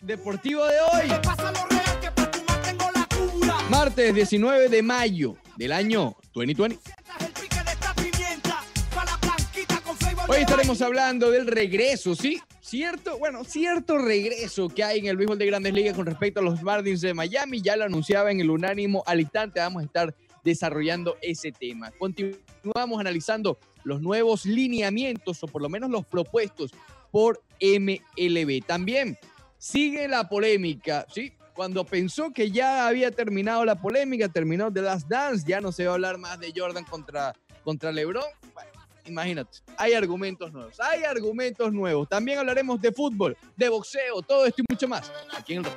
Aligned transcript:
Deportivo 0.00 0.64
de 0.66 0.74
hoy. 0.80 1.08
Martes 3.70 4.14
19 4.14 4.68
de 4.68 4.82
mayo 4.82 5.36
del 5.56 5.72
año 5.72 6.16
2020. 6.34 6.78
Hoy 10.28 10.40
estaremos 10.40 10.82
hablando 10.82 11.30
del 11.30 11.46
regreso, 11.46 12.14
¿sí? 12.14 12.40
Cierto, 12.60 13.18
bueno, 13.18 13.44
cierto 13.44 13.98
regreso 13.98 14.68
que 14.68 14.82
hay 14.82 14.98
en 14.98 15.06
el 15.06 15.16
béisbol 15.16 15.38
de 15.38 15.46
Grandes 15.46 15.74
Ligas 15.74 15.94
con 15.94 16.06
respecto 16.06 16.40
a 16.40 16.42
los 16.42 16.62
Marlins 16.62 17.00
de 17.00 17.14
Miami. 17.14 17.60
Ya 17.60 17.76
lo 17.76 17.84
anunciaba 17.84 18.30
en 18.30 18.40
el 18.40 18.50
unánimo 18.50 19.02
al 19.06 19.20
instante. 19.20 19.60
Vamos 19.60 19.82
a 19.82 19.86
estar 19.86 20.14
desarrollando 20.42 21.16
ese 21.22 21.52
tema. 21.52 21.90
Continuamos 21.98 22.98
analizando 22.98 23.58
los 23.84 24.00
nuevos 24.00 24.44
lineamientos 24.44 25.42
o 25.42 25.46
por 25.46 25.62
lo 25.62 25.68
menos 25.68 25.90
los 25.90 26.04
propuestos 26.06 26.72
por 27.10 27.42
MLB. 27.60 28.64
También 28.66 29.18
sigue 29.62 30.08
la 30.08 30.28
polémica, 30.28 31.06
¿sí? 31.14 31.32
Cuando 31.54 31.84
pensó 31.84 32.32
que 32.32 32.50
ya 32.50 32.88
había 32.88 33.12
terminado 33.12 33.64
la 33.64 33.76
polémica, 33.76 34.28
terminó 34.28 34.72
The 34.72 34.82
Last 34.82 35.06
Dance, 35.06 35.44
ya 35.46 35.60
no 35.60 35.70
se 35.70 35.84
va 35.84 35.92
a 35.92 35.94
hablar 35.94 36.18
más 36.18 36.40
de 36.40 36.52
Jordan 36.54 36.82
contra, 36.84 37.32
contra 37.62 37.92
LeBron. 37.92 38.24
Bueno, 38.54 38.70
imagínate, 39.04 39.58
hay 39.76 39.92
argumentos 39.92 40.52
nuevos, 40.52 40.80
hay 40.80 41.04
argumentos 41.04 41.72
nuevos. 41.72 42.08
También 42.08 42.40
hablaremos 42.40 42.80
de 42.80 42.90
fútbol, 42.90 43.36
de 43.56 43.68
boxeo, 43.68 44.20
todo 44.22 44.46
esto 44.46 44.62
y 44.62 44.64
mucho 44.68 44.88
más 44.88 45.12
aquí 45.32 45.52
en 45.54 45.64
el 45.64 45.70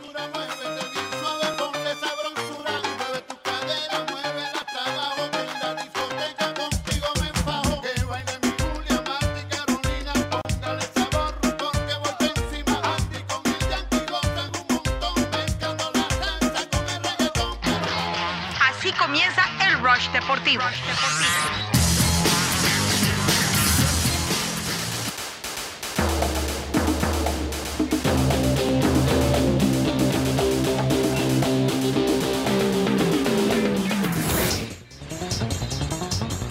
Deportivo. 20.25 20.63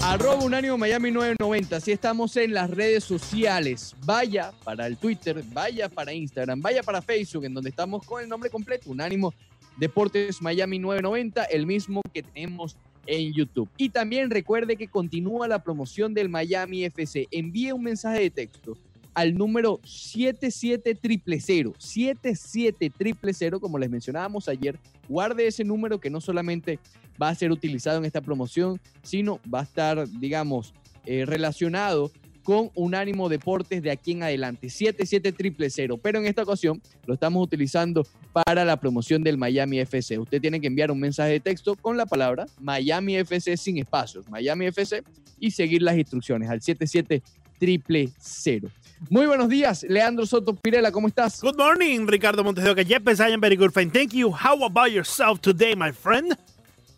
Arroba 0.02 0.44
Unánimo 0.44 0.78
Miami 0.78 1.10
990. 1.10 1.80
Si 1.80 1.90
estamos 1.90 2.36
en 2.36 2.54
las 2.54 2.70
redes 2.70 3.02
sociales, 3.02 3.96
vaya 4.04 4.52
para 4.62 4.86
el 4.86 4.96
Twitter, 4.98 5.42
vaya 5.52 5.88
para 5.88 6.12
Instagram, 6.12 6.62
vaya 6.62 6.84
para 6.84 7.02
Facebook, 7.02 7.44
en 7.46 7.54
donde 7.54 7.70
estamos 7.70 8.06
con 8.06 8.22
el 8.22 8.28
nombre 8.28 8.50
completo, 8.50 8.92
Unánimo 8.92 9.34
Deportes 9.76 10.40
Miami 10.40 10.78
990, 10.78 11.42
el 11.46 11.66
mismo 11.66 12.00
que 12.12 12.22
tenemos 12.22 12.76
en 13.06 13.32
YouTube. 13.32 13.68
Y 13.76 13.90
también 13.90 14.30
recuerde 14.30 14.76
que 14.76 14.88
continúa 14.88 15.48
la 15.48 15.62
promoción 15.62 16.14
del 16.14 16.28
Miami 16.28 16.84
FC. 16.84 17.28
Envíe 17.30 17.72
un 17.72 17.82
mensaje 17.82 18.20
de 18.20 18.30
texto 18.30 18.76
al 19.14 19.36
número 19.36 19.80
77000, 19.84 21.74
77000, 21.78 23.60
como 23.60 23.78
les 23.78 23.90
mencionábamos 23.90 24.48
ayer. 24.48 24.78
Guarde 25.08 25.46
ese 25.46 25.64
número 25.64 26.00
que 26.00 26.10
no 26.10 26.20
solamente 26.20 26.78
va 27.20 27.28
a 27.28 27.34
ser 27.34 27.52
utilizado 27.52 27.98
en 27.98 28.04
esta 28.04 28.20
promoción, 28.20 28.80
sino 29.02 29.40
va 29.52 29.60
a 29.60 29.64
estar, 29.64 30.08
digamos, 30.18 30.74
eh, 31.06 31.24
relacionado 31.26 32.10
con 32.44 32.70
Unánimo 32.74 33.28
Deportes 33.28 33.82
de 33.82 33.90
aquí 33.90 34.12
en 34.12 34.22
adelante, 34.22 34.70
77000. 34.70 35.98
Pero 36.00 36.20
en 36.20 36.26
esta 36.26 36.42
ocasión 36.42 36.80
lo 37.06 37.14
estamos 37.14 37.42
utilizando 37.42 38.06
para 38.32 38.64
la 38.64 38.78
promoción 38.78 39.24
del 39.24 39.36
Miami 39.38 39.80
FC. 39.80 40.18
Usted 40.18 40.40
tiene 40.40 40.60
que 40.60 40.68
enviar 40.68 40.92
un 40.92 41.00
mensaje 41.00 41.32
de 41.32 41.40
texto 41.40 41.74
con 41.74 41.96
la 41.96 42.06
palabra 42.06 42.46
Miami 42.60 43.16
FC 43.16 43.56
sin 43.56 43.78
espacios, 43.78 44.28
Miami 44.28 44.66
FC, 44.66 45.02
y 45.40 45.50
seguir 45.50 45.82
las 45.82 45.96
instrucciones 45.96 46.48
al 46.48 46.62
77000. 46.62 48.70
Muy 49.10 49.26
buenos 49.26 49.48
días, 49.48 49.84
Leandro 49.88 50.24
Soto 50.24 50.54
Pirela, 50.54 50.92
¿cómo 50.92 51.08
estás? 51.08 51.42
Good 51.42 51.56
morning, 51.56 52.06
Ricardo 52.06 52.44
Montes 52.44 52.62
de 52.64 52.70
Oca. 52.70 52.82
Yepes, 52.82 53.18
I 53.20 53.32
am 53.32 53.40
very 53.40 53.56
good, 53.56 53.72
fine. 53.72 53.90
Thank 53.90 54.12
you. 54.12 54.30
How 54.30 54.62
about 54.64 54.92
yourself 54.92 55.40
today, 55.40 55.74
my 55.74 55.90
friend? 55.92 56.36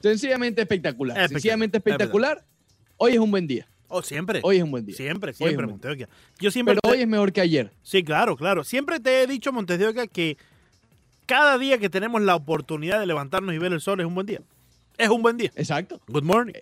Sencillamente 0.00 0.62
espectacular, 0.62 1.16
Espectacular, 1.16 1.28
sencillamente 1.30 1.78
espectacular. 1.78 2.44
Hoy 2.96 3.12
es 3.12 3.18
un 3.18 3.30
buen 3.30 3.46
día, 3.46 3.66
Oh, 3.88 4.02
siempre. 4.02 4.40
hoy 4.42 4.58
es 4.58 4.62
un 4.62 4.70
buen 4.70 4.84
día. 4.84 4.96
Siempre, 4.96 5.32
siempre, 5.32 5.66
Montes 5.66 5.96
de 5.96 6.04
Oca. 6.04 6.12
Yo 6.40 6.50
siempre. 6.50 6.74
Pero 6.74 6.80
te- 6.82 6.90
hoy 6.90 7.02
es 7.02 7.08
mejor 7.08 7.32
que 7.32 7.40
ayer. 7.40 7.72
Sí, 7.82 8.02
claro, 8.02 8.36
claro. 8.36 8.64
Siempre 8.64 9.00
te 9.00 9.22
he 9.22 9.26
dicho, 9.26 9.52
Montes 9.52 9.78
de 9.78 9.86
Oca, 9.86 10.06
que 10.06 10.36
cada 11.26 11.58
día 11.58 11.78
que 11.78 11.88
tenemos 11.90 12.22
la 12.22 12.34
oportunidad 12.34 13.00
de 13.00 13.06
levantarnos 13.06 13.54
y 13.54 13.58
ver 13.58 13.72
el 13.72 13.80
sol 13.80 14.00
es 14.00 14.06
un 14.06 14.14
buen 14.14 14.26
día. 14.26 14.40
Es 14.98 15.08
un 15.08 15.22
buen 15.22 15.36
día. 15.36 15.50
Exacto. 15.56 16.00
Good 16.08 16.24
morning. 16.24 16.54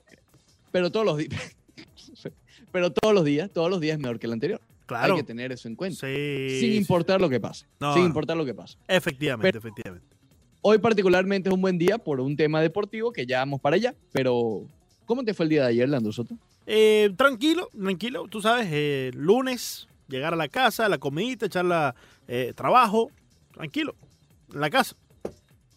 Pero 0.72 0.90
todos 0.90 1.06
los 1.06 1.18
días. 1.18 1.30
Pero 2.72 2.92
todos 2.92 3.14
los 3.14 3.24
días, 3.24 3.50
todos 3.52 3.70
los 3.70 3.80
días 3.80 3.94
es 3.96 4.00
mejor 4.00 4.18
que 4.18 4.26
el 4.26 4.32
anterior. 4.32 4.60
Claro. 4.86 5.14
Hay 5.14 5.20
que 5.20 5.26
tener 5.26 5.52
eso 5.52 5.68
en 5.68 5.76
cuenta. 5.76 6.06
Sí. 6.06 6.58
sin 6.60 6.72
sí. 6.72 6.76
importar 6.76 7.20
lo 7.20 7.28
que 7.28 7.40
pase. 7.40 7.66
No, 7.80 7.94
sin 7.94 8.04
importar 8.04 8.36
lo 8.36 8.44
que 8.44 8.52
pase. 8.52 8.76
Efectivamente, 8.88 9.56
efectivamente. 9.56 10.06
Hoy 10.60 10.78
particularmente 10.78 11.48
es 11.48 11.54
un 11.54 11.60
buen 11.60 11.78
día 11.78 11.98
por 11.98 12.20
un 12.20 12.36
tema 12.36 12.60
deportivo 12.60 13.12
que 13.12 13.26
ya 13.26 13.38
vamos 13.38 13.60
para 13.60 13.76
allá. 13.76 13.94
Pero, 14.12 14.66
¿cómo 15.04 15.22
te 15.22 15.34
fue 15.34 15.44
el 15.44 15.50
día 15.50 15.62
de 15.62 15.68
ayer, 15.68 15.88
Leandro 15.88 16.10
Soto? 16.10 16.36
Eh, 16.66 17.10
tranquilo, 17.16 17.68
tranquilo. 17.78 18.26
Tú 18.28 18.40
sabes, 18.40 18.68
eh, 18.70 19.10
lunes, 19.14 19.86
llegar 20.08 20.32
a 20.32 20.36
la 20.36 20.48
casa, 20.48 20.88
la 20.88 20.98
comidita, 20.98 21.46
echar 21.46 21.64
la 21.64 21.94
eh, 22.28 22.52
trabajo. 22.56 23.10
Tranquilo. 23.52 23.94
En 24.52 24.60
la 24.60 24.70
casa. 24.70 24.96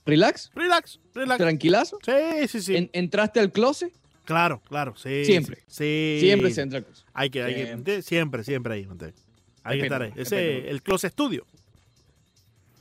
¿Relax? 0.05 0.51
Relax, 0.55 0.99
relax. 1.13 1.37
¿Tranquilazo? 1.37 1.97
Sí, 2.05 2.47
sí, 2.47 2.61
sí. 2.61 2.75
En- 2.77 2.89
¿Entraste 2.93 3.39
al 3.41 3.51
closet? 3.51 3.91
Claro, 4.23 4.61
claro, 4.67 4.95
sí. 4.95 5.25
Siempre. 5.25 5.57
Sí. 5.67 6.17
Siempre 6.21 6.51
se 6.51 6.61
entra 6.61 6.79
al 6.79 6.85
closet. 6.85 7.05
Hay 7.13 7.29
que, 7.29 7.43
hay 7.43 7.55
que, 7.55 7.65
Siempre. 7.65 8.01
siempre, 8.01 8.43
siempre 8.43 8.73
ahí, 8.75 8.85
Monte. 8.87 9.13
Hay 9.63 9.79
que 9.79 9.83
estar 9.85 10.01
ahí. 10.01 10.13
Ese, 10.15 10.69
el 10.69 10.81
Closet 10.81 11.11
Studio. 11.11 11.45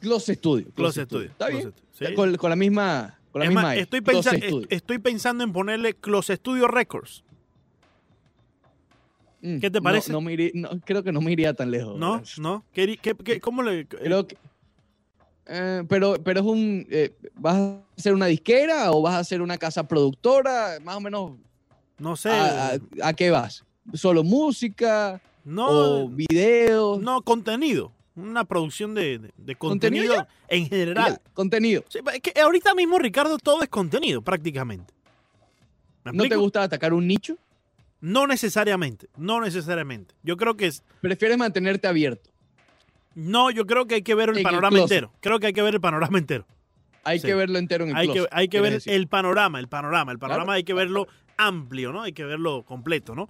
Closet 0.00 0.38
Studio. 0.38 0.66
Closet 0.74 1.06
Studio. 1.08 1.26
Está 1.30 1.48
bien. 1.48 1.72
Sí. 1.92 2.14
Con, 2.14 2.36
con 2.36 2.50
la 2.50 2.56
misma. 2.56 3.18
Con 3.32 3.40
la 3.40 3.46
Es 3.46 3.50
misma 3.50 3.62
más, 3.62 3.76
I, 3.76 3.80
estoy, 3.80 4.00
pensa- 4.00 4.32
estoy 4.70 4.98
pensando 4.98 5.42
en 5.44 5.52
ponerle 5.52 5.94
Closet 5.94 6.38
Studio 6.38 6.68
Records. 6.68 7.24
Mm, 9.42 9.58
¿qué 9.58 9.70
te 9.70 9.80
parece? 9.82 10.12
No, 10.12 10.20
me 10.20 10.32
iría- 10.32 10.50
no, 10.54 10.70
creo 10.84 11.02
que 11.02 11.12
no 11.12 11.20
me 11.20 11.30
iría 11.32 11.52
tan 11.54 11.70
lejos. 11.70 11.98
¿No? 11.98 12.12
¿verdad? 12.18 12.28
¿No? 12.38 12.64
¿Qué, 12.72 12.96
qué- 13.00 13.14
qué- 13.14 13.40
cómo 13.40 13.62
le.? 13.62 13.86
Creo 13.86 14.26
que. 14.26 14.36
eh, 15.46 15.84
pero, 15.88 16.14
pero 16.22 16.40
es 16.40 16.46
un. 16.46 16.86
eh, 16.90 17.14
¿Vas 17.34 17.56
a 17.56 17.80
hacer 17.96 18.14
una 18.14 18.26
disquera 18.26 18.90
o 18.92 19.02
vas 19.02 19.14
a 19.14 19.18
hacer 19.18 19.42
una 19.42 19.58
casa 19.58 19.86
productora? 19.86 20.78
Más 20.82 20.96
o 20.96 21.00
menos. 21.00 21.32
no 21.98 22.16
sé. 22.16 22.30
¿A, 22.30 22.72
a- 22.74 22.78
a 23.08 23.12
qué 23.14 23.30
vas? 23.30 23.64
¿Solo 23.94 24.24
música 24.24 25.20
no, 25.44 25.68
o 26.04 26.08
videos? 26.08 27.00
no, 27.00 27.22
contenido. 27.22 27.92
Una 28.16 28.44
producción 28.44 28.94
de, 28.94 29.18
de- 29.18 29.30
de 29.36 29.54
¿Contenido 29.56 30.14
contenido 30.14 30.26
en 30.48 30.68
general. 30.68 31.20
Ya, 31.22 31.32
contenido. 31.34 31.84
Sí, 31.88 31.98
es 32.14 32.20
que 32.22 32.40
ahorita 32.40 32.74
mismo, 32.74 32.98
Ricardo, 32.98 33.36
todo 33.38 33.62
es 33.62 33.68
contenido 33.68 34.22
prácticamente. 34.22 34.94
¿Me 36.04 36.12
¿No 36.12 36.26
te 36.28 36.36
gusta 36.36 36.62
atacar 36.62 36.94
un 36.94 37.06
nicho? 37.06 37.36
No 38.00 38.26
necesariamente, 38.26 39.08
no 39.16 39.40
necesariamente. 39.40 40.14
Yo 40.22 40.36
creo 40.36 40.56
que 40.56 40.66
es, 40.66 40.82
Prefieres 41.00 41.38
mantenerte 41.38 41.86
abierto. 41.88 42.30
no, 43.14 43.50
yo 43.50 43.66
creo 43.66 43.86
que 43.86 43.96
hay 43.96 44.02
que 44.02 44.14
ver 44.14 44.28
el 44.30 44.38
En 44.38 44.42
panorama 44.42 44.78
entero. 44.78 45.12
Creo 45.20 45.38
que 45.40 45.46
hay 45.48 45.52
que 45.52 45.62
ver 45.62 45.74
el 45.74 45.80
panorama 45.80 46.18
entero. 46.18 46.46
Hay 47.04 47.20
Sí. 47.20 47.26
que 47.28 47.34
verlo 47.34 47.58
entero 47.58 47.84
en 47.84 47.90
el 47.90 47.96
Hay 47.96 48.08
que, 48.12 48.26
hay 48.30 48.48
que 48.48 48.60
ver 48.60 48.72
decir. 48.74 48.92
el 48.92 49.06
panorama, 49.06 49.58
el 49.60 49.68
panorama, 49.68 50.10
el 50.12 50.18
panorama 50.18 50.44
Claro, 50.44 50.56
hay 50.56 50.64
que 50.64 50.72
claro, 50.72 50.88
verlo 50.88 51.06
amplio, 51.36 51.92
¿no? 51.92 52.02
Hay 52.02 52.12
que 52.12 52.24
verlo 52.24 52.64
completo, 52.64 53.14
¿no? 53.14 53.28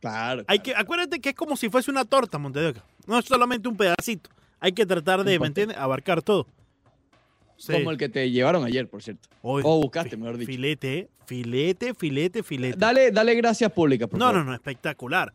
Claro. 0.00 0.44
Hay 0.48 0.58
que, 0.60 0.74
acuérdate 0.74 1.20
que 1.20 1.30
es 1.30 1.34
como 1.34 1.56
si 1.56 1.68
fuese 1.70 1.90
una 1.90 2.04
torta, 2.04 2.38
Montedeoca. 2.38 2.84
No 3.06 3.18
es 3.18 3.24
solamente 3.24 3.68
un 3.68 3.76
pedacito. 3.76 4.30
Hay 4.60 4.72
que 4.72 4.84
tratar 4.84 5.22
de, 5.24 5.38
¿me 5.38 5.46
entiendes? 5.46 5.76
Abarcar 5.78 6.22
todo. 6.22 6.46
Sí. 7.58 7.72
Como 7.74 7.90
el 7.90 7.98
que 7.98 8.08
te 8.08 8.30
llevaron 8.30 8.64
ayer, 8.64 8.88
por 8.88 9.02
cierto. 9.02 9.28
O 9.42 9.60
buscaste, 9.82 10.16
mejor 10.16 10.38
dicho. 10.38 10.50
Filete, 10.50 11.10
filete, 11.26 11.92
filete, 11.92 12.42
filete. 12.42 12.78
Dale, 12.78 13.10
dale 13.10 13.34
gracias 13.34 13.70
públicas, 13.72 14.08
por 14.08 14.18
No, 14.18 14.26
favor. 14.26 14.38
no, 14.40 14.44
no, 14.44 14.54
espectacular. 14.54 15.34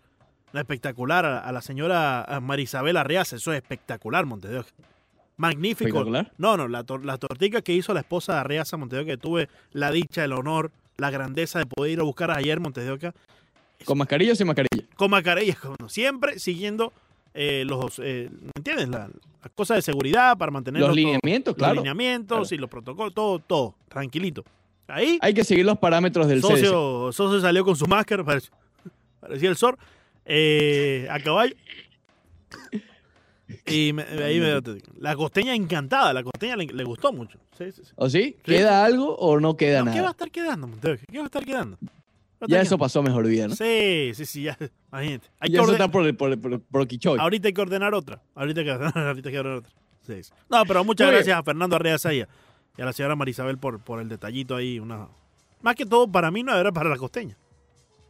No, 0.54 0.60
espectacular 0.60 1.26
a, 1.26 1.40
a 1.40 1.52
la 1.52 1.62
señora 1.62 2.24
a 2.24 2.40
Marisabel 2.40 2.98
Arreaza. 2.98 3.36
Eso 3.36 3.52
es 3.54 3.58
espectacular, 3.62 4.26
Montedeoca. 4.26 4.70
Magnífico. 5.36 5.88
¿Espectacular? 5.90 6.32
No, 6.38 6.58
no, 6.58 6.68
la, 6.68 6.84
tor- 6.86 7.04
la 7.04 7.18
tortica 7.18 7.62
que 7.62 7.74
hizo 7.74 7.94
la 7.94 8.00
esposa 8.02 8.34
de 8.36 8.40
Arreaza 8.40 8.78
Montedeoca, 8.78 9.12
que 9.12 9.18
tuve 9.18 9.50
la 9.74 9.92
dicha, 9.92 10.24
el 10.24 10.32
honor, 10.32 10.72
la 10.98 11.10
grandeza 11.10 11.60
de 11.60 11.66
poder 11.66 11.92
ir 11.94 12.00
a 12.00 12.04
buscar 12.04 12.32
ayer, 12.32 12.60
Montedeoca, 12.60 13.14
¿Con 13.84 13.98
mascarilla 13.98 14.32
o 14.32 14.36
sin 14.36 14.48
mascarilla? 14.48 14.86
con 14.96 15.12
mascarillas, 15.12 15.58
como 15.58 15.90
siempre 15.90 16.40
siguiendo 16.40 16.94
eh, 17.34 17.64
los, 17.66 18.00
eh, 18.00 18.30
¿me 18.32 18.52
entiendes? 18.56 18.90
La- 18.90 19.10
Las 19.44 19.52
cosas 19.56 19.76
de 19.78 19.82
seguridad 19.82 20.38
para 20.38 20.52
mantener 20.52 20.80
Los 20.80 20.90
todo- 20.92 20.96
lineamientos, 20.96 21.52
los 21.52 21.58
claro. 21.58 21.76
lineamientos 21.76 22.48
Claro. 22.48 22.56
y 22.56 22.58
los 22.60 22.70
protocolos, 22.70 23.14
todo, 23.14 23.40
todo, 23.40 23.76
tranquilito. 23.90 24.44
Ahí, 24.88 25.18
Hay 25.22 25.34
que 25.34 25.44
seguir 25.44 25.66
los 25.66 25.78
parámetros 25.80 26.28
del 26.28 26.40
CDC. 26.42 26.48
socio, 26.50 27.12
socio 27.12 27.42
salió 27.42 27.66
con 27.66 27.76
su 27.76 27.86
máscara, 27.88 28.24
parecía, 28.26 28.52
parecía 29.20 29.50
el 29.50 29.56
sol, 29.58 29.78
eh, 30.26 31.08
a 31.10 31.20
caballo. 31.20 31.56
Y 33.66 33.92
me- 33.94 34.04
ahí 34.04 34.40
me, 34.40 34.62
la 35.00 35.16
costeña 35.16 35.54
encantada, 35.54 36.14
la 36.14 36.24
costeña 36.24 36.56
le, 36.56 36.66
le 36.68 36.84
gustó 36.84 37.12
mucho. 37.14 37.38
Sí, 37.58 37.72
sí, 37.72 37.82
sí. 37.84 37.92
¿O 37.96 38.10
sí? 38.10 38.36
¿Queda 38.44 38.84
algo 38.86 39.16
o 39.18 39.40
no 39.40 39.56
queda 39.58 39.80
No, 39.84 39.86
¿Qué 39.92 39.92
va 39.92 39.96
a 39.96 40.02
nada? 40.02 40.12
estar 40.12 40.32
quedando? 40.32 40.70
¿Qué 40.82 41.18
va 41.18 41.24
a 41.24 41.26
estar 41.26 41.46
quedando? 41.46 41.78
¿Qué 42.48 42.54
va 42.54 42.60
a 42.60 42.62
Ya 42.62 42.66
eso 42.68 42.78
pasó 42.78 43.00
a 43.00 43.04
mejor 43.04 43.28
vida, 43.28 43.48
¿no? 43.48 43.56
Sí, 43.56 44.12
sí, 44.14 44.26
sí, 44.26 44.44
ya. 44.44 44.58
Imagínate. 44.92 45.28
Hay 45.40 45.50
que 45.50 45.56
eso 45.58 45.64
orden- 45.64 45.74
está 45.74 45.88
por, 45.92 46.18
por, 46.18 46.40
por, 46.40 46.62
por 46.62 46.88
Quichoy. 46.88 47.20
Ahorita 47.20 47.48
hay 47.48 47.54
que 47.54 47.62
ordenar 47.62 47.94
otra. 47.94 48.22
Ahorita 48.36 48.62
hay 48.62 48.66
que, 48.66 48.72
ahorita 49.00 49.30
hay 49.30 49.34
que 49.34 49.40
ordenar 49.40 49.60
otra. 49.60 49.72
Sí, 50.06 50.24
sí. 50.24 50.32
No, 50.50 50.64
pero 50.66 50.84
muchas 50.84 51.06
Muy 51.06 51.12
bien. 51.12 51.20
gracias 51.20 51.40
a 51.40 51.44
Fernando 51.44 51.76
Arrea 51.76 51.98
Saya 51.98 52.28
y 52.78 52.82
a 52.82 52.86
la 52.86 52.94
señora 52.94 53.16
Marisabel 53.16 53.58
por, 53.58 53.80
por 53.80 54.02
el 54.02 54.10
detallito 54.10 54.56
ahí. 54.56 54.80
Una... 54.80 55.08
Más 55.62 55.76
que 55.76 55.86
todo 55.86 56.12
para 56.12 56.30
mí 56.32 56.44
no 56.44 56.56
era 56.56 56.72
para 56.72 56.90
la 56.90 56.98
costeña. 56.98 57.38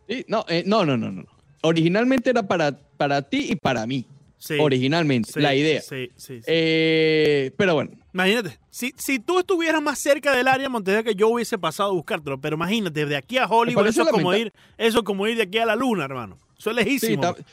Sí, 0.07 0.25
no, 0.27 0.43
eh, 0.49 0.63
no, 0.65 0.85
no, 0.85 0.97
no, 0.97 1.11
no. 1.11 1.23
Originalmente 1.61 2.29
era 2.31 2.43
para, 2.43 2.77
para 2.97 3.21
ti 3.21 3.47
y 3.51 3.55
para 3.55 3.85
mí. 3.87 4.05
Sí. 4.37 4.55
Originalmente, 4.59 5.39
la 5.39 5.55
idea. 5.55 5.81
Sí, 5.81 6.09
sí, 6.17 6.37
sí. 6.39 6.43
Eh, 6.47 7.51
pero 7.55 7.75
bueno, 7.75 7.91
Imagínate, 8.13 8.59
si, 8.69 8.93
si 8.97 9.17
tú 9.19 9.39
estuvieras 9.39 9.81
más 9.81 9.99
cerca 9.99 10.35
del 10.35 10.47
área 10.47 10.69
Montevideo 10.69 11.03
que 11.03 11.15
yo 11.15 11.29
hubiese 11.29 11.57
pasado 11.57 11.89
a 11.89 11.93
buscártelo, 11.93 12.39
pero 12.39 12.55
imagínate, 12.55 13.05
de 13.05 13.15
aquí 13.15 13.37
a 13.39 13.47
Hollywood, 13.47 13.87
eso 13.87 14.03
es 14.03 14.09
como 14.09 14.33
ir, 14.35 14.53
eso 14.77 14.99
es 14.99 15.03
como 15.03 15.27
ir 15.27 15.35
de 15.37 15.43
aquí 15.43 15.57
a 15.57 15.65
la 15.65 15.75
luna, 15.75 16.05
hermano. 16.05 16.37
Eso 16.57 16.69
es 16.71 16.77
sí, 16.77 16.83
lejísimo. 16.83 17.23
está, 17.25 17.43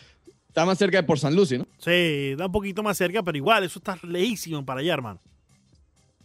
está 0.49 0.67
más 0.67 0.77
cerca 0.77 0.99
de 0.99 1.03
por 1.05 1.19
San 1.19 1.35
Lucy, 1.35 1.57
¿no? 1.59 1.67
Sí, 1.79 2.35
da 2.37 2.47
un 2.47 2.53
poquito 2.53 2.83
más 2.83 2.99
cerca, 2.99 3.23
pero 3.23 3.39
igual, 3.39 3.65
eso 3.65 3.79
está 3.79 3.99
lejísimo 4.03 4.65
para 4.65 4.81
allá, 4.81 4.93
hermano. 4.93 5.21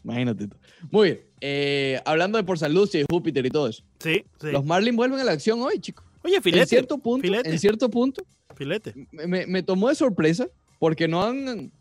Imagínate 0.04 0.48
tú. 0.48 0.58
Muy 0.92 1.10
bien. 1.12 1.22
eh, 1.42 2.00
hablando 2.06 2.38
de 2.38 2.44
por 2.44 2.60
San 2.60 2.74
Lucy, 2.74 3.00
y 3.00 3.06
Júpiter 3.10 3.46
y 3.46 3.50
todo 3.50 3.68
eso. 3.70 3.84
Sí, 4.00 4.24
sí. 4.40 4.48
Los 4.52 4.66
Marlins 4.66 4.96
vuelven 4.98 5.20
a 5.20 5.24
la 5.24 5.32
acción 5.32 5.62
hoy, 5.62 5.80
chicos. 5.80 6.06
Oye, 6.24 6.42
filete. 6.42 6.62
en 6.64 6.68
cierto 6.68 6.98
punto, 6.98 7.22
filete, 7.22 7.50
en 7.50 7.60
cierto 7.60 7.90
punto, 7.90 8.24
filete. 8.56 8.94
me, 9.12 9.28
me- 9.28 9.48
me 9.48 9.64
tomó 9.64 9.90
de 9.90 9.96
sorpresa 9.96 10.48
porque 10.80 11.08
no 11.08 11.24
han, 11.24 11.72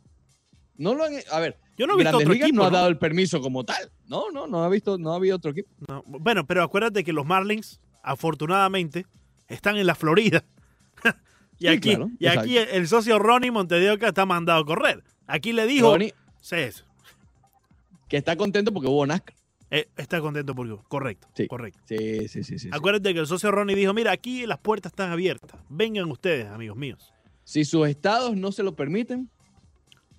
no 0.77 0.95
lo 0.95 1.05
han, 1.05 1.15
a 1.31 1.41
ver, 1.41 1.56
Yo 1.76 1.87
no 1.87 1.94
he 1.94 1.97
visto 1.97 2.11
Grandes 2.11 2.26
otro 2.26 2.32
Ligas 2.35 2.49
equipo, 2.49 2.62
no 2.62 2.69
ha 2.69 2.71
dado 2.71 2.88
el 2.88 2.99
permiso 2.99 3.41
como 3.41 3.65
tal. 3.65 3.91
No, 4.06 4.31
no, 4.31 4.47
no 4.47 4.62
ha 4.65 4.69
visto, 4.69 4.97
no 4.99 5.12
ha 5.12 5.17
habido 5.17 5.37
otro 5.37 5.50
equipo. 5.50 5.69
No, 5.88 6.03
Bueno, 6.06 6.47
pero 6.47 6.62
acuérdate 6.62 7.03
que 7.05 7.12
los 7.12 7.26
Marlins, 7.26 7.81
afortunadamente, 8.03 9.06
están 9.49 9.76
en 9.76 9.87
la 9.87 9.94
Florida. 9.94 10.44
y 11.59 11.67
Sí, 11.67 11.69
aquí, 11.69 11.91
claro, 11.91 12.11
y 12.19 12.26
aquí 12.26 12.59
el, 12.59 12.87
socio 12.88 13.19
Ronnie 13.19 13.50
Montevideo 13.50 13.94
está 13.94 14.25
mandado 14.26 14.61
a 14.62 14.65
correr. 14.67 15.03
Aquí 15.26 15.53
le 15.53 15.67
dijo, 15.67 15.93
Ronnie, 15.93 16.15
es- 16.53 16.85
que 18.09 18.17
está 18.17 18.37
contento 18.37 18.73
porque 18.73 18.88
hubo 18.88 19.06
NASCAR. 19.06 19.35
eh, 19.70 19.88
está 19.97 20.20
contento 20.20 20.55
por 20.55 20.85
correcto, 20.85 21.29
Sí. 21.35 21.47
correcto. 21.49 21.81
Sí, 21.87 22.29
sí, 22.29 22.29
sí, 22.29 22.44
sí. 22.44 22.59
sí. 22.59 22.69
Acuérdate 22.70 23.12
que 23.15 23.20
el 23.20 23.27
socio 23.27 23.50
Ronnie 23.50 23.75
dijo, 23.75 23.93
mira, 23.94 24.12
aquí 24.12 24.47
las 24.47 24.59
puertas 24.59 24.93
están 24.93 25.11
abiertas. 25.11 25.61
Vengan 25.69 26.11
ustedes, 26.11 26.47
amigos 26.47 26.77
míos. 26.77 27.12
Si 27.43 27.65
sus 27.65 27.88
estados 27.88 28.37
no 28.37 28.53
se 28.53 28.62
lo 28.62 28.75
permiten, 28.77 29.31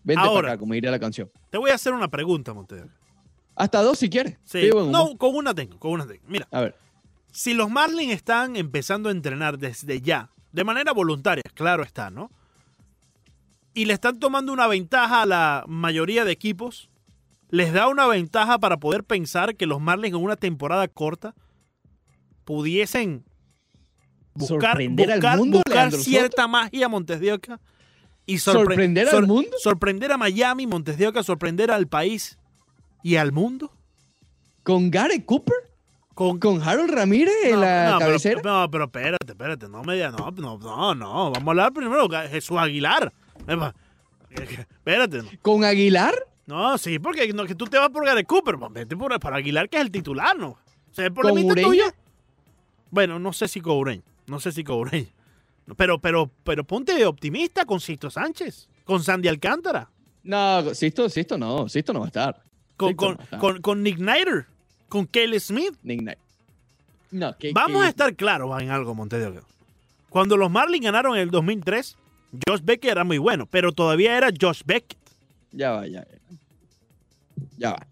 vente 0.05 0.21
Ahora. 0.21 0.33
para 0.43 0.47
acá, 0.53 0.59
como 0.59 0.73
diría 0.73 0.89
la 0.91 0.99
canción. 0.99 1.29
Te 1.49 1.57
voy 1.57 1.71
a 1.71 1.75
hacer 1.75 1.91
una 1.93 2.07
pregunta, 2.07 2.53
Montevideo. 2.53 2.89
Hasta 3.57 3.81
dos 3.81 3.99
si 3.99 4.09
quieres. 4.09 4.37
Sí. 4.45 4.69
No, 4.73 5.17
con 5.17 5.35
una 5.35 5.53
tengo, 5.53 5.77
con 5.79 5.91
una 5.91 6.05
tengo. 6.07 6.23
Mira, 6.27 6.47
A 6.51 6.61
ver, 6.61 6.75
si 7.31 7.53
los 7.53 7.69
Marlins 7.69 8.13
están 8.13 8.55
empezando 8.55 9.09
a 9.09 9.11
entrenar 9.11 9.57
desde 9.57 9.99
ya, 10.01 10.29
de 10.53 10.63
manera 10.63 10.93
voluntaria, 10.93 11.43
claro 11.53 11.83
está, 11.83 12.09
¿no? 12.09 12.31
Y 13.73 13.85
le 13.85 13.93
están 13.93 14.19
tomando 14.19 14.53
una 14.53 14.67
ventaja 14.67 15.23
a 15.23 15.25
la 15.25 15.65
mayoría 15.67 16.23
de 16.23 16.31
equipos, 16.31 16.89
les 17.49 17.73
da 17.73 17.87
una 17.89 18.07
ventaja 18.07 18.57
para 18.57 18.77
poder 18.77 19.03
pensar 19.03 19.55
que 19.55 19.65
los 19.65 19.81
Marlins 19.81 20.15
en 20.15 20.23
una 20.23 20.37
temporada 20.37 20.87
corta 20.87 21.33
pudiesen 22.45 23.23
buscar, 24.33 24.71
¿Sorprender 24.71 25.11
al 25.11 25.19
buscar- 25.19 25.37
mundo, 25.37 25.57
buscar 25.57 25.75
Leandro 25.75 25.99
cierta 25.99 26.47
magia 26.47 26.85
a 26.85 26.89
Montes 26.89 27.19
de 27.19 27.33
Oca 27.33 27.59
y 28.25 28.35
sorpre- 28.35 28.53
¿Sorprender 28.53 29.09
al 29.09 29.27
mundo? 29.27 29.51
sorprender 29.61 30.11
a 30.11 30.17
Miami, 30.17 30.67
Montes 30.67 30.97
de 30.97 31.07
Oca, 31.07 31.21
sorprender 31.23 31.71
al 31.71 31.87
país 31.87 32.37
y 33.03 33.15
al 33.17 33.31
mundo 33.31 33.71
¿con 34.63 34.89
Gary 34.91 35.21
Cooper? 35.21 35.55
con 36.15 36.39
¿Con 36.39 36.61
Harold 36.61 36.89
Ramírez 36.91 37.33
en 37.43 37.59
la 37.59 37.91
no, 37.91 37.99
cabecera? 37.99 38.39
Pero, 38.41 38.61
no, 38.61 38.71
pero 38.71 38.83
espérate, 38.85 39.31
espérate, 39.33 39.67
no 39.67 39.83
me 39.83 39.95
digas, 39.95 40.13
no, 40.17 40.31
no, 40.31 40.57
no, 40.57 40.95
no, 40.95 41.31
vamos 41.31 41.45
a 41.47 41.49
hablar 41.51 41.73
primero 41.73 42.07
Jesús 42.29 42.57
Aguilar. 42.57 43.11
Espérate, 44.29 45.23
no. 45.23 45.29
¿Con 45.41 45.63
Aguilar? 45.63 46.13
No, 46.45 46.77
sí, 46.77 46.99
porque 46.99 47.31
no, 47.33 47.45
que 47.45 47.55
tú 47.55 47.65
te 47.65 47.77
vas 47.77 47.89
por 47.89 48.05
Gary 48.05 48.23
Cooper, 48.23 48.55
pues 48.57 48.71
vete 48.71 48.95
por, 48.95 49.19
por 49.19 49.33
Aguilar, 49.33 49.67
que 49.69 49.77
es 49.77 49.83
el 49.83 49.91
titular, 49.91 50.37
¿no? 50.37 50.49
O 50.49 50.93
sea, 50.93 51.05
el 51.05 51.13
problemita 51.13 51.51
Ureña? 51.53 51.67
tuyo. 51.67 51.83
Bueno, 52.91 53.19
no 53.19 53.33
sé 53.33 53.47
si 53.47 53.59
con 53.61 53.77
Ureña, 53.77 54.03
no 54.27 54.39
sé 54.39 54.51
si 54.51 54.63
con 54.63 54.77
Ureña. 54.77 55.09
Pero, 55.77 55.99
pero, 55.99 56.29
pero 56.43 56.63
ponte 56.63 57.03
optimista 57.05 57.65
con 57.65 57.79
Sisto 57.79 58.09
Sánchez, 58.11 58.69
con 58.83 59.01
Sandy 59.03 59.27
Alcántara, 59.27 59.89
No, 60.23 60.73
Sisto, 60.75 61.09
Sisto 61.09 61.37
no, 61.37 61.67
Sisto 61.69 61.91
no 61.93 61.99
va 62.01 62.05
a 62.05 62.09
estar. 62.09 62.41
con, 62.77 62.93
con, 62.95 63.17
no 63.31 63.39
con, 63.39 63.61
con 63.61 63.81
Nick 63.83 63.97
Snyder, 63.97 64.45
con 64.89 65.07
Kelly 65.07 65.39
Smith. 65.39 65.75
Nick 65.83 66.01
Knight. 66.01 66.19
No, 67.11 67.35
que, 67.37 67.51
Vamos 67.53 67.81
que- 67.81 67.87
a 67.87 67.89
estar 67.89 68.15
claros 68.15 68.61
en 68.61 68.69
algo, 68.69 68.93
Montevideo. 68.93 69.43
Cuando 70.09 70.37
los 70.37 70.49
Marlins 70.51 70.85
ganaron 70.85 71.15
en 71.15 71.21
el 71.23 71.29
2003, 71.31 71.97
Josh 72.47 72.61
Beckett 72.63 72.91
era 72.91 73.03
muy 73.03 73.17
bueno, 73.17 73.45
pero 73.47 73.71
todavía 73.71 74.17
era 74.17 74.29
Josh 74.39 74.61
Beckett. 74.65 74.97
Ya 75.51 75.71
va, 75.71 75.87
ya. 75.87 76.05
ya. 76.05 76.37
Ya 77.57 77.71
va. 77.71 77.87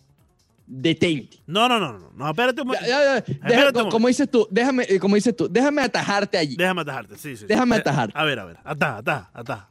Detente. 0.66 1.38
No, 1.46 1.68
no, 1.68 1.80
no, 1.80 2.00
no, 2.00 2.12
no, 2.16 2.30
espérate 2.30 2.62
un 2.62 2.68
momento. 2.68 3.84
un 3.84 3.90
como 3.92 4.08
dices 4.08 4.30
tú, 4.30 4.48
déjame, 4.50 4.86
eh, 4.88 5.00
como 5.00 5.16
dices 5.16 5.36
tú, 5.36 5.48
déjame 5.50 5.82
atajarte 5.82 6.38
allí. 6.38 6.56
Déjame 6.56 6.82
atajarte, 6.82 7.18
sí, 7.18 7.36
sí. 7.36 7.46
Déjame 7.48 7.76
Eh, 7.76 7.80
atajarte. 7.80 8.18
A 8.18 8.24
ver, 8.24 8.40
a 8.40 8.46
ver, 8.46 8.58
ataja, 8.64 8.98
ataja, 8.98 9.30
ataja. 9.34 9.70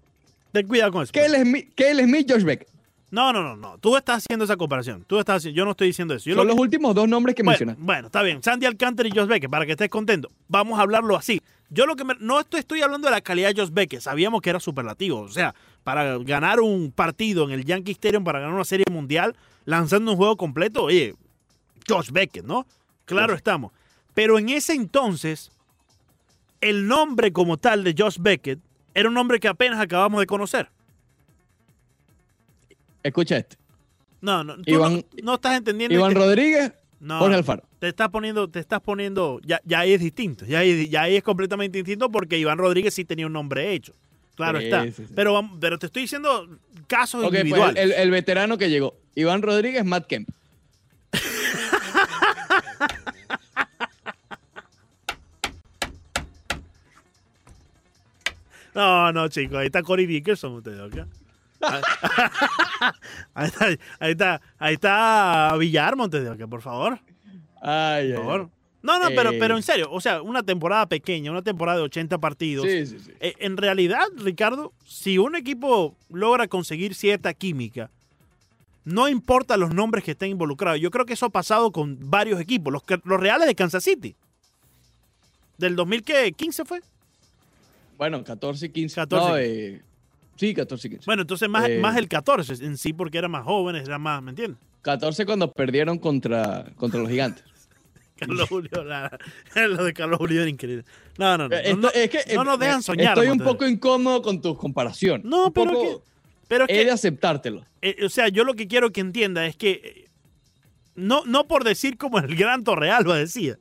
Ten 0.52 0.66
cuidado 0.68 0.92
con 0.92 1.02
eso. 1.02 1.12
Cale 1.14 1.40
Smith, 1.40 1.72
Cale 1.74 2.04
Smith, 2.04 2.30
Josh 2.30 2.42
Beck. 2.44 2.66
No, 3.12 3.30
no, 3.32 3.42
no, 3.42 3.56
no. 3.56 3.76
Tú 3.78 3.94
estás 3.96 4.24
haciendo 4.24 4.46
esa 4.46 4.56
comparación. 4.56 5.04
Tú 5.06 5.18
estás 5.18 5.44
yo 5.44 5.64
no 5.66 5.72
estoy 5.72 5.88
diciendo 5.88 6.14
eso. 6.14 6.28
Yo 6.30 6.34
Son 6.34 6.46
lo- 6.46 6.54
los 6.54 6.60
últimos 6.60 6.94
dos 6.94 7.06
nombres 7.06 7.36
que 7.36 7.42
bueno, 7.42 7.52
mencionaste. 7.52 7.82
bueno, 7.84 8.06
está 8.06 8.22
bien. 8.22 8.42
Sandy 8.42 8.64
Alcántara 8.66 9.06
y 9.08 9.12
Josh 9.14 9.26
Beckett, 9.28 9.50
para 9.50 9.66
que 9.66 9.72
estés 9.72 9.90
contento. 9.90 10.30
Vamos 10.48 10.78
a 10.78 10.82
hablarlo 10.82 11.14
así. 11.16 11.40
Yo 11.68 11.84
lo 11.86 11.94
que 11.94 12.04
me- 12.04 12.16
no 12.20 12.40
estoy, 12.40 12.60
estoy 12.60 12.80
hablando 12.82 13.06
de 13.08 13.12
la 13.12 13.20
calidad 13.20 13.52
de 13.54 13.60
Josh 13.60 13.70
Beckett. 13.70 14.00
Sabíamos 14.00 14.40
que 14.40 14.48
era 14.50 14.60
superlativo. 14.60 15.20
O 15.20 15.28
sea, 15.28 15.54
para 15.84 16.16
ganar 16.18 16.60
un 16.60 16.90
partido 16.90 17.44
en 17.44 17.50
el 17.50 17.64
Yankee 17.66 17.92
Stadium, 17.92 18.24
para 18.24 18.40
ganar 18.40 18.54
una 18.54 18.64
serie 18.64 18.86
mundial, 18.90 19.36
lanzando 19.66 20.10
un 20.12 20.16
juego 20.16 20.36
completo, 20.38 20.84
oye, 20.84 21.14
Josh 21.86 22.10
Beckett, 22.12 22.44
¿no? 22.46 22.64
Claro 23.04 23.26
Claro. 23.26 23.34
estamos. 23.34 23.72
Pero 24.14 24.38
en 24.38 24.48
ese 24.48 24.72
entonces, 24.72 25.50
el 26.62 26.86
nombre 26.86 27.32
como 27.32 27.56
tal 27.58 27.84
de 27.84 27.94
Josh 27.96 28.16
Beckett 28.18 28.58
era 28.94 29.08
un 29.08 29.14
nombre 29.14 29.38
que 29.40 29.48
apenas 29.48 29.80
acabamos 29.80 30.20
de 30.20 30.26
conocer. 30.26 30.70
Escucha 33.02 33.36
este. 33.38 33.56
No, 34.20 34.44
no, 34.44 34.56
tú 34.56 34.62
Iván- 34.66 35.04
no, 35.16 35.22
no 35.24 35.34
estás 35.34 35.56
entendiendo. 35.56 35.94
Iván 35.94 36.12
que- 36.12 36.18
Rodríguez, 36.18 36.72
no, 37.00 37.18
Jorge 37.18 37.36
Alfaro. 37.36 37.64
te 37.80 37.88
estás 37.88 38.08
poniendo, 38.10 38.48
te 38.48 38.60
estás 38.60 38.80
poniendo, 38.80 39.40
ya, 39.44 39.60
ya 39.64 39.80
ahí 39.80 39.92
es 39.92 40.00
distinto, 40.00 40.44
ya 40.46 40.60
ahí, 40.60 40.88
ya 40.88 41.02
ahí 41.02 41.16
es 41.16 41.22
completamente 41.24 41.78
distinto 41.78 42.10
porque 42.10 42.38
Iván 42.38 42.58
Rodríguez 42.58 42.94
sí 42.94 43.04
tenía 43.04 43.26
un 43.26 43.32
nombre 43.32 43.72
hecho. 43.72 43.92
Claro 44.36 44.60
Sí, 44.60 44.64
está. 44.66 44.84
sí, 44.84 44.92
sí. 44.92 45.04
Pero, 45.14 45.42
pero 45.60 45.78
te 45.78 45.86
estoy 45.86 46.02
diciendo 46.02 46.48
casos 46.86 47.22
Ok, 47.24 47.30
pues 47.30 47.40
individuales. 47.44 47.82
el, 47.82 47.92
el 47.92 48.10
veterano 48.10 48.56
que 48.56 48.70
llegó. 48.70 48.94
Iván 49.14 49.42
Rodríguez, 49.42 49.84
Matt 49.84 50.06
Kemp. 50.06 50.28
No, 58.74 59.12
no, 59.12 59.28
chicos, 59.28 59.58
ahí 59.58 59.66
está 59.66 59.82
Corey 59.82 60.06
Dickerson, 60.06 60.52
ustedes, 60.54 60.80
¿ok? 60.80 61.06
ahí 63.34 63.46
está, 63.48 63.66
ahí 64.00 64.10
está, 64.12 64.40
ahí 64.58 64.74
está 64.74 65.56
Villar 65.58 65.96
Montes 65.96 66.22
de 66.22 66.30
Oca, 66.30 66.46
por 66.46 66.62
favor. 66.62 66.98
Ay, 67.60 68.10
Por 68.12 68.18
ay. 68.20 68.24
favor. 68.24 68.50
No, 68.82 68.98
no, 68.98 69.08
pero, 69.14 69.30
Eh. 69.30 69.36
pero 69.38 69.56
en 69.56 69.62
serio, 69.62 69.88
o 69.92 70.00
sea, 70.00 70.22
una 70.22 70.42
temporada 70.42 70.86
pequeña, 70.86 71.30
una 71.30 71.42
temporada 71.42 71.78
de 71.78 71.84
80 71.84 72.18
partidos. 72.18 72.66
Sí, 72.66 72.84
sí, 72.86 72.98
sí. 72.98 73.12
Eh, 73.20 73.34
En 73.38 73.56
realidad, 73.56 74.02
Ricardo, 74.16 74.72
si 74.84 75.18
un 75.18 75.36
equipo 75.36 75.94
logra 76.10 76.48
conseguir 76.48 76.94
cierta 76.96 77.32
química, 77.32 77.90
no 78.84 79.08
importa 79.08 79.56
los 79.56 79.72
nombres 79.72 80.02
que 80.02 80.10
estén 80.10 80.30
involucrados. 80.32 80.80
Yo 80.80 80.90
creo 80.90 81.06
que 81.06 81.12
eso 81.12 81.26
ha 81.26 81.30
pasado 81.30 81.70
con 81.70 81.96
varios 82.10 82.40
equipos. 82.40 82.72
Los, 82.72 82.82
que- 82.82 83.00
los 83.04 83.20
Reales 83.20 83.46
de 83.46 83.54
Kansas 83.54 83.84
City. 83.84 84.16
Del 85.58 85.76
2015 85.76 86.64
fue. 86.64 86.80
Bueno, 87.96 88.24
14 88.24 88.66
y 88.66 88.68
15. 88.70 88.96
14 88.96 89.28
No, 89.28 89.38
eh, 89.38 89.80
sí, 90.48 90.54
14 90.54 90.86
y 90.86 90.90
15. 90.90 91.04
Bueno, 91.06 91.22
entonces 91.22 91.48
más, 91.48 91.68
Eh. 91.68 91.78
más 91.80 91.96
el 91.96 92.08
14 92.08 92.64
en 92.64 92.76
sí, 92.76 92.92
porque 92.92 93.18
eran 93.18 93.30
más 93.30 93.44
jóvenes, 93.44 93.86
eran 93.86 94.00
más, 94.02 94.22
¿me 94.22 94.30
entiendes? 94.30 94.58
14 94.82 95.24
cuando 95.26 95.50
perdieron 95.52 95.98
contra, 95.98 96.64
contra 96.76 97.00
los 97.00 97.08
gigantes. 97.08 97.44
Carlos 98.16 98.48
Julio, 98.48 98.84
la- 98.84 99.18
lo 99.68 99.84
de 99.84 99.92
Carlos 99.94 100.18
Julio 100.18 100.40
era 100.42 100.50
increíble. 100.50 100.84
No, 101.18 101.38
no, 101.38 101.48
no. 101.48 101.50
No, 101.50 101.56
esto- 101.56 101.76
no, 101.76 101.88
es 101.90 102.10
que, 102.10 102.34
no 102.34 102.42
eh, 102.42 102.44
nos 102.44 102.58
dejan 102.58 102.80
eh, 102.80 102.82
soñar, 102.82 103.18
Estoy 103.18 103.28
un 103.32 103.38
poco 103.38 103.66
incómodo 103.66 104.22
con 104.22 104.40
tus 104.40 104.56
comparaciones. 104.58 105.24
No, 105.24 105.46
Un 105.46 105.52
pero 105.52 105.70
poco- 105.72 105.82
que- 106.04 106.10
pero 106.48 106.64
es 106.64 106.70
He 106.70 106.80
que- 106.80 106.84
de 106.86 106.90
aceptártelo. 106.90 107.64
Eh, 107.80 108.04
o 108.04 108.08
sea, 108.08 108.28
yo 108.28 108.44
lo 108.44 108.54
que 108.54 108.66
quiero 108.68 108.90
que 108.90 109.00
entienda 109.00 109.46
es 109.46 109.56
que 109.56 109.70
eh, 109.84 110.08
no, 110.94 111.24
no 111.24 111.46
por 111.48 111.64
decir 111.64 111.96
como 111.96 112.18
el 112.18 112.34
gran 112.36 112.64
Torrealba 112.64 113.16
decía, 113.16 113.56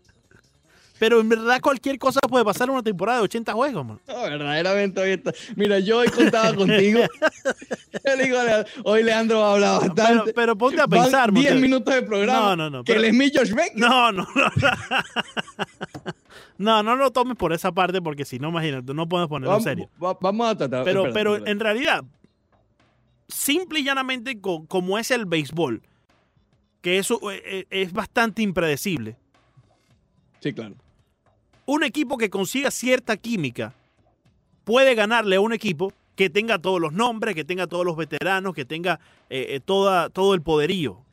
Pero 1.01 1.19
en 1.19 1.29
verdad 1.29 1.59
cualquier 1.61 1.97
cosa 1.97 2.19
puede 2.21 2.45
pasar 2.45 2.67
en 2.69 2.75
una 2.75 2.83
temporada 2.83 3.17
de 3.17 3.23
80 3.23 3.53
juegos, 3.53 3.83
man. 3.83 3.99
No, 4.07 4.21
verdaderamente 4.21 5.01
hoy 5.01 5.09
está. 5.13 5.33
Mira, 5.55 5.79
yo 5.79 5.97
hoy 5.97 6.07
contaba 6.09 6.53
contigo. 6.53 6.99
Yo 8.05 8.15
le 8.15 8.23
digo 8.23 8.37
hoy 8.83 9.01
Leandro 9.01 9.39
va 9.39 9.49
a 9.49 9.53
hablar 9.53 9.79
Pero, 9.81 9.93
bastante. 9.95 10.33
pero 10.33 10.55
ponte 10.55 10.79
a 10.79 10.87
pensar, 10.87 11.31
10 11.33 11.45
Montes. 11.45 11.59
minutos 11.61 11.95
de 11.95 12.01
programa. 12.03 12.39
No, 12.39 12.55
no, 12.55 12.69
no, 12.69 12.83
Que 12.83 12.93
pero- 12.93 13.05
es 13.07 13.13
mi 13.15 13.31
Josh 13.35 13.51
Beck. 13.51 13.73
No, 13.75 14.11
no, 14.11 14.27
no. 14.35 14.45
No, 16.57 16.83
no 16.83 16.95
lo 16.95 17.09
tomes 17.11 17.35
por 17.37 17.53
esa 17.53 17.71
parte 17.71 17.99
porque 18.03 18.23
si 18.23 18.37
no, 18.37 18.49
imagínate, 18.49 18.93
no 18.93 19.09
podemos 19.09 19.29
ponerlo 19.29 19.57
en 19.57 19.63
serio. 19.63 19.89
va- 20.03 20.15
vamos 20.21 20.47
a 20.47 20.55
tratar. 20.55 20.83
Pero, 20.83 21.07
espérate, 21.07 21.13
pero 21.13 21.31
espérate. 21.37 21.51
en 21.51 21.59
realidad, 21.59 22.03
simple 23.27 23.79
y 23.79 23.83
llanamente, 23.83 24.39
co- 24.39 24.65
como 24.67 24.99
es 24.99 25.09
el 25.09 25.25
béisbol, 25.25 25.81
que 26.81 26.99
eso 26.99 27.19
eh, 27.31 27.41
eh, 27.43 27.65
es 27.71 27.91
bastante 27.91 28.43
impredecible, 28.43 29.17
Sí, 30.39 30.53
claro. 30.53 30.75
Un 31.65 31.83
equipo 31.83 32.17
que 32.17 32.29
consiga 32.29 32.71
cierta 32.71 33.17
química 33.17 33.73
puede 34.63 34.95
ganarle 34.95 35.37
a 35.37 35.41
un 35.41 35.53
equipo 35.53 35.93
que 36.15 36.29
tenga 36.29 36.59
todos 36.59 36.79
los 36.79 36.93
nombres, 36.93 37.35
que 37.35 37.43
tenga 37.43 37.67
todos 37.67 37.85
los 37.85 37.95
veteranos, 37.95 38.53
que 38.53 38.65
tenga 38.65 38.99
eh, 39.29 39.47
eh, 39.49 39.59
toda, 39.59 40.09
todo 40.09 40.33
el 40.33 40.41
poderío. 40.41 41.03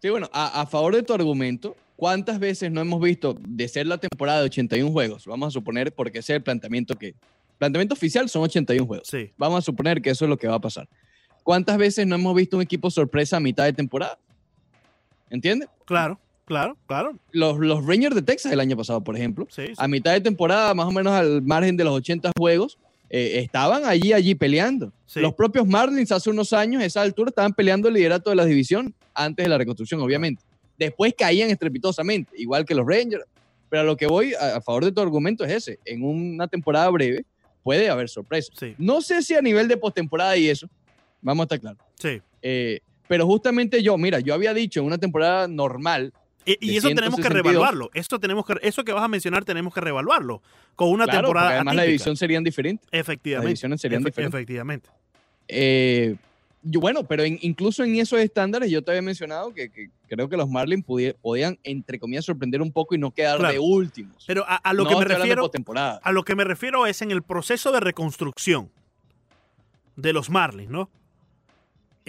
Sí, 0.00 0.08
bueno, 0.08 0.30
a, 0.32 0.60
a 0.60 0.66
favor 0.66 0.94
de 0.94 1.02
tu 1.02 1.12
argumento, 1.12 1.76
¿cuántas 1.96 2.38
veces 2.38 2.70
no 2.70 2.80
hemos 2.80 3.00
visto 3.00 3.36
de 3.40 3.68
ser 3.68 3.86
la 3.86 3.98
temporada 3.98 4.38
de 4.40 4.46
81 4.46 4.90
juegos? 4.90 5.26
Vamos 5.26 5.48
a 5.48 5.50
suponer, 5.50 5.92
porque 5.92 6.20
ese 6.20 6.32
es 6.32 6.36
el 6.36 6.42
planteamiento 6.42 6.96
que... 6.96 7.14
Planteamiento 7.58 7.94
oficial 7.94 8.28
son 8.28 8.42
81 8.44 8.86
juegos. 8.86 9.08
Sí, 9.08 9.32
Vamos 9.36 9.58
a 9.58 9.62
suponer 9.62 10.00
que 10.00 10.10
eso 10.10 10.24
es 10.24 10.28
lo 10.28 10.36
que 10.36 10.46
va 10.46 10.54
a 10.54 10.60
pasar. 10.60 10.88
¿Cuántas 11.42 11.76
veces 11.76 12.06
no 12.06 12.14
hemos 12.14 12.34
visto 12.36 12.56
un 12.56 12.62
equipo 12.62 12.90
sorpresa 12.90 13.38
a 13.38 13.40
mitad 13.40 13.64
de 13.64 13.72
temporada? 13.72 14.18
¿Entiendes? 15.30 15.68
claro, 15.84 16.20
claro, 16.48 16.76
claro. 16.86 17.16
Los, 17.30 17.58
los 17.58 17.86
Rangers 17.86 18.14
de 18.16 18.22
Texas 18.22 18.50
el 18.52 18.58
año 18.60 18.76
pasado, 18.76 19.02
por 19.04 19.14
ejemplo, 19.16 19.46
Sí, 19.50 19.68
sí. 19.68 19.72
a 19.76 19.86
mitad 19.86 20.12
de 20.12 20.20
temporada, 20.20 20.74
más 20.74 20.86
o 20.86 20.90
menos 20.90 21.12
al 21.12 21.42
margen 21.42 21.76
de 21.76 21.84
los 21.84 21.92
80 21.94 22.32
juegos, 22.36 22.78
eh, 23.10 23.38
estaban 23.42 23.84
allí, 23.84 24.12
allí 24.12 24.34
peleando. 24.34 24.92
Sí. 25.06 25.20
Los 25.20 25.34
propios 25.34 25.66
Marlins 25.66 26.10
hace 26.12 26.28
unos 26.30 26.52
años, 26.52 26.82
a 26.82 26.84
esa 26.86 27.02
altura, 27.02 27.28
estaban 27.30 27.52
peleando 27.54 27.88
el 27.88 27.94
liderato 27.94 28.30
de 28.30 28.36
la 28.36 28.44
división 28.44 28.94
antes 29.14 29.44
de 29.44 29.48
la 29.48 29.56
reconstrucción, 29.58 30.00
obviamente. 30.00 30.42
Después 30.78 31.14
caían 31.16 31.50
estrepitosamente, 31.50 32.32
igual 32.36 32.64
que 32.64 32.74
los 32.74 32.86
Rangers. 32.86 33.24
Pero 33.70 33.82
a 33.82 33.84
lo 33.84 33.96
que 33.96 34.06
voy 34.06 34.32
a, 34.34 34.56
a 34.56 34.60
favor 34.60 34.84
de 34.84 34.92
tu 34.92 35.00
argumento 35.00 35.44
es 35.44 35.52
ese. 35.52 35.78
En 35.84 36.02
una 36.02 36.48
temporada 36.48 36.88
breve 36.90 37.24
puede 37.62 37.90
haber 37.90 38.08
sorpresas. 38.08 38.54
Sí, 38.58 38.74
No 38.78 39.00
sé 39.02 39.22
si 39.22 39.34
a 39.34 39.42
nivel 39.42 39.68
de 39.68 39.76
postemporada 39.76 40.36
y 40.36 40.48
eso, 40.48 40.68
vamos 41.20 41.42
a 41.42 41.44
estar 41.44 41.60
claros. 41.60 41.78
sí. 42.00 42.20
Eh, 42.42 42.80
pero 43.08 43.24
justamente 43.26 43.82
yo, 43.82 43.96
mira, 43.96 44.20
yo 44.20 44.34
había 44.34 44.52
dicho 44.52 44.80
en 44.80 44.86
una 44.86 44.98
temporada 44.98 45.48
normal, 45.48 46.12
Y, 46.44 46.76
eso 46.78 46.88
tenemos 46.88 47.16
que 47.16 47.22
162. 47.22 47.34
revaluarlo. 47.44 47.90
Eso, 47.92 48.18
tenemos 48.18 48.46
que, 48.46 48.54
eso 48.62 48.82
que 48.84 48.92
vas 48.92 49.02
a 49.04 49.08
mencionar 49.08 49.44
tenemos 49.44 49.74
que 49.74 49.80
revaluarlo. 49.82 50.40
Con 50.76 50.88
una 50.90 51.04
claro, 51.04 51.20
temporada 51.28 51.50
además 51.50 51.64
la 51.74 51.82
atípica. 51.82 51.86
división 51.90 52.16
serían 52.16 52.42
diferentes. 52.44 52.88
Las 52.90 53.00
Efectivamente. 53.00 53.48
divisiones 53.48 53.80
serían 53.80 54.02
Efe- 54.02 54.06
diferentes. 54.06 54.34
Efectivamente. 54.38 54.90
Eh, 55.48 56.16
yo, 56.62 56.80
bueno, 56.80 57.04
pero 57.04 57.22
en- 57.22 57.38
incluso 57.42 57.84
en 57.84 57.96
esos 57.96 58.18
estándares 58.20 58.70
yo 58.70 58.82
te 58.82 58.90
había 58.92 59.02
mencionado 59.02 59.52
que, 59.52 59.70
que 59.70 59.90
creo 60.08 60.28
que 60.28 60.36
los 60.36 60.48
Marlins 60.48 60.84
podían, 61.20 61.58
entre 61.64 61.98
comillas, 61.98 62.24
sorprender 62.24 62.62
un 62.62 62.72
poco 62.72 62.94
y 62.94 62.98
no 62.98 63.10
quedar 63.10 63.38
Claro. 63.38 63.52
de 63.52 63.58
últimos. 63.58 64.24
Pero 64.26 64.44
a, 64.48 64.56
a 64.56 64.72
lo 64.72 64.84
No 64.84 64.90
que 64.90 64.96
me 64.96 65.04
refiero, 65.04 65.50
a 66.02 66.12
lo 66.12 66.22
que 66.24 66.34
me 66.34 66.44
refiero 66.44 66.86
es 66.86 67.02
en 67.02 67.10
el 67.10 67.22
proceso 67.22 67.72
de 67.72 67.80
reconstrucción 67.80 68.70
de 69.96 70.12
los 70.12 70.30
Marlins, 70.30 70.70
¿no? 70.70 70.90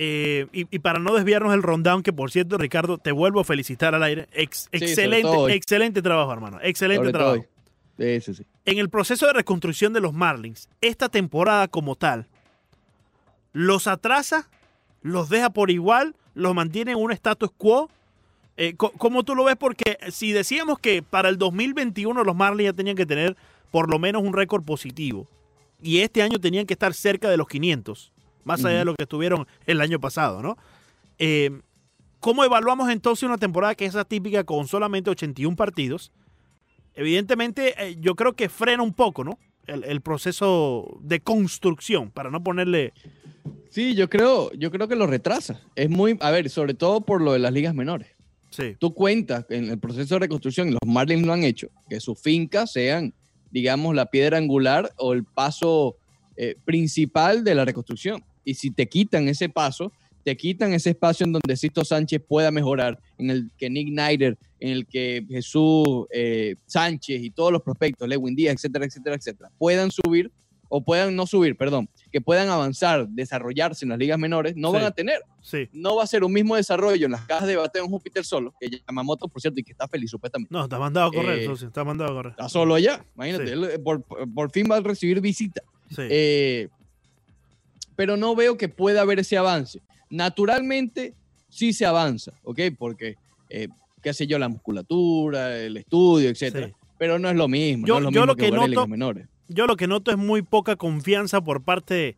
Eh, 0.02 0.48
y, 0.54 0.66
y 0.74 0.80
para 0.80 0.98
no 0.98 1.14
desviarnos 1.14 1.52
del 1.52 1.62
rundown, 1.62 2.04
que 2.04 2.14
por 2.14 2.32
cierto, 2.32 2.58
Ricardo, 2.58 2.98
te 2.98 3.12
vuelvo 3.12 3.42
a 3.42 3.44
felicitar 3.44 3.94
al 3.94 4.04
aire. 4.04 4.30
Ex- 4.32 4.70
excelente, 4.72 5.54
excelente 5.54 6.02
trabajo, 6.02 6.32
hermano. 6.32 6.58
Excelente 6.62 7.02
Sobre 7.02 7.12
trabajo. 7.12 7.46
Sí. 7.98 8.46
En 8.64 8.78
el 8.78 8.88
proceso 8.90 9.26
de 9.28 9.34
reconstrucción 9.34 9.92
de 9.92 10.00
los 10.00 10.14
Marlins, 10.14 10.70
esta 10.80 11.10
temporada 11.10 11.68
como 11.68 11.98
tal, 11.98 12.28
los 13.52 13.88
atrasa, 13.88 14.48
los 15.02 15.28
deja 15.28 15.50
por 15.50 15.70
igual, 15.70 16.16
los 16.34 16.56
mantiene 16.56 16.92
en 16.92 16.98
un 16.98 17.12
status 17.12 17.52
quo. 17.58 17.90
Eh, 18.56 18.76
¿Cómo 18.78 19.24
tú 19.24 19.36
lo 19.36 19.44
ves? 19.44 19.58
Porque 19.58 19.98
si 20.12 20.32
decíamos 20.32 20.80
que 20.80 21.04
para 21.04 21.28
el 21.28 21.38
2021 21.38 22.24
los 22.24 22.36
Marlins 22.38 22.70
ya 22.70 22.74
tenían 22.74 22.96
que 22.96 23.06
tener 23.06 23.36
por 23.70 23.90
lo 23.90 24.00
menos 24.00 24.24
un 24.24 24.32
récord 24.32 24.64
positivo 24.64 25.28
y 25.82 26.00
este 26.00 26.22
año 26.22 26.40
tenían 26.40 26.66
que 26.66 26.74
estar 26.74 26.94
cerca 26.94 27.30
de 27.30 27.36
los 27.36 27.50
500, 27.50 28.14
más 28.50 28.66
allá 28.66 28.80
de 28.80 28.86
lo 28.86 28.96
que 28.96 29.04
estuvieron 29.04 29.46
el 29.68 29.80
año 29.80 30.00
pasado, 30.00 30.42
¿no? 30.42 30.58
Eh, 31.20 31.52
¿Cómo 32.20 32.44
evaluamos 32.44 32.90
entonces 32.90 33.24
una 33.24 33.38
temporada 33.38 33.76
que 33.76 33.86
es 33.86 33.96
atípica 33.96 34.44
con 34.44 34.68
solamente 34.68 35.12
81 35.12 35.56
partidos? 35.56 36.12
Evidentemente, 36.96 37.76
eh, 37.78 37.96
yo 38.00 38.16
creo 38.16 38.34
que 38.34 38.50
frena 38.50 38.82
un 38.82 38.94
poco, 38.94 39.24
¿no? 39.24 39.38
El, 39.68 39.84
el 39.84 40.02
proceso 40.02 40.98
de 41.02 41.20
construcción, 41.20 42.10
para 42.10 42.32
no 42.32 42.44
ponerle... 42.44 42.92
Sí, 43.70 43.94
yo 43.94 44.10
creo, 44.10 44.52
yo 44.54 44.72
creo 44.72 44.88
que 44.88 44.96
lo 44.96 45.06
retrasa. 45.06 45.62
Es 45.76 45.90
muy, 45.92 46.18
a 46.20 46.32
ver, 46.32 46.50
sobre 46.50 46.74
todo 46.74 47.02
por 47.02 47.22
lo 47.22 47.34
de 47.34 47.40
las 47.40 47.54
ligas 47.54 47.76
menores. 47.76 48.08
Sí, 48.50 48.76
Tú 48.80 48.96
cuentas 48.96 49.46
en 49.52 49.70
el 49.70 49.78
proceso 49.78 50.16
de 50.16 50.22
reconstrucción, 50.22 50.70
y 50.70 50.72
los 50.72 50.80
Marlins 50.88 51.24
lo 51.24 51.34
han 51.34 51.44
hecho, 51.44 51.70
que 51.88 52.00
sus 52.00 52.20
fincas 52.20 52.72
sean, 52.72 53.14
digamos, 53.52 53.94
la 53.94 54.08
piedra 54.08 54.40
angular 54.40 54.92
o 54.98 55.14
el 55.14 55.24
paso 55.24 55.98
eh, 56.42 56.56
principal 56.64 57.44
de 57.44 57.54
la 57.54 57.66
reconstrucción. 57.66 58.24
Y 58.46 58.54
si 58.56 58.72
te 58.72 58.88
quitan 58.88 59.28
ese 59.28 59.50
paso, 59.50 59.92
te 60.24 60.36
quitan 60.36 60.74
ese 60.74 60.92
espacio 60.92 61.26
en 61.26 61.32
donde 61.34 61.56
Sisto 61.56 61.84
Sánchez 61.86 62.22
pueda 62.28 62.52
mejorar, 62.52 63.00
en 63.18 63.30
el 63.30 63.52
que 63.58 63.70
Nick 63.70 63.88
Snyder, 63.90 64.38
en 64.60 64.70
el 64.72 64.86
que 64.86 65.26
Jesús 65.30 66.06
eh, 66.12 66.56
Sánchez 66.66 67.22
y 67.24 67.30
todos 67.30 67.52
los 67.52 67.62
prospectos, 67.62 68.08
Lewin 68.08 68.36
Díaz, 68.36 68.56
etcétera, 68.56 68.86
etcétera, 68.86 69.16
etcétera, 69.16 69.50
puedan 69.58 69.90
subir 69.92 70.30
o 70.72 70.84
puedan 70.84 71.16
no 71.16 71.26
subir, 71.26 71.56
perdón, 71.58 71.90
que 72.12 72.22
puedan 72.22 72.50
avanzar, 72.50 73.08
desarrollarse 73.10 73.86
en 73.86 73.90
las 73.90 73.98
ligas 73.98 74.20
menores, 74.20 74.56
no 74.56 74.70
Sí. 74.70 74.74
van 74.76 74.84
a 74.84 74.92
tener 74.92 75.20
sí. 75.42 75.68
no 75.74 75.96
va 75.96 76.04
a 76.04 76.08
ser 76.08 76.24
un 76.24 76.32
mismo 76.32 76.56
desarrollo 76.58 77.06
en 77.08 77.14
las 77.14 77.26
cajas 77.26 77.48
de 77.48 77.56
bateo 77.56 77.84
en 77.86 77.90
Júpiter 77.90 78.24
solo, 78.24 78.54
que 78.60 78.70
Yamamoto, 78.88 79.28
por 79.30 79.42
cierto, 79.42 79.60
y 79.60 79.64
que 79.64 79.72
está 79.72 79.88
feliz 79.88 80.12
supuestamente. 80.12 80.54
No, 80.54 80.66
está 80.66 80.78
mandado 80.78 81.08
a 81.08 81.12
correr, 81.12 81.40
Eh, 81.40 81.46
socio, 81.46 81.68
está 81.70 81.84
mandado 81.84 82.12
a 82.12 82.14
correr. 82.14 82.32
Está 82.32 82.50
solo 82.50 82.76
allá, 82.76 83.04
imagínate, 83.16 83.48
Sí. 83.48 83.54
él, 83.54 83.64
eh, 83.64 83.80
por, 83.80 84.04
por 84.04 84.52
fin 84.52 84.68
va 84.70 84.76
a 84.78 84.82
recibir 84.82 85.20
visita. 85.22 85.64
Sí. 85.90 86.02
Eh, 86.08 86.68
pero 88.00 88.16
no 88.16 88.34
veo 88.34 88.58
que 88.58 88.70
pueda 88.70 89.02
haber 89.02 89.20
ese 89.20 89.38
avance. 89.38 89.82
Naturalmente, 90.10 91.16
sí 91.50 91.74
se 91.74 91.86
avanza, 91.86 92.32
¿ok? 92.44 92.60
Porque, 92.78 93.16
eh, 93.50 93.68
qué 94.02 94.14
sé 94.14 94.26
yo, 94.26 94.40
la 94.40 94.48
musculatura, 94.48 95.58
el 95.58 95.76
estudio, 95.76 96.30
etcétera. 96.30 96.68
Sí. 96.68 96.74
Pero 96.98 97.20
no 97.20 97.30
es 97.30 97.36
lo 97.36 97.50
mismo. 97.50 97.86
Yo- 97.86 97.96
no 98.00 98.00
es 98.00 98.04
lo 98.06 98.12
yo 98.12 98.22
mismo 98.22 98.26
lo 98.28 98.36
que, 98.38 98.46
que 98.46 98.52
noto- 98.52 98.88
menores. 98.88 99.28
Yo 99.50 99.68
lo 99.68 99.76
que 99.76 99.88
noto 99.88 100.12
es 100.12 100.18
muy 100.18 100.44
poca 100.44 100.78
confianza 100.78 101.42
por 101.42 101.62
parte 101.62 102.16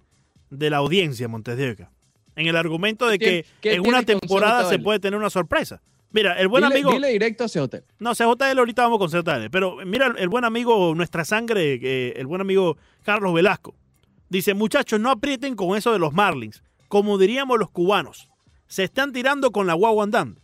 de 0.51 0.69
la 0.69 0.77
audiencia, 0.77 1.27
Montes 1.27 1.57
de 1.57 1.71
Oca, 1.71 1.89
En 2.35 2.45
el 2.45 2.55
argumento 2.55 3.07
de 3.07 3.17
que 3.17 3.25
¿Qué- 3.25 3.45
qué 3.61 3.73
en 3.73 3.87
una 3.87 4.03
temporada 4.03 4.65
se 4.69 4.75
CJL? 4.75 4.83
puede 4.83 4.99
tener 4.99 5.17
una 5.19 5.31
sorpresa. 5.31 5.81
Mira, 6.11 6.39
el 6.39 6.47
buen 6.47 6.63
dile, 6.63 6.75
amigo... 6.75 6.91
dile 6.91 7.07
directo 7.09 7.43
a 7.45 7.47
CJ. 7.47 7.81
No, 7.97 8.13
CJL 8.13 8.59
ahorita 8.59 8.83
vamos 8.83 8.99
con 8.99 9.09
CJL. 9.09 9.49
Pero 9.49 9.77
mira, 9.83 10.13
el 10.15 10.29
buen 10.29 10.45
amigo, 10.45 10.93
nuestra 10.93 11.25
sangre, 11.25 11.79
eh, 11.81 12.13
el 12.17 12.27
buen 12.27 12.41
amigo 12.41 12.77
Carlos 13.03 13.33
Velasco. 13.33 13.73
Dice, 14.31 14.53
muchachos, 14.53 14.99
no 14.99 15.11
aprieten 15.11 15.55
con 15.55 15.77
eso 15.77 15.91
de 15.91 15.99
los 15.99 16.13
Marlins. 16.13 16.63
Como 16.87 17.17
diríamos 17.17 17.59
los 17.59 17.69
cubanos. 17.69 18.29
Se 18.67 18.83
están 18.85 19.11
tirando 19.11 19.51
con 19.51 19.67
la 19.67 19.73
guagua 19.73 20.05
andando. 20.05 20.39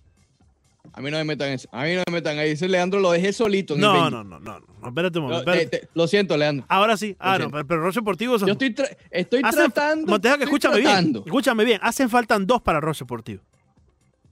A 0.93 0.99
mí 1.01 1.09
no 1.09 1.17
me 1.17 1.23
metan 1.23 1.49
eso. 1.49 1.69
A 1.71 1.83
mí 1.85 1.95
no 1.95 2.03
me 2.07 2.13
metan 2.13 2.37
ahí. 2.37 2.49
Dice 2.49 2.67
Leandro, 2.67 2.99
lo 2.99 3.11
dejé 3.11 3.31
solito. 3.31 3.75
en 3.75 3.81
No, 3.81 4.09
no, 4.09 4.23
no, 4.23 4.39
no, 4.39 4.59
no. 4.59 4.87
Espérate 4.87 5.19
un 5.19 5.25
momento. 5.25 5.49
espérate. 5.49 5.79
te- 5.79 5.89
lo 5.93 6.05
siento, 6.07 6.35
Leandro. 6.35 6.65
Ahora 6.69 6.97
sí. 6.97 7.15
Ah, 7.19 7.37
no, 7.39 7.49
pero, 7.49 7.65
pero 7.67 7.81
Roche 7.81 8.01
Deportivo... 8.01 8.37
son- 8.37 8.47
Yo 8.47 8.53
estoy, 8.53 8.73
tra- 8.75 8.97
estoy 9.09 9.41
hacen- 9.43 9.71
tratando. 9.71 10.13
Oca, 10.15 10.29
estoy 10.29 10.43
escúchame 10.43 10.81
tratando, 10.81 11.19
bien. 11.21 11.27
Escúchame 11.27 11.65
bien. 11.65 11.79
Hacen 11.81 12.09
faltan 12.09 12.45
dos 12.45 12.61
para 12.61 12.79
el 12.79 12.81
Roche 12.83 12.99
Deportivo. 13.05 13.41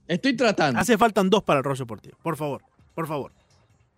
Estoy 0.06 0.36
tratando. 0.36 0.78
Hace 0.80 0.98
faltan 0.98 1.30
dos 1.30 1.42
para 1.42 1.58
el 1.58 1.64
Roche 1.64 1.80
Deportivo. 1.82 2.16
Por 2.22 2.36
favor. 2.36 2.62
Por 2.94 3.06
favor. 3.06 3.32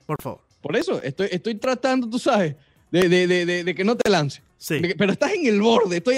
Por 0.06 0.22
favor. 0.22 0.40
Por 0.60 0.76
eso, 0.76 1.02
estoy, 1.02 1.28
estoy 1.30 1.54
tratando, 1.56 2.08
tú 2.08 2.18
sabes, 2.18 2.56
de, 2.90 3.08
de, 3.08 3.26
de, 3.26 3.46
de, 3.46 3.64
de 3.64 3.74
que 3.74 3.84
no 3.84 3.96
te 3.96 4.10
lance. 4.10 4.42
Sí. 4.58 4.80
Pero 4.98 5.12
estás 5.12 5.32
en 5.32 5.46
el 5.46 5.60
borde. 5.62 5.98
Estoy, 5.98 6.16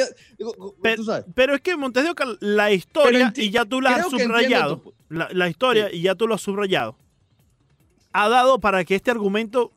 sabes. 1.04 1.24
Pero 1.34 1.54
es 1.54 1.60
que 1.60 1.76
Montes 1.76 2.04
de 2.04 2.10
Oca, 2.10 2.24
la 2.40 2.72
historia, 2.72 3.32
y 3.36 3.50
ya 3.50 3.64
tú 3.66 3.80
la 3.82 3.90
has 3.96 4.10
subrayado, 4.10 4.82
la, 5.10 5.28
la 5.32 5.48
historia, 5.48 5.92
y 5.92 6.00
ya 6.02 6.14
tú 6.14 6.26
lo 6.26 6.34
has 6.34 6.40
subrayado, 6.40 6.96
ha 8.12 8.28
dado 8.30 8.58
para 8.58 8.82
que 8.84 8.94
este 8.94 9.10
argumento 9.10 9.72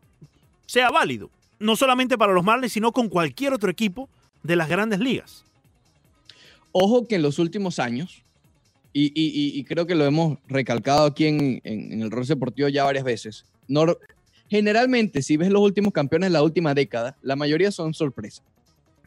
sea 0.65 0.89
válido. 0.91 1.29
No 1.59 1.75
solamente 1.75 2.17
para 2.17 2.31
los 2.33 2.43
Marlins, 2.43 2.71
sino 2.73 2.91
con 2.93 3.09
cualquier 3.09 3.51
otro 3.53 3.69
equipo 3.69 4.09
de 4.43 4.55
las 4.55 4.69
grandes 4.69 4.99
ligas. 4.99 5.43
Ojo 6.71 7.07
que 7.07 7.15
en 7.15 7.21
los 7.21 7.39
últimos 7.39 7.79
años, 7.79 8.23
y, 8.93 9.07
y- 9.07 9.27
y- 9.29 9.59
y 9.59 9.63
creo 9.63 9.85
que 9.85 9.95
lo 9.95 10.05
hemos 10.05 10.37
recalcado 10.47 11.05
aquí 11.05 11.25
en, 11.27 11.61
en- 11.63 11.91
en 11.93 12.01
el 12.01 12.11
rol 12.11 12.25
deportivo 12.25 12.67
ya 12.69 12.83
varias 12.83 13.03
veces, 13.03 13.45
no- 13.67 13.97
generalmente 14.49 15.21
si 15.21 15.35
ves 15.37 15.49
los 15.49 15.61
últimos 15.61 15.93
campeones 15.93 16.29
de 16.29 16.33
la 16.33 16.43
última 16.43 16.73
década, 16.73 17.17
la 17.21 17.35
mayoría 17.35 17.71
son 17.71 17.93
sorpresas. 17.93 18.43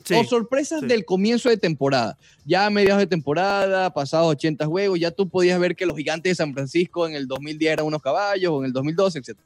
Sí, 0.07 0.15
o 0.15 0.25
sorpresas 0.25 0.81
sí. 0.81 0.87
del 0.87 1.05
comienzo 1.05 1.49
de 1.49 1.57
temporada. 1.57 2.17
Ya 2.45 2.67
a 2.67 2.71
mediados 2.71 3.01
de 3.01 3.07
temporada, 3.09 3.93
pasados 3.93 4.29
80 4.29 4.65
juegos, 4.67 5.01
ya 5.01 5.11
tú 5.11 5.29
podías 5.29 5.59
ver 5.59 5.75
que 5.75 5.85
los 5.87 5.97
gigantes 5.97 6.31
de 6.31 6.35
San 6.37 6.55
Francisco 6.55 7.07
en 7.09 7.15
el 7.15 7.27
2010 7.27 7.73
eran 7.73 7.87
unos 7.87 8.01
caballos, 8.03 8.53
o 8.53 8.61
en 8.61 8.67
el 8.67 8.73
2012, 8.73 9.19
etc. 9.19 9.37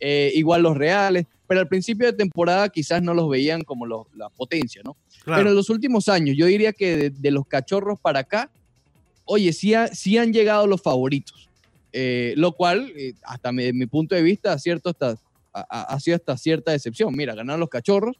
eh, 0.00 0.32
igual 0.34 0.62
los 0.62 0.76
Reales, 0.76 1.26
pero 1.46 1.60
al 1.60 1.68
principio 1.68 2.06
de 2.06 2.12
temporada 2.14 2.68
quizás 2.68 3.00
no 3.02 3.14
los 3.14 3.28
veían 3.30 3.62
como 3.62 3.86
los- 3.86 4.06
la 4.16 4.28
potencia, 4.30 4.82
¿no? 4.84 4.96
Claro. 5.22 5.38
Pero 5.40 5.50
en 5.50 5.54
los 5.56 5.70
últimos 5.70 6.08
años, 6.08 6.36
yo 6.36 6.46
diría 6.46 6.72
que 6.72 6.96
de, 6.96 7.10
de 7.10 7.30
los 7.30 7.46
cachorros 7.46 8.00
para 8.00 8.18
acá, 8.20 8.50
oye, 9.24 9.52
sí, 9.52 9.72
ha- 9.74 9.86
sí 9.94 10.18
han 10.18 10.32
llegado 10.32 10.66
los 10.66 10.82
favoritos. 10.82 11.48
Eh, 11.92 12.32
lo 12.36 12.52
cual, 12.52 12.90
eh, 12.96 13.12
hasta 13.22 13.52
mi, 13.52 13.72
mi 13.72 13.86
punto 13.86 14.14
de 14.16 14.22
vista, 14.22 14.58
cierto 14.58 14.90
hasta, 14.90 15.10
ha, 15.52 15.66
ha- 15.70 15.82
ha 15.94 16.00
sido 16.00 16.16
hasta 16.16 16.36
cierta 16.36 16.72
decepción. 16.72 17.14
Mira, 17.14 17.34
ganaron 17.36 17.60
los 17.60 17.68
cachorros 17.68 18.16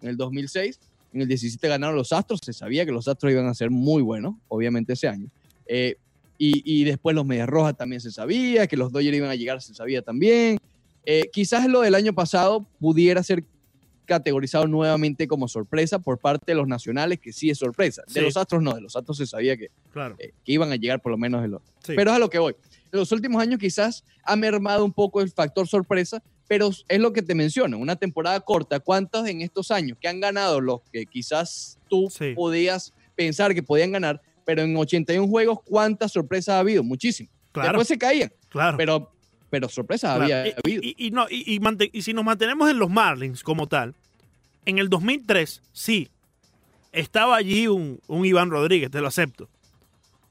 en 0.00 0.08
el 0.10 0.16
2006, 0.16 0.78
en 1.12 1.22
el 1.22 1.28
17 1.28 1.66
ganaron 1.68 1.96
los 1.96 2.12
Astros, 2.12 2.40
se 2.44 2.52
sabía 2.52 2.84
que 2.84 2.92
los 2.92 3.08
Astros 3.08 3.32
iban 3.32 3.46
a 3.46 3.54
ser 3.54 3.70
muy 3.70 4.02
buenos, 4.02 4.34
obviamente 4.48 4.92
ese 4.92 5.08
año. 5.08 5.28
Eh, 5.66 5.96
y, 6.36 6.62
y 6.64 6.84
después 6.84 7.16
los 7.16 7.26
Medias 7.26 7.48
Rojas 7.48 7.76
también 7.76 8.00
se 8.00 8.10
sabía, 8.12 8.66
que 8.66 8.76
los 8.76 8.92
Dodgers 8.92 9.16
iban 9.16 9.30
a 9.30 9.34
llegar 9.34 9.60
se 9.60 9.74
sabía 9.74 10.02
también. 10.02 10.58
Eh, 11.04 11.28
quizás 11.32 11.66
lo 11.66 11.80
del 11.80 11.94
año 11.94 12.12
pasado 12.12 12.66
pudiera 12.78 13.22
ser 13.22 13.44
categorizado 14.04 14.66
nuevamente 14.66 15.28
como 15.28 15.48
sorpresa 15.48 15.98
por 15.98 16.18
parte 16.18 16.52
de 16.52 16.54
los 16.54 16.66
nacionales, 16.66 17.18
que 17.20 17.32
sí 17.32 17.50
es 17.50 17.58
sorpresa. 17.58 18.02
De 18.06 18.14
Sí. 18.14 18.20
los 18.20 18.36
Astros 18.36 18.62
no, 18.62 18.72
de 18.74 18.80
los 18.80 18.96
Astros 18.96 19.18
se 19.18 19.26
sabía 19.26 19.56
que, 19.56 19.68
Claro. 19.92 20.16
eh, 20.18 20.32
que 20.44 20.52
iban 20.52 20.72
a 20.72 20.76
llegar 20.76 21.00
por 21.02 21.12
lo 21.12 21.18
menos 21.18 21.42
de 21.42 21.48
los... 21.48 21.60
Sí. 21.84 21.92
Pero 21.94 22.10
es 22.10 22.16
a 22.16 22.18
lo 22.18 22.30
que 22.30 22.38
voy. 22.38 22.54
En 22.90 22.98
los 23.00 23.12
últimos 23.12 23.42
años 23.42 23.58
quizás 23.58 24.04
ha 24.22 24.34
mermado 24.36 24.84
un 24.84 24.92
poco 24.92 25.20
el 25.20 25.30
factor 25.30 25.66
sorpresa, 25.68 26.22
pero 26.48 26.70
es 26.88 26.98
lo 27.00 27.12
que 27.12 27.22
te 27.22 27.34
menciono, 27.36 27.78
una 27.78 27.94
temporada 27.96 28.40
corta, 28.40 28.80
¿cuántos 28.80 29.28
en 29.28 29.42
estos 29.42 29.70
años 29.70 29.96
que 30.00 30.08
han 30.08 30.18
ganado 30.20 30.60
los 30.60 30.80
que 30.92 31.06
quizás 31.06 31.78
tú 31.88 32.08
Sí. 32.10 32.32
podías 32.34 32.92
pensar 33.14 33.54
que 33.54 33.62
podían 33.62 33.92
ganar, 33.92 34.20
pero 34.44 34.62
en 34.62 34.76
81 34.76 35.28
juegos, 35.28 35.58
¿cuántas 35.64 36.10
sorpresas 36.12 36.54
ha 36.54 36.58
habido? 36.60 36.82
Muchísimas. 36.82 37.32
claro, 37.52 37.70
Después 37.72 37.88
se 37.88 37.98
caían, 37.98 38.32
claro. 38.48 38.76
pero, 38.76 39.12
pero 39.50 39.68
sorpresas 39.68 40.10
Claro. 40.16 40.22
había 40.24 40.48
Y- 40.48 40.54
habido. 40.64 40.82
Y, 40.82 40.94
y 41.06 41.10
no, 41.10 41.26
y 41.30 42.02
si 42.02 42.12
nos 42.12 42.24
mantenemos 42.24 42.70
en 42.70 42.78
los 42.78 42.88
Marlins 42.90 43.42
como 43.42 43.66
tal, 43.66 43.94
en 44.64 44.78
el 44.78 44.88
2003, 44.88 45.60
sí, 45.72 46.08
estaba 46.92 47.36
allí 47.36 47.66
un, 47.68 48.00
un 48.06 48.24
Iván 48.24 48.50
Rodríguez, 48.50 48.90
te 48.90 49.00
lo 49.00 49.08
acepto. 49.08 49.48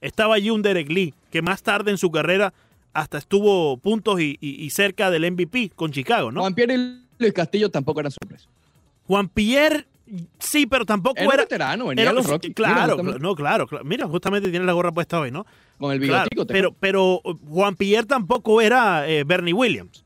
Estaba 0.02 0.36
allí 0.36 0.50
un 0.52 0.62
Derek 0.62 0.90
Lee, 0.90 1.14
que 1.32 1.42
más 1.42 1.64
tarde 1.64 1.92
en 1.92 1.98
su 1.98 2.12
carrera 2.12 2.54
hasta 2.98 3.18
estuvo 3.20 3.78
puntos 3.78 4.20
y, 4.20 4.38
y- 4.42 4.64
y 4.66 4.70
cerca 4.72 5.12
del 5.12 5.32
MVP 5.32 5.72
con 5.76 5.92
Chicago, 5.92 6.32
¿no? 6.32 6.42
Juan 6.42 6.56
Pierre 6.56 6.74
y 6.76 7.02
Luis 7.20 7.34
Castillo 7.34 7.70
tampoco 7.70 8.00
eran 8.00 8.12
sorpresas. 8.12 8.48
Juan 9.06 9.30
Pierre, 9.30 9.86
sí, 10.40 10.66
pero 10.66 10.84
tampoco 10.86 11.18
Era 11.20 11.34
era... 11.34 11.44
veterano, 11.44 11.86
venía 11.88 12.04
era- 12.06 12.14
los 12.14 12.28
Rockies. 12.28 12.54
claro, 12.56 12.74
Mira, 12.98 13.04
claro, 13.04 13.20
no, 13.20 13.36
claro, 13.36 13.68
claro. 13.68 13.86
Mira, 13.86 14.08
justamente 14.08 14.50
tiene 14.50 14.66
la 14.66 14.74
gorra 14.74 14.92
puesta 14.92 15.20
hoy, 15.20 15.32
¿no? 15.32 15.46
con 15.78 15.92
el 15.94 16.00
Claro, 16.00 16.28
bigotico. 16.32 16.46
te 16.48 16.54
pero, 16.54 16.74
pero 16.80 17.22
Juan 17.48 17.76
Pierre 17.76 18.08
tampoco 18.08 18.62
era 18.62 19.08
eh, 19.08 19.24
Bernie 19.24 19.54
Williams, 19.54 20.04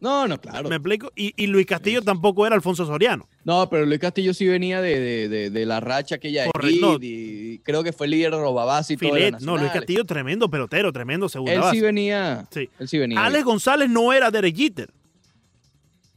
No, 0.00 0.28
no, 0.28 0.38
claro. 0.38 0.68
¿me 0.68 0.76
explico? 0.76 1.10
Y, 1.16 1.32
y 1.36 1.46
Luis 1.46 1.64
Castillo 1.66 2.02
tampoco 2.02 2.46
era 2.46 2.54
Alfonso 2.54 2.84
Soriano. 2.84 3.26
No, 3.44 3.70
pero 3.70 3.86
Luis 3.86 4.00
Castillo 4.00 4.34
sí 4.34 4.46
venía 4.46 4.82
de, 4.82 5.00
de, 5.00 5.28
de, 5.28 5.50
de 5.50 5.66
la 5.66 5.80
racha 5.80 6.16
aquella 6.16 6.44
Correcto. 6.50 6.92
Heat 6.92 7.02
y 7.02 7.58
creo 7.60 7.82
que 7.82 7.92
fue 7.94 8.06
líder 8.08 8.32
de 8.32 8.38
robabase 8.38 8.94
y 8.94 8.96
todo. 8.98 9.16
no, 9.40 9.56
Luis. 9.56 9.72
Castillo, 9.72 10.04
tremendo 10.04 10.50
pelotero, 10.50 10.92
tremendo 10.92 11.28
segunda 11.28 11.54
Él 11.54 11.60
base. 11.60 11.76
sí 11.76 11.80
venía. 11.80 12.46
Sí. 12.50 12.68
Él 12.78 12.88
sí 12.88 12.98
venía. 12.98 13.24
Alex 13.24 13.44
González 13.44 13.88
no 13.88 14.12
era 14.12 14.30
Derek 14.30 14.54
Jeter. 14.54 14.90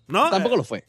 ¿No? 0.07 0.29
Tampoco 0.29 0.57
lo 0.57 0.63
fue. 0.63 0.83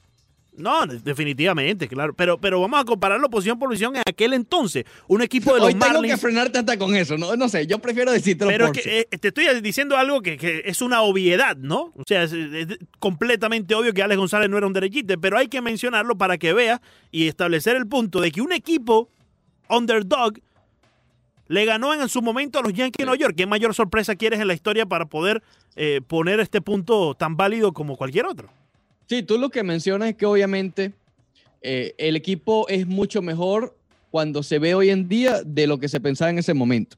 No, 0.58 0.86
de- 0.86 0.98
definitivamente, 0.98 1.88
claro. 1.88 2.14
Pero, 2.14 2.38
pero 2.38 2.60
vamos 2.60 2.80
a 2.80 2.84
compararlo 2.84 3.30
posición 3.30 3.58
por 3.58 3.68
posición 3.68 3.96
en 3.96 4.02
aquel 4.06 4.32
entonces. 4.32 4.84
Un 5.06 5.22
equipo 5.22 5.52
de 5.54 5.60
los 5.60 5.68
Hoy 5.68 5.74
tengo 5.74 6.02
que 6.02 6.16
frenarte 6.16 6.58
hasta 6.58 6.76
con 6.78 6.94
eso. 6.96 7.16
No, 7.16 7.34
no 7.36 7.48
sé, 7.48 7.66
yo 7.66 7.78
prefiero 7.78 8.12
decírtelo 8.12 8.50
Pero 8.50 8.66
por 8.66 8.74
que 8.74 9.06
eh, 9.10 9.18
te 9.18 9.28
estoy 9.28 9.46
diciendo 9.60 9.96
algo 9.96 10.20
que, 10.20 10.36
que 10.36 10.62
es 10.64 10.82
una 10.82 11.02
obviedad, 11.02 11.56
¿no? 11.56 11.92
O 11.96 12.02
sea, 12.06 12.24
es, 12.24 12.32
es 12.32 12.78
completamente 12.98 13.74
obvio 13.74 13.94
que 13.94 14.02
Alex 14.02 14.18
González 14.18 14.50
no 14.50 14.58
era 14.58 14.66
un 14.66 14.72
derechite, 14.72 15.16
pero 15.16 15.38
hay 15.38 15.48
que 15.48 15.60
mencionarlo 15.62 16.18
para 16.18 16.38
que 16.38 16.52
vea 16.52 16.82
y 17.10 17.28
establecer 17.28 17.76
el 17.76 17.86
punto 17.86 18.20
de 18.20 18.30
que 18.32 18.40
un 18.40 18.52
equipo 18.52 19.10
underdog 19.70 20.34
le 21.46 21.64
ganó 21.64 21.94
en 21.94 22.08
su 22.08 22.20
momento 22.20 22.58
a 22.58 22.62
los 22.62 22.72
Yankees 22.74 22.98
de 22.98 23.04
Nueva 23.06 23.18
York. 23.18 23.34
¿Qué 23.36 23.46
mayor 23.46 23.74
sorpresa 23.74 24.16
quieres 24.16 24.40
en 24.40 24.48
la 24.48 24.54
historia 24.54 24.84
para 24.86 25.06
poder 25.06 25.42
eh, 25.76 26.00
poner 26.06 26.40
este 26.40 26.60
punto 26.60 27.14
tan 27.14 27.36
válido 27.36 27.72
como 27.72 27.96
cualquier 27.96 28.26
otro? 28.26 28.50
Sí, 29.08 29.22
tú 29.22 29.38
lo 29.38 29.48
que 29.50 29.62
mencionas 29.62 30.10
es 30.10 30.16
que 30.16 30.26
obviamente 30.26 30.92
eh, 31.62 31.94
el 31.98 32.14
equipo 32.16 32.66
es 32.68 32.86
mucho 32.86 33.22
mejor 33.22 33.76
cuando 34.10 34.42
se 34.42 34.58
ve 34.58 34.74
hoy 34.74 34.90
en 34.90 35.08
día 35.08 35.42
de 35.44 35.66
lo 35.66 35.78
que 35.78 35.88
se 35.88 36.00
pensaba 36.00 36.30
en 36.30 36.38
ese 36.38 36.54
momento. 36.54 36.96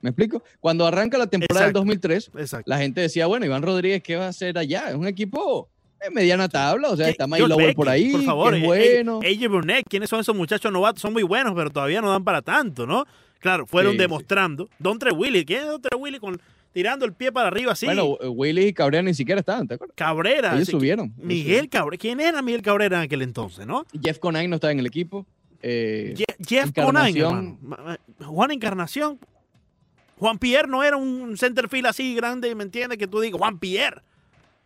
¿Me 0.00 0.10
explico? 0.10 0.42
Cuando 0.60 0.86
arranca 0.86 1.18
la 1.18 1.26
temporada 1.26 1.66
Exacto. 1.66 1.80
del 1.80 1.86
2003, 1.88 2.30
Exacto. 2.38 2.70
la 2.70 2.78
gente 2.78 3.00
decía, 3.00 3.26
bueno, 3.26 3.46
Iván 3.46 3.62
Rodríguez, 3.62 4.02
¿qué 4.02 4.16
va 4.16 4.26
a 4.26 4.28
hacer 4.28 4.56
allá? 4.56 4.90
Es 4.90 4.94
un 4.94 5.06
equipo 5.08 5.68
de 6.00 6.10
mediana 6.10 6.48
tabla, 6.48 6.90
o 6.90 6.96
sea, 6.96 7.06
¿Qué- 7.06 7.10
está 7.12 7.26
Mike 7.26 7.48
Lowell 7.48 7.74
por 7.74 7.88
ahí, 7.88 8.12
por 8.12 8.22
favor, 8.22 8.52
que 8.52 8.58
es 8.58 8.62
eh, 8.62 8.66
bueno. 9.02 9.20
eh, 9.24 9.36
AJ 9.36 9.48
Burnett, 9.50 9.86
¿quiénes 9.88 10.08
son 10.08 10.20
esos 10.20 10.36
muchachos 10.36 10.70
novatos? 10.70 11.02
Son 11.02 11.12
muy 11.12 11.24
buenos, 11.24 11.52
pero 11.56 11.70
todavía 11.70 12.00
no 12.00 12.10
dan 12.10 12.22
para 12.22 12.40
tanto, 12.42 12.86
¿no? 12.86 13.04
Claro, 13.40 13.66
fueron 13.66 13.92
Sí, 13.92 13.98
demostrando. 13.98 14.68
Don 14.78 14.98
Tre 15.00 15.10
Willy, 15.10 15.44
¿quién 15.44 15.62
es 15.62 15.66
Don 15.66 15.82
Tre 15.82 15.96
Willy 15.98 16.18
con, 16.20 16.40
tirando 16.72 17.04
el 17.04 17.12
pie 17.12 17.32
para 17.32 17.48
arriba 17.48 17.72
así? 17.72 17.86
Bueno, 17.86 18.14
Willy 18.30 18.66
y 18.68 18.72
Cabrera 18.72 19.02
ni 19.02 19.14
siquiera 19.14 19.40
estaban, 19.40 19.66
¿te 19.68 19.74
acuerdas? 19.74 19.94
Cabrera. 19.96 20.54
Ellos 20.54 20.68
subieron. 20.68 21.12
Miguel 21.16 21.68
Cabrera. 21.68 21.98
¿Quién 22.00 22.20
era 22.20 22.40
Miguel 22.42 22.62
Cabrera 22.62 22.98
en 22.98 23.02
aquel 23.04 23.22
entonces, 23.22 23.66
no? 23.66 23.84
Jeff 24.02 24.18
Conine 24.18 24.48
no 24.48 24.56
estaba 24.56 24.72
en 24.72 24.78
el 24.80 24.86
equipo. 24.86 25.26
Eh, 25.62 26.14
Je- 26.16 26.46
Jeff 26.46 26.72
Conine, 26.72 27.08
Encarnación. 27.08 27.58
ma- 27.62 27.98
Juan 28.24 28.50
Encarnación. 28.52 29.18
Juan 30.18 30.38
Pierre 30.38 30.68
no 30.68 30.82
era 30.82 30.96
un 30.96 31.36
centerfield 31.36 31.86
así 31.86 32.14
grande, 32.14 32.54
¿me 32.54 32.64
entiendes? 32.64 32.98
Que 32.98 33.06
tú 33.06 33.20
digas, 33.20 33.38
Juan 33.38 33.58
Pierre. 33.58 34.02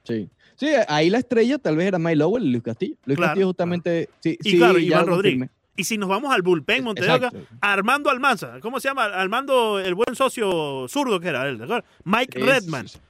sí. 0.04 0.28
Sí, 0.54 0.68
ahí 0.86 1.10
la 1.10 1.18
estrella 1.18 1.58
tal 1.58 1.76
vez 1.76 1.86
era 1.88 1.98
Mike 1.98 2.16
Lowell 2.16 2.44
y 2.44 2.50
Luis 2.52 2.62
Castillo. 2.62 2.94
Luis 3.06 3.16
Claro, 3.16 3.30
Castillo 3.30 3.46
justamente... 3.48 4.08
Sí, 4.20 4.38
Y 4.44 4.50
sí, 4.50 4.58
claro, 4.58 4.78
Iván 4.78 5.06
Rodríguez. 5.06 5.48
confirmé. 5.48 5.61
Y 5.76 5.84
si 5.84 5.96
nos 5.96 6.08
vamos 6.08 6.34
al 6.34 6.42
bullpen, 6.42 6.84
Montevideo, 6.84 7.16
Exacto. 7.16 7.38
Armando 7.60 8.10
Almanza. 8.10 8.60
¿Cómo 8.60 8.78
se 8.78 8.88
llama? 8.88 9.04
Armando, 9.04 9.78
el 9.78 9.94
buen 9.94 10.14
socio 10.14 10.86
zurdo 10.88 11.18
que 11.18 11.28
era 11.28 11.48
él, 11.48 11.58
¿de 11.58 11.64
acuerdo? 11.64 11.86
Mike 12.04 12.38
Sí, 12.38 12.44
Redman. 12.44 12.88
sí, 12.88 12.98
sí. 12.98 13.04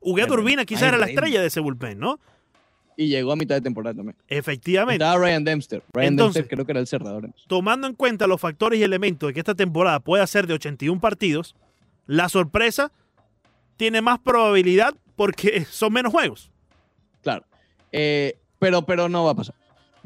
Huguet. 0.00 0.30
Urbina 0.30 0.64
quizás 0.64 0.84
era 0.84 0.98
la 0.98 1.06
estrella 1.06 1.40
de 1.40 1.48
ese 1.48 1.60
bullpen, 1.60 1.98
¿no? 1.98 2.18
Y 2.96 3.08
llegó 3.08 3.32
a 3.32 3.36
mitad 3.36 3.54
de 3.56 3.60
temporada 3.60 3.94
también. 3.96 4.16
Efectivamente. 4.28 5.04
Estaba 5.04 5.22
Ryan 5.22 5.44
Dempster. 5.44 5.82
Ryan 5.92 6.08
Entonces- 6.14 6.34
Dempster 6.36 6.56
creo 6.56 6.64
que 6.64 6.72
era 6.72 6.80
el 6.80 6.86
cerrador. 6.86 7.28
Tomando 7.48 7.86
en 7.86 7.94
cuenta 7.94 8.26
los 8.26 8.40
factores 8.40 8.80
y 8.80 8.82
elementos 8.82 9.26
de 9.28 9.34
que 9.34 9.40
esta 9.40 9.54
temporada 9.54 10.00
pueda 10.00 10.26
ser 10.26 10.46
de 10.46 10.54
81 10.54 11.00
partidos, 11.00 11.54
la 12.06 12.30
sorpresa 12.30 12.92
tiene 13.76 14.00
más 14.00 14.18
probabilidad 14.20 14.94
porque 15.16 15.66
son 15.70 15.92
menos 15.92 16.12
juegos. 16.12 16.50
Claro. 17.22 17.44
Eh, 17.92 18.38
pero, 18.58 18.86
pero 18.86 19.10
no 19.10 19.24
va 19.24 19.32
a 19.32 19.34
pasar. 19.34 19.54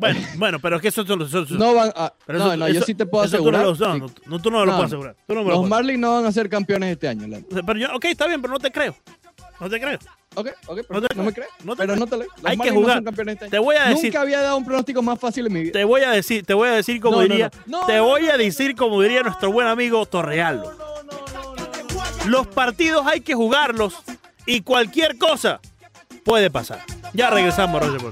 Bueno, 0.00 0.20
bueno, 0.36 0.58
pero 0.60 0.76
es 0.76 0.82
que 0.82 0.88
eso, 0.88 1.02
eso- 1.02 1.14
eso- 1.42 1.54
No 1.54 1.74
van 1.74 1.92
a... 1.94 2.12
pero 2.26 2.38
no, 2.38 2.46
eso- 2.48 2.56
no, 2.56 2.68
yo 2.68 2.80
sí 2.82 2.94
te 2.94 3.06
puedo 3.06 3.24
asegurar. 3.24 3.62
Tú 3.62 3.66
no, 3.78 3.88
lo, 3.88 3.98
no, 3.98 4.08
sí. 4.08 4.14
no, 4.26 4.38
tú 4.40 4.50
no 4.50 4.60
me 4.60 4.66
lo 4.66 4.72
puedes 4.72 4.86
asegurar. 4.86 5.16
Tú 5.26 5.34
me 5.34 5.44
Los 5.44 5.68
Marlins 5.68 5.98
no 6.00 6.14
van 6.14 6.26
a 6.26 6.32
ser 6.32 6.48
campeones 6.48 6.92
este 6.92 7.08
año. 7.08 7.24
Asegurar. 7.26 7.64
Pero 7.66 7.78
yo, 7.78 7.88
ok, 7.94 8.04
está 8.06 8.26
bien, 8.26 8.40
pero 8.42 8.54
no 8.54 8.58
te 8.60 8.70
creo. 8.72 8.96
No 9.60 9.68
te 9.68 9.78
creo. 9.78 9.98
Ok, 10.36 10.48
ok, 10.68 10.76
No 10.78 10.82
pero 10.88 11.02
te- 11.02 11.14
no 11.16 11.22
me 11.24 11.32
crees. 11.34 11.48
no 11.64 11.74
te 11.76 11.82
pero 11.82 11.96
no 11.96 12.06
te 12.06 12.16
leo. 12.16 12.26
Los 12.36 12.44
Hay 12.46 12.52
que 12.52 12.56
Marlins 12.56 12.74
no 12.74 12.80
jugar. 12.80 13.02
son 13.16 13.28
este 13.28 13.44
año. 13.44 13.50
Te 13.50 13.58
voy 13.58 13.76
a 13.76 13.84
decir, 13.88 14.04
Nunca 14.04 14.20
había 14.22 14.40
dado 14.40 14.56
un 14.56 14.64
pronóstico 14.64 15.02
más 15.02 15.18
fácil 15.18 15.46
en 15.48 15.52
mi 15.52 15.60
vida. 15.62 15.72
te 15.72 15.84
voy 15.84 16.02
a 16.02 16.10
decir, 16.12 16.46
te 16.46 16.54
voy 16.54 16.68
a 16.68 16.72
decir 16.72 17.00
como 17.00 17.20
diría, 17.20 17.50
no. 17.66 17.80
No, 17.80 17.86
te 17.86 18.00
voy 18.00 18.28
a 18.28 18.36
decir 18.38 18.74
como 18.76 19.02
diría 19.02 19.22
nuestro 19.22 19.52
buen 19.52 19.66
amigo 19.66 20.06
Torrealba. 20.06 20.72
Los 22.26 22.46
partidos 22.46 23.06
hay 23.06 23.20
que 23.22 23.34
jugarlos 23.34 23.94
y 24.46 24.60
cualquier 24.62 25.18
cosa 25.18 25.60
puede 26.24 26.50
pasar. 26.50 26.80
Ya 27.12 27.28
regresamos, 27.30 27.82
Roger. 27.84 28.10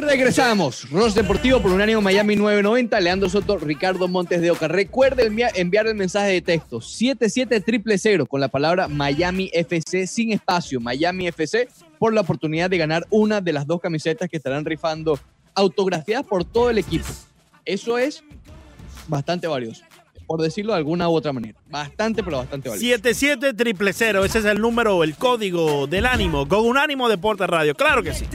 Regresamos. 0.00 0.88
Ross 0.90 1.14
Deportivo 1.14 1.60
por 1.60 1.72
Unánimo 1.72 2.00
Miami 2.00 2.36
990. 2.36 3.00
Leandro 3.00 3.28
Soto, 3.28 3.58
Ricardo 3.58 4.08
Montes 4.08 4.40
de 4.40 4.50
Oca. 4.50 4.68
Recuerde 4.68 5.26
envia- 5.26 5.50
enviar 5.54 5.86
el 5.86 5.94
mensaje 5.94 6.32
de 6.32 6.42
texto 6.42 6.80
77000 6.80 8.26
con 8.26 8.40
la 8.40 8.48
palabra 8.48 8.88
Miami 8.88 9.50
FC 9.52 10.06
sin 10.06 10.32
espacio. 10.32 10.80
Miami 10.80 11.28
FC 11.28 11.68
por 11.98 12.12
la 12.14 12.22
oportunidad 12.22 12.70
de 12.70 12.78
ganar 12.78 13.06
una 13.10 13.40
de 13.40 13.52
las 13.52 13.66
dos 13.66 13.80
camisetas 13.80 14.28
que 14.28 14.36
estarán 14.38 14.64
rifando 14.64 15.18
autografiadas 15.54 16.26
por 16.26 16.44
todo 16.44 16.70
el 16.70 16.78
equipo. 16.78 17.06
Eso 17.64 17.98
es 17.98 18.22
bastante 19.06 19.46
valioso. 19.46 19.84
Por 20.30 20.40
decirlo 20.40 20.74
de 20.74 20.78
alguna 20.78 21.08
u 21.08 21.14
otra 21.14 21.32
manera. 21.32 21.58
Bastante, 21.68 22.22
pero 22.22 22.36
bastante 22.36 22.68
valioso. 22.68 22.86
77 22.86 23.52
triple 23.52 23.92
cero, 23.92 24.24
ese 24.24 24.38
es 24.38 24.44
el 24.44 24.60
número, 24.60 25.02
el 25.02 25.16
código 25.16 25.88
del 25.88 26.06
ánimo, 26.06 26.46
con 26.46 26.66
un 26.66 26.78
ánimo 26.78 27.08
Deporte 27.08 27.48
Radio, 27.48 27.74
claro 27.74 28.00
que 28.00 28.14
sí. 28.14 28.26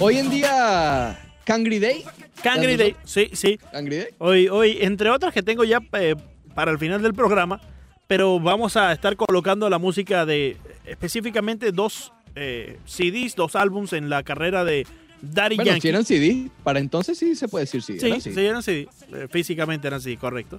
Hoy 0.00 0.18
en 0.18 0.30
día, 0.30 1.16
Cangri 1.44 1.78
Day. 1.78 2.02
Cangri 2.42 2.74
Day, 2.74 2.96
sí, 3.04 3.30
sí. 3.32 3.56
Cangri 3.70 3.98
Day. 3.98 4.08
Hoy, 4.18 4.48
hoy, 4.48 4.78
entre 4.80 5.10
otras 5.10 5.32
que 5.32 5.44
tengo 5.44 5.62
ya 5.62 5.78
eh, 5.92 6.16
para 6.56 6.72
el 6.72 6.80
final 6.80 7.00
del 7.00 7.14
programa, 7.14 7.60
pero 8.08 8.40
vamos 8.40 8.76
a 8.76 8.90
estar 8.92 9.14
colocando 9.14 9.70
la 9.70 9.78
música 9.78 10.26
de 10.26 10.56
específicamente 10.84 11.70
dos 11.70 12.12
eh, 12.34 12.80
CDs, 12.84 13.36
dos 13.36 13.54
álbums 13.54 13.92
en 13.92 14.10
la 14.10 14.24
carrera 14.24 14.64
de 14.64 14.88
Daddy 15.22 15.56
Bueno, 15.56 15.70
Yankee. 15.72 15.80
si 15.82 15.88
eran 15.88 16.04
CD, 16.04 16.50
para 16.64 16.78
entonces 16.78 17.18
sí 17.18 17.34
se 17.34 17.46
puede 17.48 17.64
decir 17.66 17.82
CD. 17.82 18.00
Sí, 18.00 18.06
eran 18.06 18.20
sí, 18.20 18.30
CD. 18.32 18.46
eran 18.46 18.56
así. 18.58 18.88
Eh, 19.12 19.28
Físicamente 19.30 19.86
eran 19.86 19.98
así, 19.98 20.16
correcto. 20.16 20.58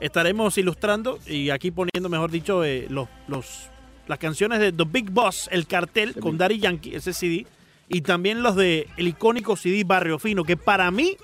Estaremos 0.00 0.56
ilustrando 0.58 1.18
y 1.26 1.50
aquí 1.50 1.70
poniendo, 1.70 2.08
mejor 2.08 2.30
dicho, 2.30 2.64
eh, 2.64 2.86
los, 2.90 3.08
los, 3.28 3.68
las 4.08 4.18
canciones 4.18 4.58
de 4.58 4.72
The 4.72 4.84
Big 4.84 5.10
Boss, 5.10 5.48
el 5.52 5.66
cartel 5.66 6.14
The 6.14 6.20
con 6.20 6.32
Big- 6.32 6.38
Daddy 6.40 6.58
Yankee, 6.58 6.94
ese 6.96 7.12
CD. 7.12 7.46
Y 7.88 8.00
también 8.00 8.42
los 8.42 8.56
de 8.56 8.88
el 8.96 9.06
icónico 9.08 9.54
CD 9.56 9.84
Barrio 9.84 10.18
Fino, 10.18 10.42
que 10.44 10.56
para 10.56 10.90
mí 10.90 11.16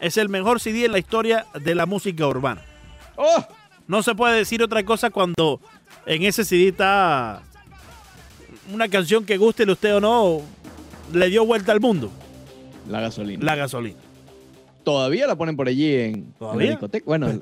es 0.00 0.16
el 0.16 0.28
mejor 0.28 0.60
CD 0.60 0.86
en 0.86 0.92
la 0.92 0.98
historia 0.98 1.46
de 1.62 1.74
la 1.74 1.86
música 1.86 2.26
urbana. 2.26 2.62
¡Oh! 3.16 3.46
No 3.86 4.02
se 4.02 4.14
puede 4.16 4.36
decir 4.36 4.62
otra 4.62 4.82
cosa 4.84 5.10
cuando 5.10 5.60
en 6.06 6.24
ese 6.24 6.44
CD 6.44 6.68
está 6.68 7.42
una 8.72 8.88
canción 8.88 9.24
que 9.24 9.36
guste 9.36 9.70
usted 9.70 9.94
o 9.96 10.00
no, 10.00 10.42
le 11.12 11.28
dio 11.28 11.44
vuelta 11.46 11.72
al 11.72 11.80
mundo, 11.80 12.10
La 12.88 13.00
gasolina. 13.00 13.44
la 13.44 13.56
gasolina. 13.56 13.98
Todavía 14.84 15.26
la 15.26 15.36
ponen 15.36 15.56
por 15.56 15.66
allí 15.68 15.92
en, 15.94 16.34
en 16.40 16.58
la 16.58 16.64
discoteca. 16.64 17.04
Bueno, 17.06 17.40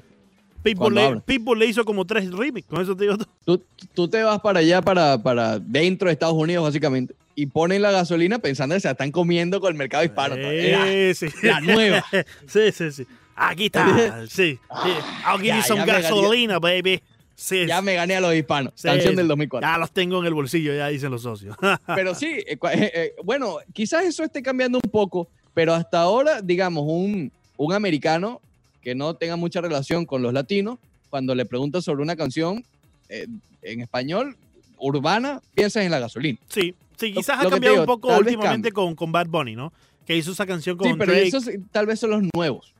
Pitbull 0.62 0.94
Cuando 0.94 1.54
le, 1.56 1.66
hizo 1.66 1.84
como 1.84 2.06
tres 2.06 2.30
remix, 2.32 2.66
con 2.66 2.80
eso 2.80 2.96
te 2.96 3.04
digo 3.04 3.18
todo. 3.18 3.28
tú, 3.44 3.62
tú 3.92 4.08
te 4.08 4.22
vas 4.22 4.40
para 4.40 4.60
allá, 4.60 4.80
para, 4.80 5.22
para 5.22 5.58
dentro 5.58 6.08
de 6.08 6.14
Estados 6.14 6.34
Unidos, 6.34 6.64
básicamente, 6.64 7.14
y 7.34 7.46
ponen 7.46 7.82
la 7.82 7.90
gasolina 7.90 8.38
pensando 8.38 8.74
que 8.74 8.80
se 8.80 8.88
la 8.88 8.92
están 8.92 9.10
comiendo 9.10 9.60
con 9.60 9.72
el 9.72 9.76
mercado 9.76 10.04
hispano. 10.04 10.36
Eh, 10.38 11.12
sí. 11.14 11.26
la 11.42 11.60
nueva. 11.60 12.02
sí, 12.46 12.72
sí, 12.72 12.92
sí. 12.92 13.06
Aquí 13.36 13.66
está. 13.66 14.24
Sí. 14.28 14.58
sí. 14.84 14.90
I'll 15.26 15.38
give 15.38 15.54
you 15.54 15.62
some 15.62 15.84
gasolina, 15.84 16.58
baby. 16.58 17.02
Sí, 17.36 17.66
Ya 17.66 17.82
me 17.82 17.94
gané 17.94 18.16
a 18.16 18.20
los 18.20 18.34
hispanos. 18.34 18.72
sí, 18.76 18.86
canción 18.88 19.16
del 19.16 19.26
2004. 19.28 19.68
Ya 19.68 19.78
los 19.78 19.90
tengo 19.90 20.20
en 20.20 20.26
el 20.26 20.34
bolsillo, 20.34 20.72
ya 20.74 20.88
dicen 20.88 21.10
los 21.10 21.22
socios. 21.22 21.56
Pero 21.94 22.14
sí, 22.14 22.26
eh, 22.46 22.58
eh, 22.72 22.92
eh, 22.94 23.14
bueno, 23.24 23.56
quizás 23.72 24.04
eso 24.04 24.22
esté 24.22 24.42
cambiando 24.42 24.78
un 24.82 24.90
poco, 24.90 25.28
pero 25.52 25.74
hasta 25.74 26.00
ahora, 26.00 26.40
digamos, 26.42 26.84
un, 26.86 27.30
un 27.56 27.72
americano 27.72 28.40
que 28.82 28.94
no 28.94 29.14
tenga 29.14 29.36
mucha 29.36 29.60
relación 29.60 30.04
con 30.06 30.20
los 30.22 30.32
latinos, 30.32 30.78
cuando 31.10 31.34
le 31.34 31.44
preguntas 31.44 31.84
sobre 31.84 32.02
una 32.02 32.16
canción 32.16 32.64
eh, 33.08 33.26
en 33.62 33.80
español, 33.80 34.36
urbana, 34.78 35.40
piensas 35.54 35.84
en 35.84 35.90
la 35.90 35.98
gasolina. 36.00 36.38
sí, 36.48 36.74
sí, 36.98 37.12
quizás 37.12 37.40
lo 37.42 37.48
ha 37.48 37.50
cambiado 37.50 37.74
digo, 37.76 37.82
un 37.82 37.86
poco 37.86 38.16
últimamente 38.16 38.72
con, 38.72 38.94
con 38.94 39.10
Bad 39.12 39.26
Bunny, 39.28 39.54
¿no? 39.56 39.72
Que 40.06 40.16
hizo 40.16 40.32
esa 40.32 40.44
canción 40.46 40.76
con 40.76 40.88
Sí, 40.88 40.94
pero 40.98 41.12
Drake. 41.12 41.28
esos 41.28 41.48
tal 41.72 41.86
vez 41.86 41.98
son 42.00 42.10
los 42.10 42.22
nuevos. 42.34 42.72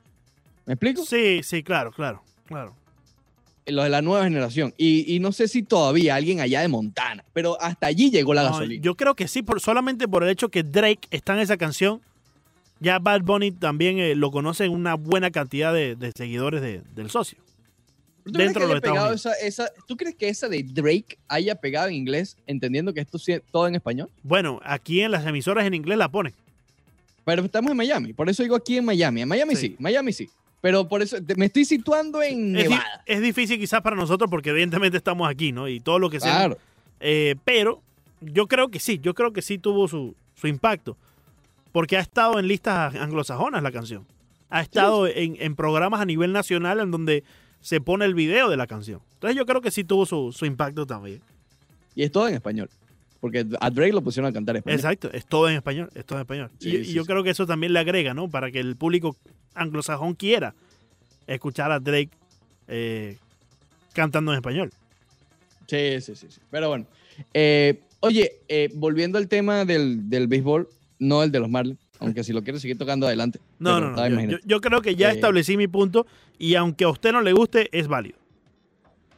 ¿Me 0.65 0.73
explico? 0.73 1.03
Sí, 1.05 1.41
sí, 1.43 1.63
claro, 1.63 1.91
claro, 1.91 2.21
claro. 2.45 2.75
Los 3.67 3.83
de 3.85 3.89
la 3.89 4.01
nueva 4.03 4.23
generación. 4.25 4.73
Y, 4.77 5.11
y 5.15 5.19
no 5.19 5.31
sé 5.31 5.47
si 5.47 5.63
todavía 5.63 6.15
alguien 6.15 6.39
allá 6.39 6.61
de 6.61 6.67
Montana, 6.67 7.23
pero 7.33 7.59
hasta 7.59 7.87
allí 7.87 8.11
llegó 8.11 8.33
la 8.35 8.43
No, 8.43 8.49
gasolina. 8.51 8.81
yo 8.83 8.95
creo 8.95 9.15
que 9.15 9.27
sí, 9.27 9.41
por, 9.41 9.59
solamente 9.59 10.07
por 10.07 10.23
el 10.23 10.29
hecho 10.29 10.49
que 10.49 10.61
Drake 10.61 11.07
está 11.09 11.33
en 11.33 11.39
esa 11.39 11.57
canción, 11.57 11.99
ya 12.79 12.99
Bad 12.99 13.21
Bunny 13.21 13.51
también 13.51 13.97
eh, 13.97 14.13
lo 14.15 14.29
conoce 14.29 14.65
en 14.65 14.71
una 14.71 14.93
buena 14.93 15.31
cantidad 15.31 15.73
de, 15.73 15.95
de 15.95 16.11
seguidores 16.15 16.61
de- 16.61 16.81
del 16.95 17.09
socio. 17.09 17.39
¿Tú 18.23 18.31
crees 18.33 18.49
dentro 18.49 18.67
de 18.67 18.73
los 18.75 18.83
Estados 18.83 19.15
esa, 19.25 19.33
esa- 19.33 19.71
¿Tú 19.87 19.97
crees 19.97 20.13
que 20.15 20.29
esa 20.29 20.47
de 20.49 20.61
Drake 20.61 21.17
haya 21.27 21.55
pegado 21.55 21.87
en 21.87 21.95
inglés, 21.95 22.37
entendiendo 22.45 22.93
que 22.93 22.99
esto 23.01 23.17
es 23.17 23.41
todo 23.51 23.67
en 23.67 23.73
español? 23.75 24.09
Bueno, 24.23 24.59
aquí 24.63 25.01
en 25.01 25.09
las 25.11 25.25
emisoras 25.25 25.65
en 25.65 25.73
inglés 25.73 25.97
la 25.97 26.09
ponen. 26.09 26.33
Pero 27.23 27.43
estamos 27.43 27.71
en 27.71 27.77
Miami, 27.77 28.13
por 28.13 28.29
eso 28.29 28.43
digo 28.43 28.55
aquí 28.55 28.77
en 28.77 28.85
Miami. 28.85 29.21
En 29.23 29.27
Miami 29.27 29.55
Sí. 29.55 29.67
sí, 29.69 29.75
Miami 29.79 30.13
sí. 30.13 30.29
Pero 30.65 30.87
por 30.87 31.03
eso 31.03 31.17
me 31.37 31.45
estoy 31.45 31.63
situando 31.63 32.23
en 32.23 32.55
Es, 32.55 32.63
di- 32.63 32.69
Nevada. 32.71 33.03
es 33.05 33.21
difícil 33.21 33.59
quizás 33.59 33.81
para 33.81 33.95
nosotros 33.95 34.31
porque 34.31 34.49
evidentemente 34.49 34.97
estamos 34.97 35.29
aquí, 35.29 35.51
¿no? 35.51 35.67
Y 35.67 35.79
todo 35.79 35.99
lo 35.99 36.09
que 36.09 36.19
sea. 36.19 36.37
Claro. 36.37 36.57
Eh, 36.99 37.35
pero 37.45 37.83
yo 38.19 38.47
creo 38.47 38.69
que 38.69 38.79
sí, 38.79 38.97
yo 38.97 39.13
creo 39.13 39.31
que 39.31 39.43
sí 39.43 39.59
tuvo 39.59 39.87
su, 39.87 40.15
su 40.33 40.47
impacto. 40.47 40.97
Porque 41.71 41.97
ha 41.97 41.99
estado 41.99 42.39
en 42.39 42.47
listas 42.47 42.95
anglosajonas 42.95 43.61
la 43.61 43.71
canción. 43.71 44.07
Ha 44.49 44.61
estado 44.61 45.05
en, 45.05 45.37
en 45.39 45.55
programas 45.55 46.01
a 46.01 46.05
nivel 46.05 46.31
nacional 46.33 46.79
en 46.79 46.89
donde 46.89 47.23
se 47.61 47.79
pone 47.79 48.05
el 48.05 48.15
video 48.15 48.49
de 48.49 48.57
la 48.57 48.65
canción. 48.65 49.01
Entonces 49.13 49.37
yo 49.37 49.45
creo 49.45 49.61
que 49.61 49.69
sí 49.69 49.83
tuvo 49.83 50.07
su, 50.07 50.31
su 50.31 50.47
impacto 50.47 50.87
también. 50.87 51.21
Y 51.93 52.01
es 52.01 52.11
todo 52.11 52.27
en 52.27 52.33
español. 52.33 52.71
Porque 53.19 53.45
a 53.59 53.69
Drake 53.69 53.93
lo 53.93 54.01
pusieron 54.01 54.31
a 54.31 54.33
cantar 54.33 54.55
en 54.55 54.61
español. 54.61 54.79
Exacto, 54.79 55.11
es 55.13 55.27
todo 55.27 55.47
en 55.47 55.57
español, 55.57 55.91
es 55.93 56.05
todo 56.05 56.17
en 56.17 56.21
español. 56.23 56.49
Sí, 56.57 56.75
y, 56.77 56.91
yo 56.91 57.05
creo 57.05 57.23
que 57.23 57.29
eso 57.29 57.45
también 57.45 57.71
le 57.71 57.77
agrega, 57.77 58.15
¿no? 58.15 58.29
Para 58.29 58.49
que 58.49 58.59
el 58.59 58.75
público 58.75 59.15
anglosajón 59.55 60.13
quiera 60.13 60.53
escuchar 61.27 61.71
a 61.71 61.79
Drake 61.79 62.09
eh, 62.67 63.17
cantando 63.93 64.31
en 64.31 64.37
español. 64.37 64.71
Sí, 65.67 65.99
sí, 66.01 66.15
sí. 66.15 66.27
sí. 66.29 66.39
Pero 66.51 66.69
bueno. 66.69 66.85
Eh, 67.33 67.79
oye, 68.01 68.33
eh, 68.47 68.69
volviendo 68.75 69.17
al 69.17 69.27
tema 69.27 69.65
del, 69.65 70.09
del 70.09 70.27
béisbol, 70.27 70.67
no 70.99 71.23
el 71.23 71.31
de 71.31 71.39
los 71.39 71.49
Marlins, 71.49 71.79
aunque 71.99 72.23
si 72.23 72.33
lo 72.33 72.43
quieres 72.43 72.61
seguir 72.61 72.77
tocando 72.77 73.07
adelante. 73.07 73.39
No, 73.59 73.79
no, 73.79 73.91
no. 73.91 74.21
Yo, 74.25 74.37
yo- 74.45 74.61
creo 74.61 74.81
que 74.81 74.95
ya 74.95 75.09
establecí 75.11 75.57
mi 75.57 75.67
punto 75.67 76.05
y 76.37 76.55
aunque 76.55 76.83
a 76.83 76.89
usted 76.89 77.11
no 77.13 77.21
le 77.21 77.33
guste, 77.33 77.69
es 77.77 77.87
válido. 77.87 78.17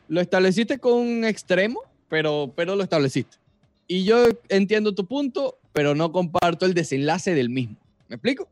Lo 0.07 0.21
estableciste 0.21 0.77
con 0.79 0.93
un 0.93 1.25
extremo, 1.25 1.81
pero, 2.07 2.53
pero 2.55 2.75
lo 2.75 2.83
estableciste. 2.83 3.37
Y 3.87 4.03
yo 4.05 4.25
entiendo 4.49 4.93
tu 4.93 5.05
punto, 5.05 5.57
pero 5.73 5.95
no 5.95 6.11
comparto 6.11 6.65
el 6.65 6.73
desenlace 6.73 7.33
del 7.35 7.49
mismo. 7.49 7.75
¿Me 8.07 8.15
explico? 8.15 8.47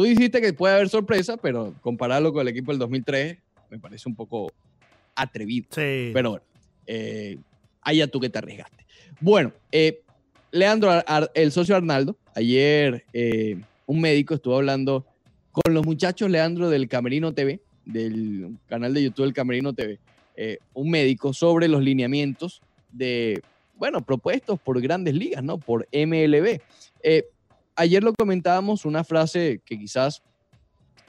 Tú 0.00 0.04
dijiste 0.06 0.40
que 0.40 0.54
puede 0.54 0.76
haber 0.76 0.88
sorpresa, 0.88 1.36
pero 1.36 1.74
compararlo 1.82 2.32
con 2.32 2.40
el 2.40 2.48
equipo 2.48 2.72
del 2.72 2.78
2003 2.78 3.36
me 3.68 3.78
parece 3.78 4.08
un 4.08 4.14
poco 4.14 4.50
atrevido. 5.14 5.66
Sí. 5.72 6.10
Pero 6.14 6.30
bueno, 6.30 6.44
eh, 6.86 7.36
allá 7.82 8.06
tú 8.06 8.18
que 8.18 8.30
te 8.30 8.38
arriesgaste. 8.38 8.86
Bueno, 9.20 9.52
eh, 9.70 10.00
Leandro, 10.52 10.90
Ar- 10.90 11.04
Ar- 11.06 11.30
el 11.34 11.52
socio 11.52 11.76
Arnaldo, 11.76 12.16
ayer 12.34 13.04
eh, 13.12 13.60
un 13.84 14.00
médico 14.00 14.32
estuvo 14.32 14.56
hablando 14.56 15.04
con 15.52 15.74
los 15.74 15.84
muchachos, 15.84 16.30
Leandro, 16.30 16.70
del 16.70 16.88
Camerino 16.88 17.34
TV, 17.34 17.60
del 17.84 18.56
canal 18.70 18.94
de 18.94 19.02
YouTube 19.02 19.24
del 19.26 19.34
Camerino 19.34 19.74
TV, 19.74 19.98
eh, 20.34 20.60
un 20.72 20.88
médico 20.90 21.34
sobre 21.34 21.68
los 21.68 21.82
lineamientos 21.82 22.62
de, 22.90 23.42
bueno, 23.76 24.00
propuestos 24.00 24.58
por 24.60 24.80
grandes 24.80 25.12
ligas, 25.12 25.44
¿no? 25.44 25.58
Por 25.58 25.86
MLB. 25.92 26.58
Ayer 27.80 28.04
lo 28.04 28.12
comentábamos, 28.12 28.84
una 28.84 29.04
frase 29.04 29.62
que 29.64 29.78
quizás 29.78 30.22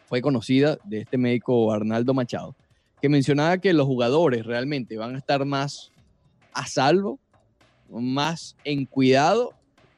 fue 0.05 0.21
conocida 0.21 0.77
de 0.85 0.99
este 0.99 1.17
médico 1.17 1.69
Arnaldo 1.73 2.13
Machado, 2.13 2.55
que 3.01 3.09
mencionaba 3.09 3.57
que 3.57 3.73
los 3.73 3.85
jugadores 3.85 4.45
realmente 4.45 4.95
van 4.95 5.15
a 5.15 5.17
estar 5.17 5.43
más 5.43 5.91
a 6.53 6.65
salvo, 6.65 7.19
más 7.89 8.55
en 8.63 8.85
cuidado 8.85 9.51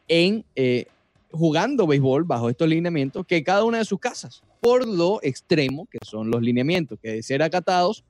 en 0.07 0.45
eh, 0.55 0.87
jugando 1.29 1.85
béisbol 1.85 2.23
bajo 2.23 2.49
estos 2.49 2.67
lineamientos 2.67 3.23
que 3.27 3.43
cada 3.43 3.65
una 3.65 3.77
de 3.77 3.85
sus 3.85 3.99
casas, 3.99 4.41
por 4.59 4.87
lo 4.87 5.19
extremo 5.21 5.85
que 5.85 5.99
son 6.01 6.31
los 6.31 6.41
lineamientos, 6.41 6.97
que 6.99 7.11
de 7.11 7.21
ser 7.21 7.43
acatados, 7.43 8.03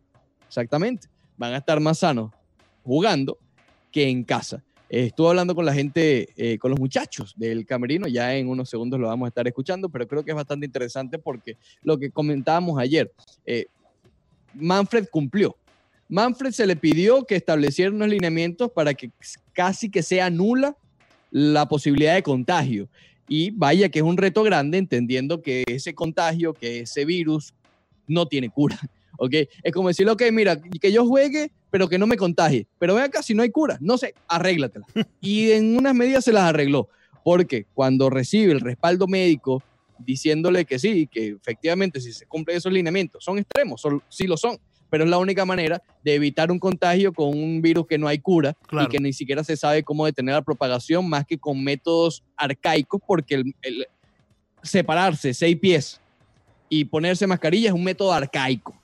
exactamente, 0.47 1.10
van 1.36 1.52
a 1.52 1.58
estar 1.58 1.82
más 1.82 1.99
sanos 1.99 2.32
jugando 2.86 3.38
que 3.91 4.08
en 4.08 4.23
casa. 4.23 4.63
Eh, 4.93 5.08
estuve 5.08 5.29
hablando 5.29 5.56
con 5.56 5.65
la 5.65 5.73
gente, 5.73 6.29
eh, 6.38 6.60
con 6.60 6.69
los 6.69 6.79
muchachos 6.79 7.34
del 7.36 7.65
camerino, 7.65 8.08
ya 8.08 8.36
en 8.36 8.47
unos 8.47 8.69
segundos 8.69 8.99
lo 8.99 9.08
vamos 9.08 9.25
a 9.25 9.29
estar 9.29 9.47
escuchando, 9.47 9.89
pero 9.89 10.08
creo 10.08 10.23
que 10.23 10.29
es 10.29 10.36
bastante 10.36 10.67
interesante 10.67 11.17
porque 11.17 11.58
lo 11.82 11.97
que 11.97 12.12
comentábamos 12.12 12.77
ayer, 12.77 13.12
eh, 13.43 13.65
Manfred 14.53 15.08
cumplió. 15.10 15.58
Manfred 16.10 16.51
se 16.51 16.67
le 16.67 16.75
pidió 16.75 17.25
que 17.25 17.36
estableciera 17.36 17.89
unos 17.89 18.08
lineamientos 18.08 18.71
para 18.71 18.93
que 18.93 19.10
casi 19.51 19.89
que 19.89 20.03
sea 20.03 20.29
nula 20.29 20.77
la 21.32 21.67
posibilidad 21.67 22.13
de 22.13 22.21
contagio. 22.21 22.88
Y 23.27 23.49
vaya 23.49 23.89
que 23.89 23.97
es 23.97 24.06
un 24.06 24.15
reto 24.15 24.43
grande 24.43 24.77
entendiendo 24.77 25.41
que 25.41 25.63
ese 25.65 25.95
contagio, 25.95 26.53
que 26.53 26.82
ese 26.82 27.03
virus 27.03 27.56
no 28.06 28.27
tiene 28.27 28.47
cura. 28.51 28.77
¿Ok? 29.17 29.34
Es 29.63 29.73
como 29.73 29.88
decirle, 29.88 30.12
ok, 30.12 30.21
mira, 30.32 30.62
que 30.62 30.91
yo 30.91 31.03
juegue, 31.08 31.51
pero 31.74 31.90
que 31.90 31.98
no 31.98 32.06
me 32.06 32.18
contagie. 32.18 32.68
Pero 32.78 32.94
ven 32.94 33.06
acá, 33.06 33.24
si 33.24 33.34
no 33.34 33.42
hay 33.42 33.50
cura, 33.50 33.80
no 33.82 33.98
sé, 33.98 34.14
arréglatela. 34.28 34.86
Y 35.22 35.50
en 35.54 35.76
unas 35.76 35.96
medidas 35.96 36.24
se 36.24 36.32
las 36.32 36.44
arregló. 36.44 36.88
Porque 37.24 37.66
cuando 37.74 38.12
recibe 38.12 38.52
el 38.52 38.60
respaldo 38.60 39.08
médico 39.08 39.64
diciéndole 39.98 40.66
que 40.66 40.78
sí, 40.78 41.08
que 41.08 41.30
efectivamente 41.30 42.00
si 42.00 42.14
se 42.14 42.28
cumplen 42.28 42.58
esos 42.58 42.72
lineamientos, 42.72 43.24
son 43.24 43.40
extremos, 43.40 43.82
son, 43.82 44.04
sí 44.08 44.28
lo 44.28 44.38
son, 44.38 44.60
pero 44.92 45.04
es 45.06 45.10
la 45.10 45.18
única 45.18 45.46
manera 45.46 45.82
de 46.04 46.14
evitar 46.14 46.52
un 46.52 46.60
contagio 46.60 47.12
con 47.12 47.30
un 47.30 47.60
virus 47.60 47.88
que 47.88 47.98
no 47.98 48.08
hay 48.08 48.20
cura 48.20 48.54
Claro. 48.68 48.86
y 48.86 48.92
que 48.92 49.00
ni 49.00 49.12
siquiera 49.12 49.44
se 49.44 49.58
sabe 49.58 49.82
cómo 49.82 50.06
detener 50.06 50.36
la 50.36 50.44
propagación 50.44 51.10
más 51.10 51.26
que 51.26 51.40
con 51.40 51.64
métodos 51.64 52.24
arcaicos, 52.38 53.02
porque 53.08 53.34
el, 53.34 53.56
el 53.64 53.88
separarse 54.62 55.34
seis 55.34 55.58
pies 55.60 56.00
y 56.70 56.86
ponerse 56.86 57.26
mascarilla 57.26 57.70
es 57.70 57.74
un 57.74 57.84
método 57.84 58.14
arcaico. 58.14 58.76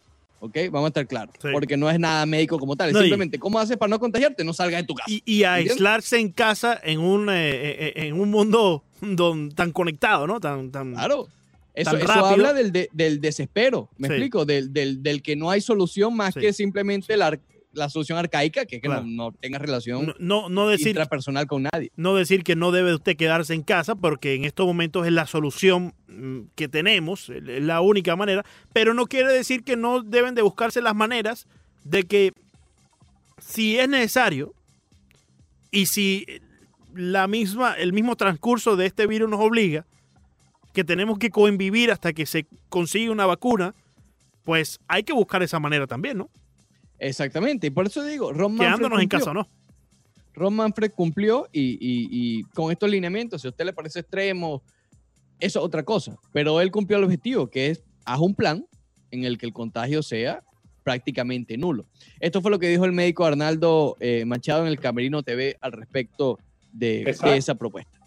¿Ok? 0.42 0.58
Vamos 0.72 0.86
a 0.86 0.88
estar 0.90 1.08
claros. 1.08 1.36
Sí. 1.42 1.50
Porque 1.52 1.76
no 1.78 1.90
es 1.90 2.00
nada 2.00 2.26
médico 2.26 2.58
como 2.60 2.76
tal. 2.76 2.92
Y- 2.92 2.94
simplemente, 2.96 3.38
¿cómo 3.40 3.60
haces 3.60 3.78
para 3.78 3.90
no 3.90 4.00
contagiarte? 4.00 4.44
No 4.44 4.54
salgas 4.54 4.82
de 4.82 4.88
tu 4.88 4.96
casa. 4.96 5.10
Y, 5.26 5.44
aislarse 5.44 6.18
en 6.20 6.32
casa 6.32 6.80
en 6.84 7.00
un, 7.00 7.30
eh, 7.30 7.34
eh, 7.34 7.94
en 7.96 8.20
un 8.20 8.30
mundo 8.32 8.84
don- 9.02 9.52
tan 9.52 9.72
conectado, 9.72 10.28
¿no? 10.28 10.40
Tan, 10.40 10.72
tan, 10.72 10.94
Claro. 10.94 11.28
Eso, 11.76 11.92
Tan 11.92 12.00
eso 12.00 12.08
rápido. 12.08 12.26
habla 12.26 12.54
del, 12.54 12.72
de- 12.74 12.90
del 12.92 13.22
desespero, 13.22 13.90
me 13.98 14.08
Sí. 14.08 14.14
explico, 14.16 14.44
del, 14.44 14.74
del- 14.74 15.02
del 15.04 15.22
que 15.22 15.36
no 15.38 15.50
hay 15.50 15.62
solución 15.62 16.14
más 16.16 16.34
Sí. 16.34 16.40
que 16.42 16.52
simplemente 16.52 17.14
el 17.14 17.22
ar- 17.22 17.40
la 17.72 17.88
solución 17.90 18.18
arcaica, 18.18 18.66
que 18.66 18.78
es 18.78 18.82
que 18.82 18.88
Claro. 18.88 19.04
no, 19.06 19.32
no 19.32 19.32
tenga 19.32 19.60
relación 19.60 20.08
No, 20.08 20.14
no, 20.20 20.50
no 20.50 20.68
decir, 20.68 20.88
intrapersonal 20.90 21.46
con 21.48 21.64
nadie. 21.64 21.92
no 21.96 22.16
decir 22.16 22.44
que 22.44 22.56
no 22.56 22.72
debe 22.72 22.94
usted 22.96 23.16
quedarse 23.16 23.54
en 23.54 23.62
casa, 23.64 23.96
porque 23.96 24.34
en 24.36 24.44
estos 24.46 24.66
momentos 24.66 25.06
es 25.06 25.14
la 25.14 25.28
solución 25.28 25.94
mm, 26.08 26.40
que 26.56 26.68
tenemos, 26.68 27.30
es 27.30 27.44
la 27.64 27.82
única 27.82 28.16
manera, 28.16 28.44
pero 28.74 28.94
no 28.94 29.06
quiere 29.06 29.32
decir 29.32 29.64
que 29.64 29.76
no 29.76 30.02
deben 30.02 30.34
de 30.36 30.42
buscarse 30.42 30.82
las 30.82 30.96
maneras 30.96 31.48
de 31.84 32.04
que 32.04 32.34
si 33.40 33.78
es 33.78 33.88
necesario 33.88 34.54
y 35.72 35.86
si 35.86 36.26
la 36.96 37.28
misma, 37.28 37.74
el 37.76 37.94
mismo 37.94 38.16
transcurso 38.16 38.76
de 38.76 38.88
este 38.88 39.06
virus 39.06 39.30
nos 39.30 39.40
obliga, 39.40 39.86
que 40.74 40.84
tenemos 40.84 41.20
que 41.20 41.30
convivir 41.30 41.92
hasta 41.92 42.14
que 42.14 42.26
se 42.26 42.46
consiga 42.70 43.12
una 43.12 43.26
vacuna, 43.26 43.76
pues 44.44 44.80
hay 44.88 45.04
que 45.04 45.14
buscar 45.14 45.44
esa 45.44 45.60
manera 45.60 45.86
también, 45.88 46.18
¿no? 46.18 46.30
Exactamente. 47.00 47.68
Y 47.68 47.70
por 47.70 47.88
eso 47.88 48.04
digo, 48.04 48.32
Ron 48.34 48.52
Manfred 48.54 48.68
Quedándonos 48.68 49.00
en 49.02 49.10
cumplió. 49.10 49.20
casa 49.20 49.34
no. 49.34 49.48
Ron 50.34 50.56
Manfred 50.56 50.92
cumplió 50.92 51.48
y, 51.52 51.72
y- 51.80 52.10
y 52.12 52.44
con 52.54 52.72
estos 52.72 52.90
lineamientos, 52.90 53.42
si 53.42 53.48
a 53.48 53.52
usted 53.52 53.66
le 53.66 53.74
parece 53.74 54.00
extremo, 54.02 54.62
eso 55.40 55.60
es 55.60 55.66
otra 55.66 55.84
cosa. 55.84 56.18
Pero 56.32 56.62
él 56.62 56.72
cumplió 56.72 56.98
el 56.98 57.04
objetivo, 57.06 57.48
que 57.50 57.68
es 57.72 57.84
haz 58.06 58.20
un 58.20 58.36
plan 58.36 58.66
en 59.12 59.24
el 59.26 59.38
que 59.38 59.46
el 59.46 59.54
contagio 59.54 60.02
sea 60.04 60.44
prácticamente 60.84 61.58
nulo. 61.58 61.86
Esto 62.20 62.42
fue 62.42 62.52
lo 62.52 62.60
que 62.60 62.68
dijo 62.70 62.86
el 62.86 62.92
médico 62.94 63.26
Arnaldo 63.26 63.96
eh, 64.00 64.24
Machado 64.26 64.62
en 64.64 64.68
el 64.70 64.80
Camerino 64.80 65.24
TV 65.24 65.58
al 65.62 65.72
respecto 65.74 66.40
de, 66.72 67.04
de 67.04 67.38
esa 67.38 67.56
propuesta. 67.56 68.00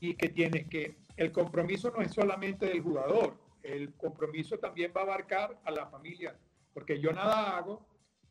y 0.00 0.14
que 0.14 0.28
tienes 0.30 0.66
que 0.66 0.96
el 1.16 1.30
compromiso 1.30 1.92
no 1.96 2.02
es 2.02 2.12
solamente 2.12 2.66
del 2.66 2.80
jugador, 2.80 3.36
el 3.62 3.92
compromiso 3.94 4.58
también 4.58 4.90
va 4.96 5.02
a 5.02 5.04
abarcar 5.04 5.58
a 5.64 5.70
la 5.70 5.86
familia, 5.86 6.34
porque 6.72 7.00
yo 7.00 7.12
nada 7.12 7.56
hago, 7.56 7.86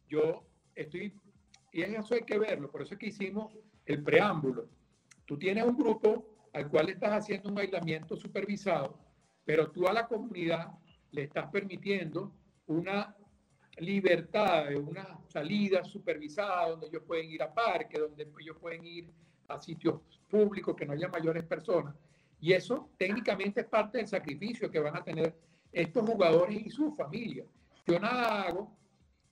yo 0.08 0.44
estoy, 0.76 1.14
y 1.72 1.82
eso 1.82 2.16
hay 2.16 2.22
que 2.22 2.38
verlo, 2.38 2.70
por 2.70 2.82
eso 2.82 2.94
es 2.94 3.00
que 3.00 3.08
hicimos 3.08 3.54
el 3.86 4.04
preámbulo. 4.04 4.68
Tú 5.26 5.38
tienes 5.38 5.64
un 5.64 5.78
grupo 5.78 6.50
al 6.54 6.70
cual 6.70 6.90
estás 6.90 7.12
haciendo 7.12 7.50
un 7.50 7.60
aislamiento 7.60 8.16
supervisado, 8.16 9.00
pero 9.46 9.72
tú 9.72 9.88
a 9.88 9.94
la 9.94 10.08
comunidad 10.08 10.72
le 11.12 11.24
estás 11.24 11.50
permitiendo 11.50 12.34
una 12.68 13.16
libertad, 13.78 14.76
una 14.76 15.20
salida 15.28 15.84
supervisada 15.84 16.70
donde 16.70 16.88
ellos 16.88 17.04
pueden 17.06 17.30
ir 17.30 17.42
a 17.42 17.54
parques, 17.54 18.00
donde 18.00 18.28
ellos 18.40 18.58
pueden 18.60 18.86
ir 18.86 19.10
a 19.48 19.58
sitios 19.58 20.02
públicos 20.30 20.76
que 20.76 20.86
no 20.86 20.94
haya 20.94 21.08
mayores 21.08 21.44
personas. 21.44 21.96
Y 22.40 22.54
eso 22.54 22.90
técnicamente 22.98 23.62
es 23.62 23.68
parte 23.68 24.00
del 24.00 24.08
sacrificio 24.08 24.70
que 24.70 24.80
van 24.80 24.96
a 24.96 25.04
tener 25.04 25.36
estos 25.72 26.10
jugadores 26.10 26.66
y 26.66 26.70
sus 26.70 26.96
familias. 26.96 27.48
Yo 27.86 28.00
nada 28.00 28.44
hago 28.44 28.78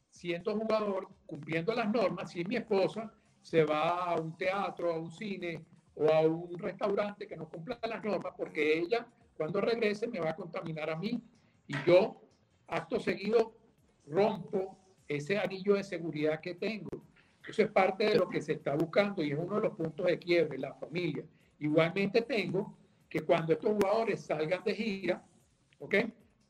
siendo 0.09 0.55
jugador, 0.55 1.07
cumpliendo 1.25 1.73
las 1.73 1.89
normas, 1.91 2.31
si 2.31 2.43
mi 2.43 2.55
esposa 2.57 3.13
se 3.41 3.63
va 3.63 4.11
a 4.11 4.19
un 4.19 4.35
teatro, 4.35 4.93
a 4.93 4.99
un 4.99 5.11
cine 5.11 5.63
o 5.95 6.11
a 6.11 6.21
un 6.21 6.57
restaurante 6.57 7.27
que 7.27 7.37
no 7.37 7.47
cumpla 7.47 7.79
las 7.83 8.03
normas, 8.03 8.33
porque 8.35 8.79
ella 8.79 9.07
cuando 9.37 9.61
regrese 9.61 10.07
me 10.07 10.19
va 10.19 10.31
a 10.31 10.35
contaminar 10.35 10.89
a 10.89 10.97
mí 10.97 11.21
y 11.67 11.73
yo, 11.85 12.21
acto 12.67 12.99
seguido, 12.99 13.55
rompo 14.07 14.77
ese 15.07 15.37
anillo 15.37 15.75
de 15.75 15.83
seguridad 15.83 16.41
que 16.41 16.55
tengo. 16.55 16.89
Eso 17.47 17.63
es 17.63 17.71
parte 17.71 18.05
de 18.05 18.15
lo 18.15 18.27
que 18.27 18.41
se 18.41 18.53
está 18.53 18.75
buscando 18.75 19.23
y 19.23 19.31
es 19.31 19.39
uno 19.39 19.55
de 19.55 19.61
los 19.61 19.75
puntos 19.75 20.05
de 20.05 20.19
quiebre, 20.19 20.57
la 20.57 20.73
familia. 20.73 21.23
Igualmente 21.59 22.21
tengo 22.21 22.77
que 23.07 23.21
cuando 23.21 23.53
estos 23.53 23.71
jugadores 23.71 24.25
salgan 24.25 24.63
de 24.63 24.75
gira, 24.75 25.23
¿ok? 25.79 25.95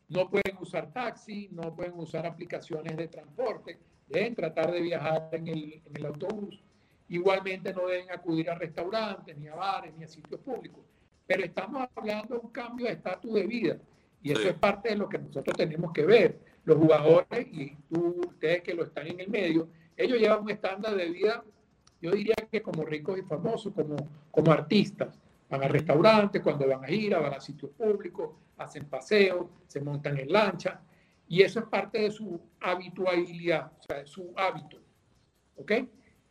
No 0.09 0.29
pueden 0.29 0.57
usar 0.59 0.91
taxi, 0.91 1.49
no 1.51 1.75
pueden 1.75 1.93
usar 1.95 2.25
aplicaciones 2.25 2.97
de 2.97 3.07
transporte, 3.07 3.79
deben 4.07 4.35
tratar 4.35 4.71
de 4.71 4.81
viajar 4.81 5.29
en 5.31 5.47
el, 5.47 5.81
en 5.85 5.95
el 5.95 6.05
autobús. 6.05 6.61
Igualmente 7.07 7.73
no 7.73 7.87
deben 7.87 8.11
acudir 8.11 8.49
a 8.49 8.55
restaurantes, 8.55 9.37
ni 9.37 9.47
a 9.47 9.55
bares, 9.55 9.93
ni 9.95 10.03
a 10.03 10.07
sitios 10.07 10.41
públicos. 10.41 10.83
Pero 11.25 11.43
estamos 11.43 11.87
hablando 11.95 12.35
de 12.35 12.41
un 12.41 12.51
cambio 12.51 12.87
de 12.87 12.93
estatus 12.93 13.33
de 13.33 13.45
vida 13.45 13.77
y 14.21 14.31
eso 14.31 14.49
es 14.49 14.55
parte 14.55 14.89
de 14.89 14.95
lo 14.95 15.07
que 15.07 15.17
nosotros 15.17 15.55
tenemos 15.55 15.93
que 15.93 16.05
ver. 16.05 16.39
Los 16.65 16.77
jugadores 16.77 17.47
y 17.51 17.75
tú, 17.89 18.21
ustedes 18.27 18.61
que 18.61 18.73
lo 18.73 18.83
están 18.83 19.07
en 19.07 19.19
el 19.19 19.29
medio, 19.29 19.69
ellos 19.95 20.19
llevan 20.19 20.43
un 20.43 20.49
estándar 20.49 20.95
de 20.95 21.09
vida, 21.09 21.43
yo 22.01 22.11
diría 22.11 22.35
que 22.51 22.61
como 22.61 22.83
ricos 22.83 23.17
y 23.17 23.21
famosos, 23.23 23.73
como, 23.73 23.95
como 24.31 24.51
artistas. 24.51 25.19
Van 25.49 25.63
a 25.63 25.67
restaurantes, 25.67 26.41
cuando 26.41 26.67
van 26.67 26.83
a 26.83 26.87
gira, 26.87 27.19
van 27.19 27.33
a 27.33 27.39
sitios 27.39 27.71
públicos, 27.71 28.31
hacen 28.57 28.85
paseos, 28.85 29.47
se 29.67 29.81
montan 29.81 30.17
en 30.19 30.31
lancha, 30.31 30.79
y 31.27 31.41
eso 31.41 31.59
es 31.59 31.65
parte 31.65 32.01
de 32.01 32.11
su 32.11 32.39
habitualidad, 32.59 33.71
o 33.79 33.83
sea, 33.83 33.97
de 33.97 34.05
su 34.07 34.33
hábito. 34.35 34.77
¿Ok? 35.55 35.71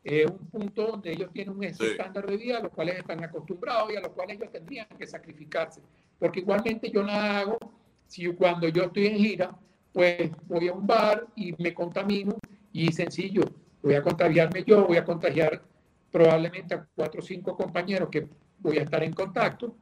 Es 0.05 0.27
un 0.31 0.47
punto 0.49 0.87
donde 0.87 1.13
ellos 1.13 1.31
tienen 1.33 1.55
un 1.55 1.63
Sí. 1.75 1.85
estándar 1.85 2.27
de 2.27 2.37
vida 2.37 2.59
a 2.59 2.63
los 2.63 2.73
cuales 2.73 2.99
están 2.99 3.23
acostumbrados 3.23 3.93
y 3.93 3.97
a 3.97 4.01
los 4.01 4.11
cuales 4.11 4.37
ellos 4.39 4.53
tendrían 4.53 4.87
que 4.99 5.07
sacrificarse. 5.07 5.83
Porque 6.19 6.41
igualmente 6.41 6.91
yo 6.91 7.03
nada 7.03 7.41
hago 7.41 7.59
si 8.07 8.27
cuando 8.33 8.69
yo 8.69 8.85
estoy 8.85 9.07
en 9.07 9.19
gira, 9.19 9.59
pues 9.93 10.31
voy 10.47 10.69
a 10.69 10.73
un 10.73 10.87
bar 10.87 11.27
y 11.37 11.55
me 11.63 11.75
contamino 11.75 12.37
y 12.73 12.91
sencillo, 12.93 13.43
voy 13.83 13.95
a 13.95 14.03
contagiarme 14.03 14.65
yo, 14.65 14.87
voy 14.87 14.97
a 14.97 15.05
contagiar 15.05 15.63
probablemente 16.11 16.75
a 16.75 16.87
cuatro 16.95 17.21
o 17.21 17.23
cinco 17.23 17.55
compañeros 17.57 18.09
que 18.11 18.27
voy 18.61 18.79
a 18.79 18.83
estar 18.83 19.03
en 19.03 19.13
contacto 19.13 19.75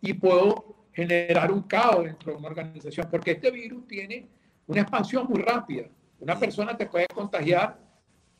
y 0.00 0.12
puedo 0.14 0.86
generar 0.92 1.50
un 1.50 1.62
caos 1.62 2.04
dentro 2.04 2.32
de 2.32 2.38
una 2.38 2.48
organización, 2.48 3.08
porque 3.10 3.32
este 3.32 3.50
virus 3.50 3.86
tiene 3.86 4.28
una 4.66 4.80
expansión 4.80 5.26
muy 5.28 5.42
rápida. 5.42 5.88
Una 6.20 6.38
persona 6.38 6.76
te 6.76 6.86
puede 6.86 7.06
contagiar 7.08 7.78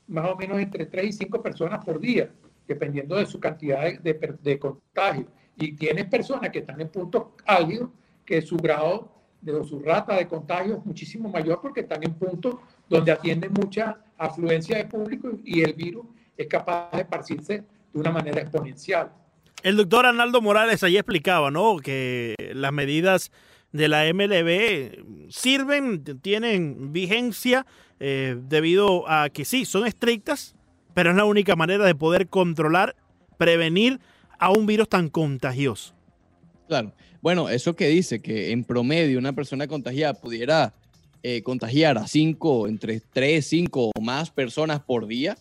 más 0.09 0.31
o 0.31 0.37
menos 0.37 0.59
entre 0.59 0.87
3 0.87 1.07
y 1.07 1.13
5 1.13 1.43
personas 1.43 1.85
por 1.85 2.01
día, 2.01 2.31
dependiendo 2.67 3.17
de 3.17 3.27
su 3.27 3.39
cantidad 3.39 3.83
de, 3.83 3.99
de 3.99 4.35
de 4.43 4.59
contagio. 4.59 5.27
Y 5.57 5.73
tienes 5.73 6.07
personas 6.07 6.51
que 6.51 6.61
están 6.61 6.81
en 6.81 6.89
puntos 6.89 7.25
álgidos, 7.45 7.91
que 8.25 8.41
su 8.43 8.57
grado 8.57 9.13
de 9.41 9.53
o 9.53 9.65
su 9.65 9.79
rata 9.81 10.17
de 10.17 10.27
contagio 10.27 10.79
es 10.79 10.85
muchísimo 10.85 11.29
mayor 11.29 11.61
porque 11.61 11.81
están 11.81 12.03
en 12.03 12.15
puntos 12.15 12.57
donde 12.89 13.13
atienden 13.13 13.53
mucha 13.53 13.99
afluencia 14.17 14.79
de 14.79 14.87
público 14.87 15.31
y 15.45 15.63
el 15.63 15.75
virus 15.75 16.07
es 16.37 16.47
capaz 16.47 16.91
de 16.93 17.03
esparcirse 17.03 17.65
de 17.97 18.01
una 18.01 18.13
manera 18.13 18.43
exponencial. 18.43 19.11
El 19.63 19.77
doctor 19.77 20.05
Arnaldo 20.05 20.43
Morales 20.43 20.83
allí 20.85 20.99
explicaba, 20.99 21.51
¿no? 21.51 21.79
Que 21.79 22.35
las 22.55 22.73
medidas 22.73 23.33
de 23.73 23.89
la 23.89 24.05
MLB 24.13 25.31
sirven, 25.31 26.05
tienen 26.21 26.93
vigencia 26.93 27.67
eh, 27.99 28.37
debido 28.49 29.09
a 29.09 29.31
que 29.31 29.45
sí, 29.45 29.65
son 29.65 29.87
estrictas, 29.87 30.55
pero 30.93 31.11
es 31.11 31.17
la 31.17 31.25
única 31.25 31.57
manera 31.57 31.87
de 31.87 31.95
poder 31.95 32.29
controlar, 32.29 32.97
prevenir 33.39 33.99
a 34.39 34.51
un 34.51 34.67
virus 34.67 34.89
tan 34.89 35.09
contagioso. 35.09 35.95
Claro. 36.69 36.93
Bueno, 37.23 37.49
eso 37.49 37.75
que 37.75 37.89
dice 37.89 38.21
que 38.21 38.53
en 38.53 38.63
promedio 38.63 39.19
una 39.19 39.33
persona 39.33 39.67
contagiada 39.67 40.15
pudiera 40.15 40.75
eh, 41.23 41.43
contagiar 41.43 41.97
a 41.97 42.07
cinco, 42.07 42.69
entre 42.69 43.01
tres, 43.01 43.47
cinco 43.47 43.91
o 43.95 44.01
más 44.03 44.31
personas 44.31 44.81
por 44.81 45.07
día, 45.07 45.37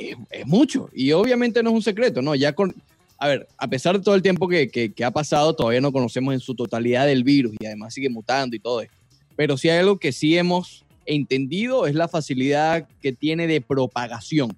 es, 0.00 0.16
es 0.30 0.46
mucho. 0.46 0.88
Y 0.94 1.12
obviamente 1.12 1.62
no 1.62 1.70
es 1.70 1.76
un 1.76 1.82
secreto, 1.82 2.22
¿no? 2.22 2.34
Ya 2.34 2.52
con, 2.52 2.74
a 3.18 3.28
ver, 3.28 3.46
a 3.58 3.68
pesar 3.68 3.96
de 3.98 4.02
todo 4.04 4.14
el 4.14 4.22
tiempo 4.22 4.48
que, 4.48 4.68
que- 4.70 4.92
que 4.92 5.04
ha 5.04 5.10
pasado, 5.10 5.54
todavía 5.54 5.80
no 5.80 5.92
conocemos 5.92 6.32
en 6.34 6.40
su 6.40 6.54
totalidad 6.54 7.10
el 7.10 7.22
virus 7.24 7.54
y 7.60 7.66
además 7.66 7.94
sigue 7.94 8.08
mutando 8.08 8.56
y 8.56 8.58
todo 8.60 8.80
esto. 8.80 8.94
Pero 9.36 9.56
sí 9.56 9.68
hay 9.68 9.78
algo 9.78 9.98
que 9.98 10.12
sí 10.12 10.36
hemos 10.36 10.84
entendido, 11.06 11.86
es 11.86 11.94
la 11.94 12.08
facilidad 12.08 12.86
que 13.02 13.12
tiene 13.12 13.46
de 13.46 13.60
propagación 13.60 14.54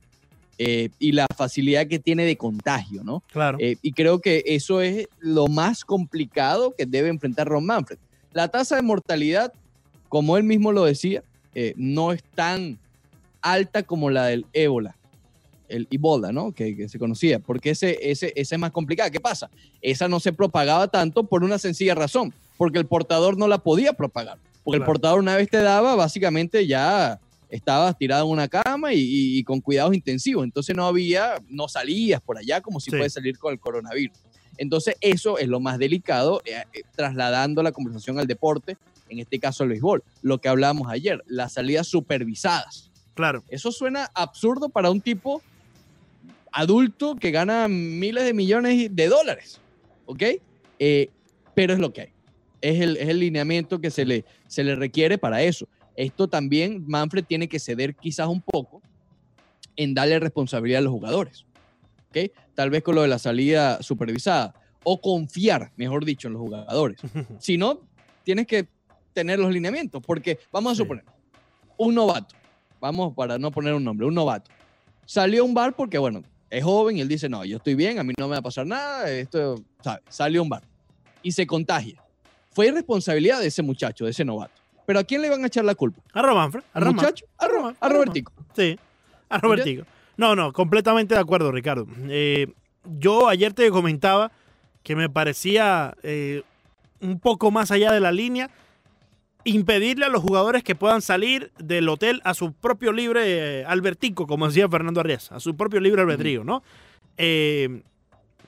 eh, 0.59 0.91
y 0.99 1.13
la 1.13 1.27
facilidad 1.37 1.87
que 1.87 1.99
tiene 1.99 2.25
de 2.25 2.37
contagio, 2.37 3.03
¿no? 3.05 3.23
Claro. 3.33 3.59
Eh, 3.61 3.77
y 3.81 3.93
creo 3.93 4.21
que 4.21 4.43
eso 4.47 4.81
es 4.83 5.09
lo 5.19 5.47
más 5.49 5.85
complicado 5.85 6.75
que 6.77 6.85
debe 6.85 7.09
enfrentar 7.09 7.49
Ron 7.49 7.65
Manfred. 7.67 7.99
La 8.33 8.49
tasa 8.49 8.77
de 8.77 8.83
mortalidad, 8.83 9.53
como 10.09 10.37
él 10.37 10.45
mismo 10.45 10.73
lo 10.73 10.85
decía, 10.85 11.23
eh, 11.55 11.73
no 11.77 12.13
es 12.13 12.23
tan 12.35 12.79
alta 13.41 13.83
como 13.83 14.11
la 14.11 14.27
del 14.27 14.47
ébola, 14.53 14.95
el 15.73 15.89
Ebola, 15.91 16.33
¿no? 16.33 16.53
Que, 16.53 16.77
que 16.77 16.89
se 16.89 16.99
conocía, 16.99 17.39
porque 17.39 17.71
ese, 17.71 17.99
ese, 18.11 18.33
esa 18.37 18.55
es 18.55 18.61
más 18.61 18.71
complicada. 18.73 19.11
¿Qué 19.11 19.21
pasa? 19.21 19.51
Esa 19.81 20.07
no 20.09 20.21
se 20.21 20.33
propagaba 20.33 20.89
tanto 20.89 21.25
por 21.25 21.43
una 21.45 21.59
sencilla 21.59 21.95
razón, 21.95 22.33
porque 22.57 22.79
el 22.79 22.87
portador 22.87 23.37
no 23.37 23.49
la 23.49 23.59
podía 23.59 23.93
propagar. 23.93 24.39
Porque 24.65 24.79
el 24.79 24.85
portador 24.85 25.19
una 25.19 25.35
vez 25.37 25.49
te 25.51 25.57
daba, 25.61 25.95
básicamente 25.97 26.67
ya 26.67 27.19
estabas 27.51 27.99
tirado 27.99 28.25
en 28.27 28.31
una 28.31 28.49
cama 28.49 28.93
y, 28.95 29.01
y- 29.01 29.39
y 29.39 29.45
con 29.45 29.61
cuidados 29.61 29.95
intensivos. 29.95 30.45
Entonces 30.45 30.75
no 30.77 30.87
había, 30.87 31.35
no 31.49 31.69
salías 31.69 32.21
por 32.21 32.39
allá 32.39 32.61
como 32.61 32.79
si 32.81 32.91
Sí. 32.91 32.97
puedes 32.97 33.13
salir 33.13 33.37
con 33.39 33.53
el 33.53 33.59
coronavirus. 33.59 34.17
Entonces 34.59 34.95
eso 35.01 35.39
es 35.39 35.49
lo 35.49 35.59
más 35.61 35.79
delicado, 35.79 36.41
eh, 36.45 36.63
eh, 36.73 36.83
trasladando 36.95 37.63
la 37.63 37.73
conversación 37.73 38.19
al 38.19 38.27
deporte, 38.27 38.77
en 39.09 39.19
este 39.19 39.39
caso 39.39 39.65
al 39.65 39.71
béisbol. 39.71 40.03
Lo 40.23 40.39
que 40.39 40.49
hablábamos 40.49 40.89
ayer, 40.91 41.23
las 41.27 41.53
salidas 41.55 41.87
supervisadas. 41.89 42.91
Claro. 43.15 43.43
Eso 43.49 43.73
suena 43.73 44.11
absurdo 44.15 44.69
para 44.69 44.91
un 44.91 45.01
tipo 45.01 45.43
adulto 46.53 47.17
que 47.17 47.31
gana 47.31 47.67
miles 47.69 48.25
de 48.25 48.35
millones 48.35 48.95
de 48.95 49.09
dólares, 49.09 49.61
¿ok? 50.07 50.23
Eh, 50.79 51.11
pero 51.55 51.73
es 51.73 51.79
lo 51.79 51.93
que 51.93 52.03
hay. 52.03 52.09
Es 52.61 52.81
el, 52.81 52.97
es 52.97 53.09
el 53.09 53.19
lineamiento 53.19 53.81
que 53.81 53.91
se 53.91 54.05
le, 54.05 54.25
se 54.47 54.63
le 54.63 54.77
requiere 54.77 55.19
para 55.19 55.43
eso. 55.43 55.67
esto 55.97 56.29
también 56.29 56.85
Manfred 56.87 57.25
tiene 57.25 57.49
que 57.49 57.59
ceder 57.59 57.95
quizás 57.97 58.29
un 58.29 58.41
poco 58.41 58.81
en 59.77 59.95
darle 59.95 60.19
responsabilidad 60.21 60.79
a 60.79 60.83
los 60.83 60.93
jugadores. 60.93 61.45
¿ok? 62.11 62.31
Tal 62.55 62.71
vez 62.71 62.83
con 62.83 62.95
lo 62.95 63.03
de 63.03 63.09
la 63.09 63.19
salida 63.19 63.83
supervisada 63.83 64.55
o 64.85 65.01
confiar, 65.01 65.73
mejor 65.77 66.05
dicho, 66.05 66.29
en 66.29 66.35
los 66.35 66.43
jugadores. 66.43 67.01
Si 67.39 67.57
no, 67.57 67.81
tienes 68.25 68.47
que 68.47 68.69
tener 69.13 69.39
los 69.39 69.53
lineamientos, 69.53 70.03
porque 70.05 70.39
vamos 70.51 70.73
a 70.73 70.77
suponer, 70.77 71.05
un 71.77 71.95
novato, 71.95 72.35
vamos 72.81 73.15
para 73.15 73.39
no 73.39 73.51
poner 73.51 73.75
un 73.75 73.85
nombre, 73.85 74.07
un 74.07 74.15
novato, 74.15 74.51
salió 75.05 75.43
a 75.43 75.45
un 75.45 75.55
bar 75.55 75.75
porque, 75.75 75.99
bueno, 75.99 76.23
es 76.59 76.63
joven 76.65 76.99
y 76.99 77.01
él 77.01 77.09
dice, 77.09 77.29
no, 77.29 77.45
yo 77.45 77.57
estoy 77.57 77.75
bien, 77.75 77.99
a 77.99 78.05
mí 78.05 78.13
no 78.19 78.27
me 78.29 78.33
va 78.33 78.39
a 78.39 78.43
pasar 78.43 78.67
nada, 78.67 79.11
esto, 79.11 79.57
¿sabes? 79.83 80.03
Salió 80.09 80.41
a 80.41 80.43
un 80.43 80.49
bar 80.51 80.63
y 81.23 81.33
se 81.33 81.47
contagia. 81.47 82.03
Fue 82.51 82.67
irresponsabilidad 82.67 83.41
de 83.41 83.47
ese 83.47 83.63
muchacho, 83.63 84.05
de 84.05 84.11
ese 84.11 84.25
novato. 84.25 84.53
Pero 84.85 84.99
¿a 84.99 85.05
quién 85.05 85.23
le 85.23 85.31
van 85.31 85.43
a 85.45 85.47
echar 85.47 85.65
la 85.65 85.75
culpa? 85.75 86.03
A 86.13 86.21
Romanfred. 86.23 86.63
A 86.75 86.79
¿Al 86.79 86.83
Roman. 86.85 86.97
muchacho? 86.97 87.25
A, 87.39 87.47
Ro- 87.47 87.55
Roman, 87.55 87.77
a 87.81 87.87
a 87.87 87.89
Robertico. 87.89 88.33
Sí, 88.55 88.79
a 89.29 89.39
Robertico. 89.39 89.85
No, 90.17 90.37
no, 90.37 90.53
completamente 90.53 91.15
de 91.15 91.21
acuerdo, 91.21 91.51
Ricardo. 91.53 91.87
Eh, 92.09 92.49
yo 92.99 93.29
ayer 93.29 93.55
te 93.55 93.71
comentaba 93.71 94.31
que 94.83 94.95
me 94.97 95.09
parecía 95.09 95.95
eh, 96.03 96.43
un 97.01 97.19
poco 97.19 97.51
más 97.51 97.71
allá 97.71 97.93
de 97.93 98.01
la 98.01 98.13
línea 98.13 98.51
impedirle 99.45 100.05
a 100.05 100.09
los 100.09 100.23
jugadores 100.23 100.63
que 100.63 100.75
puedan 100.75 101.03
salir 101.03 101.53
del 101.59 101.89
hotel 101.89 102.21
a 102.25 102.35
su 102.35 102.53
propio 102.53 102.93
libre 102.93 103.65
albertico, 103.65 104.27
como 104.27 104.47
decía 104.47 104.69
Fernando 104.69 105.01
Arias, 105.01 105.33
a 105.33 105.41
su 105.41 105.57
propio 105.57 105.81
libre 105.81 106.03
albedrío, 106.03 106.45
¿no? 106.45 106.63
Eh, 107.17 107.83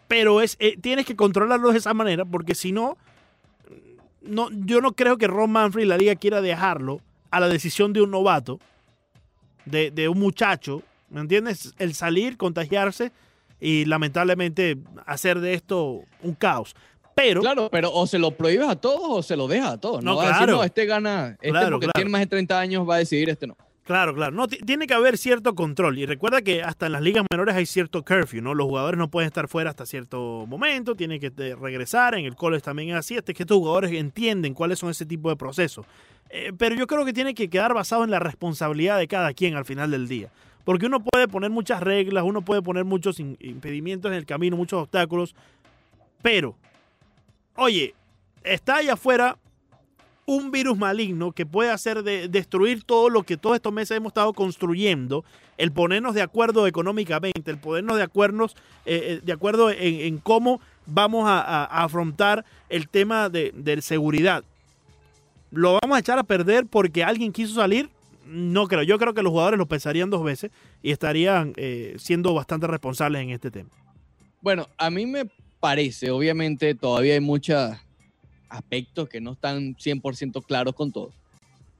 pero 0.09 0.41
es, 0.41 0.57
eh, 0.61 0.77
tienes 0.81 1.07
que 1.07 1.17
controlarlo 1.17 1.73
de 1.73 1.79
esa 1.79 1.95
manera 1.95 2.25
porque 2.25 2.55
si 2.55 2.73
no, 2.73 2.97
no, 4.23 4.49
yo 4.51 4.81
no 4.81 4.93
creo 4.93 5.19
que 5.19 5.27
Ron 5.27 5.51
Manfred 5.51 5.85
y 5.85 5.89
la 5.89 5.99
liga 5.99 6.15
quiera 6.15 6.41
dejarlo 6.41 7.01
a 7.31 7.41
la 7.41 7.49
decisión 7.49 7.93
de 7.93 8.03
un 8.03 8.11
novato, 8.11 8.61
de, 9.65 9.91
de 9.91 10.09
un 10.09 10.21
muchacho, 10.21 10.83
¿me 11.11 11.21
entiendes? 11.21 11.75
El 11.79 11.95
salir, 11.95 12.37
contagiarse 12.37 13.13
y 13.61 13.87
lamentablemente 13.87 14.77
hacer 15.07 15.41
de 15.41 15.55
esto 15.55 16.03
un 16.23 16.35
caos. 16.35 16.77
Pero, 17.14 17.40
Claro, 17.42 17.68
pero 17.70 17.92
o 17.92 18.07
se 18.07 18.18
lo 18.18 18.33
prohíbes 18.33 18.68
a 18.68 18.77
todos 18.77 19.00
o 19.09 19.22
se 19.22 19.37
lo 19.37 19.46
dejas 19.46 19.72
a 19.74 19.81
todos. 19.81 20.03
No, 20.03 20.12
No, 20.12 20.16
va 20.16 20.24
a 20.24 20.33
decir, 20.40 20.48
no, 20.48 20.64
este 20.64 20.85
gana, 20.87 21.31
este 21.40 21.50
Claro, 21.50 21.70
porque 21.72 21.87
claro. 21.87 21.92
tiene 21.94 22.11
más 22.11 22.20
de 22.22 22.27
30 22.27 22.59
años 22.59 22.88
va 22.88 22.96
a 22.96 22.98
decidir, 22.98 23.29
este 23.31 23.46
no. 23.46 23.57
Claro, 23.85 24.14
claro. 24.14 24.33
No, 24.35 24.48
ti- 24.48 24.57
tiene 24.64 24.87
que 24.87 24.94
haber 24.94 25.18
cierto 25.18 25.55
control. 25.55 25.98
Y 25.98 26.07
recuerda 26.07 26.40
que 26.40 26.62
hasta 26.62 26.87
en 26.87 26.92
las 26.92 27.03
ligas 27.03 27.24
menores 27.31 27.55
hay 27.55 27.66
cierto 27.66 28.03
curfew, 28.03 28.40
¿no? 28.40 28.55
Los 28.55 28.66
jugadores 28.66 28.98
no 28.98 29.11
pueden 29.11 29.27
estar 29.27 29.46
fuera 29.46 29.68
hasta 29.70 29.85
cierto 29.85 30.46
momento, 30.48 30.94
tienen 30.94 31.20
que 31.20 31.31
eh, 31.37 31.55
regresar. 31.55 32.14
En 32.14 32.24
el 32.24 32.35
college 32.35 32.62
también 32.62 32.88
es 32.90 32.96
así. 32.96 33.16
Hasta 33.18 33.35
que 33.35 33.42
estos 33.42 33.59
jugadores 33.59 33.92
entienden 33.92 34.55
cuáles 34.55 34.79
son 34.79 34.88
ese 34.88 35.05
tipo 35.05 35.29
de 35.29 35.37
procesos. 35.37 35.85
Eh, 36.31 36.53
pero 36.57 36.74
yo 36.74 36.87
creo 36.87 37.05
que 37.05 37.12
tiene 37.12 37.35
que 37.35 37.50
quedar 37.50 37.74
basado 37.74 38.05
en 38.05 38.11
la 38.11 38.18
responsabilidad 38.20 38.98
de 38.98 39.07
cada 39.07 39.35
quien 39.35 39.55
al 39.55 39.66
final 39.66 39.90
del 39.90 40.09
día. 40.09 40.31
Porque 40.64 40.87
uno 40.87 41.00
puede 41.05 41.29
poner 41.29 41.50
muchas 41.50 41.83
reglas, 41.83 42.24
uno 42.24 42.40
puede 42.40 42.62
poner 42.62 42.87
muchos 42.87 43.20
impedimentos 43.20 44.11
en 44.11 44.16
el 44.16 44.24
camino, 44.24 44.57
muchos 44.57 44.81
obstáculos. 44.83 45.35
Pero, 46.22 46.57
oye, 47.57 47.95
está 48.43 48.77
allá 48.77 48.95
afuera 48.95 49.38
un 50.27 50.51
virus 50.51 50.79
maligno 50.79 51.33
que 51.33 51.45
puede 51.45 51.71
hacer 51.71 52.03
de, 52.03 52.29
destruir 52.29 52.83
todo 52.83 53.11
lo 53.11 53.25
que 53.25 53.37
todos 53.37 53.57
estos 53.57 53.73
meses 53.73 53.97
hemos 53.97 54.11
estado 54.11 54.33
construyendo, 54.33 55.25
el 55.59 55.71
ponernos 55.71 56.14
de 56.14 56.23
acuerdo 56.23 56.67
económicamente, 56.67 57.51
el 57.51 57.59
ponernos 57.59 57.97
de 57.97 58.03
acuerdo, 58.03 58.47
eh, 58.47 58.51
eh, 58.87 59.21
de 59.23 59.33
acuerdo 59.33 59.71
en, 59.71 60.19
cómo 60.19 60.61
vamos 60.87 61.25
a, 61.27 61.64
afrontar 61.64 62.45
el 62.69 62.88
tema 62.88 63.29
de, 63.29 63.53
de 63.55 63.83
seguridad. 63.83 64.45
¿Lo 65.51 65.79
vamos 65.81 65.97
a 65.97 66.01
echar 66.01 66.19
a 66.19 66.25
perder 66.25 66.67
porque 66.67 67.05
alguien 67.05 67.33
quiso 67.33 67.55
salir? 67.55 67.88
No 68.27 68.67
creo. 68.67 68.83
Yo 68.83 68.99
creo 68.99 69.14
que 69.14 69.23
los 69.23 69.31
jugadores 69.31 69.59
lo 69.59 69.67
pensarían 69.67 70.11
dos 70.11 70.25
veces 70.25 70.51
y 70.83 70.90
estarían 70.90 71.53
eh, 71.57 71.95
siendo 71.99 72.35
bastante 72.35 72.67
responsables 72.67 73.23
en 73.23 73.31
este 73.31 73.51
tema. 73.51 73.71
Bueno, 74.40 74.69
a 74.79 74.90
mí 74.90 75.07
me 75.07 75.27
parece, 75.68 76.11
obviamente 76.11 76.74
todavía 76.74 77.14
hay 77.14 77.20
muchos 77.20 77.72
aspectos 78.50 79.09
que 79.09 79.18
no 79.18 79.33
están 79.33 79.74
100% 79.77 80.44
claros 80.44 80.74
con 80.74 80.92
todo. 80.92 81.11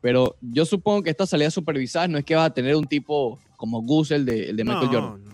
Pero 0.01 0.37
yo 0.41 0.65
supongo 0.65 1.03
que 1.03 1.11
estas 1.11 1.29
salidas 1.29 1.53
supervisadas 1.53 2.09
no 2.09 2.17
es 2.17 2.25
que 2.25 2.35
vas 2.35 2.47
a 2.47 2.55
tener 2.55 2.77
un 2.77 2.87
tipo 2.87 3.39
como 3.59 3.83
Gus, 3.83 4.11
el 4.11 4.25
de, 4.25 4.49
el 4.49 4.57
de 4.57 4.65
Michael 4.65 4.87
No, 4.91 4.93
Jordan. 5.03 5.25
no. 5.25 5.31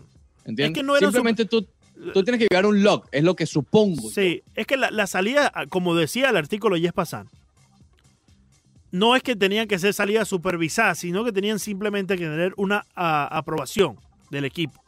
¿Entiendes? 0.46 0.66
Es 0.66 0.72
que 0.74 0.82
no 0.82 0.96
eran 0.96 1.12
Simplemente 1.12 1.44
tú, 1.44 1.64
tú 2.12 2.24
tienes 2.24 2.40
que 2.40 2.48
llevar 2.50 2.66
un 2.66 2.82
log, 2.82 3.04
es 3.12 3.22
lo 3.22 3.36
que 3.36 3.46
supongo. 3.46 4.10
Sí, 4.10 4.42
es 4.56 4.66
que 4.66 4.76
la, 4.76 4.90
la 4.90 5.06
salida, 5.06 5.52
como 5.68 5.94
decía 5.94 6.30
el 6.30 6.36
artículo 6.36 6.76
Yes 6.76 6.92
Pasan, 6.92 7.28
no 8.90 9.14
es 9.14 9.22
que 9.22 9.36
tenían 9.36 9.68
que 9.68 9.78
ser 9.78 9.94
salidas 9.94 10.26
supervisadas, 10.26 10.98
sino 10.98 11.24
que 11.24 11.30
tenían 11.30 11.60
simplemente 11.60 12.16
que 12.18 12.24
tener 12.24 12.52
una 12.56 12.84
a- 12.96 13.26
aprobación 13.38 13.96
del 14.28 14.44
equipo. 14.44 14.82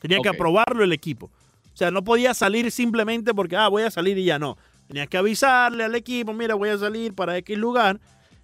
Tenía 0.00 0.18
que 0.22 0.30
aprobarlo 0.30 0.82
el 0.82 0.92
equipo. 0.94 1.30
O 1.72 1.76
sea, 1.76 1.90
no 1.90 2.04
podía 2.04 2.34
salir 2.34 2.70
simplemente 2.70 3.34
porque, 3.34 3.56
ah, 3.56 3.68
voy 3.68 3.82
a 3.82 3.90
salir 3.90 4.18
y 4.18 4.24
ya 4.24 4.38
no. 4.38 4.56
Tenías 4.88 5.08
que 5.08 5.16
avisarle 5.16 5.84
al 5.84 5.94
equipo, 5.94 6.32
mira, 6.32 6.54
voy 6.54 6.68
a 6.68 6.78
salir 6.78 7.14
para 7.14 7.36
X 7.38 7.56
lugar, 7.56 8.00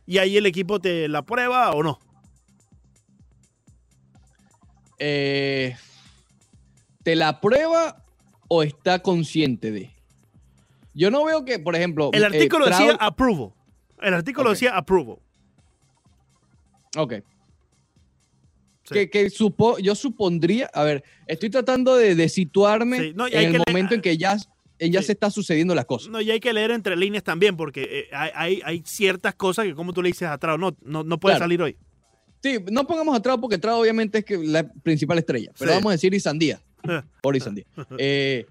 y 0.06 0.18
ahí 0.18 0.36
el 0.36 0.46
equipo 0.46 0.80
te 0.80 1.08
la 1.08 1.22
prueba 1.22 1.72
o 1.72 1.82
no. 1.82 1.98
Eh, 4.98 5.76
¿Te 7.02 7.14
la 7.14 7.40
prueba 7.40 8.04
o 8.48 8.62
está 8.62 9.02
consciente 9.02 9.70
de? 9.70 9.92
Yo 10.94 11.10
no 11.10 11.24
veo 11.24 11.44
que, 11.44 11.58
por 11.58 11.76
ejemplo... 11.76 12.10
El 12.12 12.22
eh, 12.22 12.26
artículo 12.26 12.66
decía 12.66 12.96
approval. 12.98 13.52
El 14.00 14.14
artículo 14.14 14.50
decía 14.50 14.76
approval. 14.76 15.18
Ok. 16.96 17.14
Sí. 18.88 18.94
Que, 18.94 19.10
que 19.10 19.30
supo, 19.30 19.78
yo 19.78 19.94
supondría, 19.94 20.70
a 20.72 20.82
ver, 20.82 21.04
estoy 21.26 21.50
tratando 21.50 21.96
de, 21.96 22.14
de 22.14 22.28
situarme 22.28 22.98
Sí, 22.98 23.12
no, 23.14 23.28
y 23.28 23.34
en 23.34 23.54
el 23.54 23.62
momento 23.66 23.94
en 23.94 24.00
que 24.00 24.16
ya, 24.16 24.36
ya 24.80 25.00
Sí. 25.00 25.06
se 25.06 25.12
está 25.12 25.30
sucediendo 25.30 25.74
las 25.74 25.84
cosas. 25.84 26.08
No, 26.10 26.20
y 26.20 26.30
hay 26.30 26.40
que 26.40 26.52
leer 26.52 26.70
entre 26.70 26.96
líneas 26.96 27.22
también, 27.24 27.56
porque 27.56 27.82
eh, 27.82 28.08
hay, 28.12 28.60
hay, 28.64 28.82
ciertas 28.86 29.34
cosas 29.34 29.66
que, 29.66 29.74
como 29.74 29.92
tú 29.92 30.02
le 30.02 30.08
dices 30.08 30.28
atrás, 30.28 30.58
no, 30.58 30.76
no, 30.82 31.04
no 31.04 31.20
puede 31.20 31.34
Claro. 31.34 31.44
salir 31.44 31.62
hoy. 31.62 31.76
Sí, 32.42 32.58
no 32.70 32.86
pongamos 32.86 33.16
a 33.16 33.20
Trout 33.20 33.40
porque 33.40 33.58
Trout 33.58 33.80
obviamente 33.80 34.18
es 34.18 34.24
que 34.24 34.38
la 34.38 34.70
principal 34.82 35.18
estrella, 35.18 35.50
pero 35.58 35.72
vamos 35.72 35.90
a 35.90 35.92
decir 35.92 36.14
Isandía. 36.14 36.60
Por 37.22 37.36
Isandía. 37.36 37.64
Eh, 37.98 38.46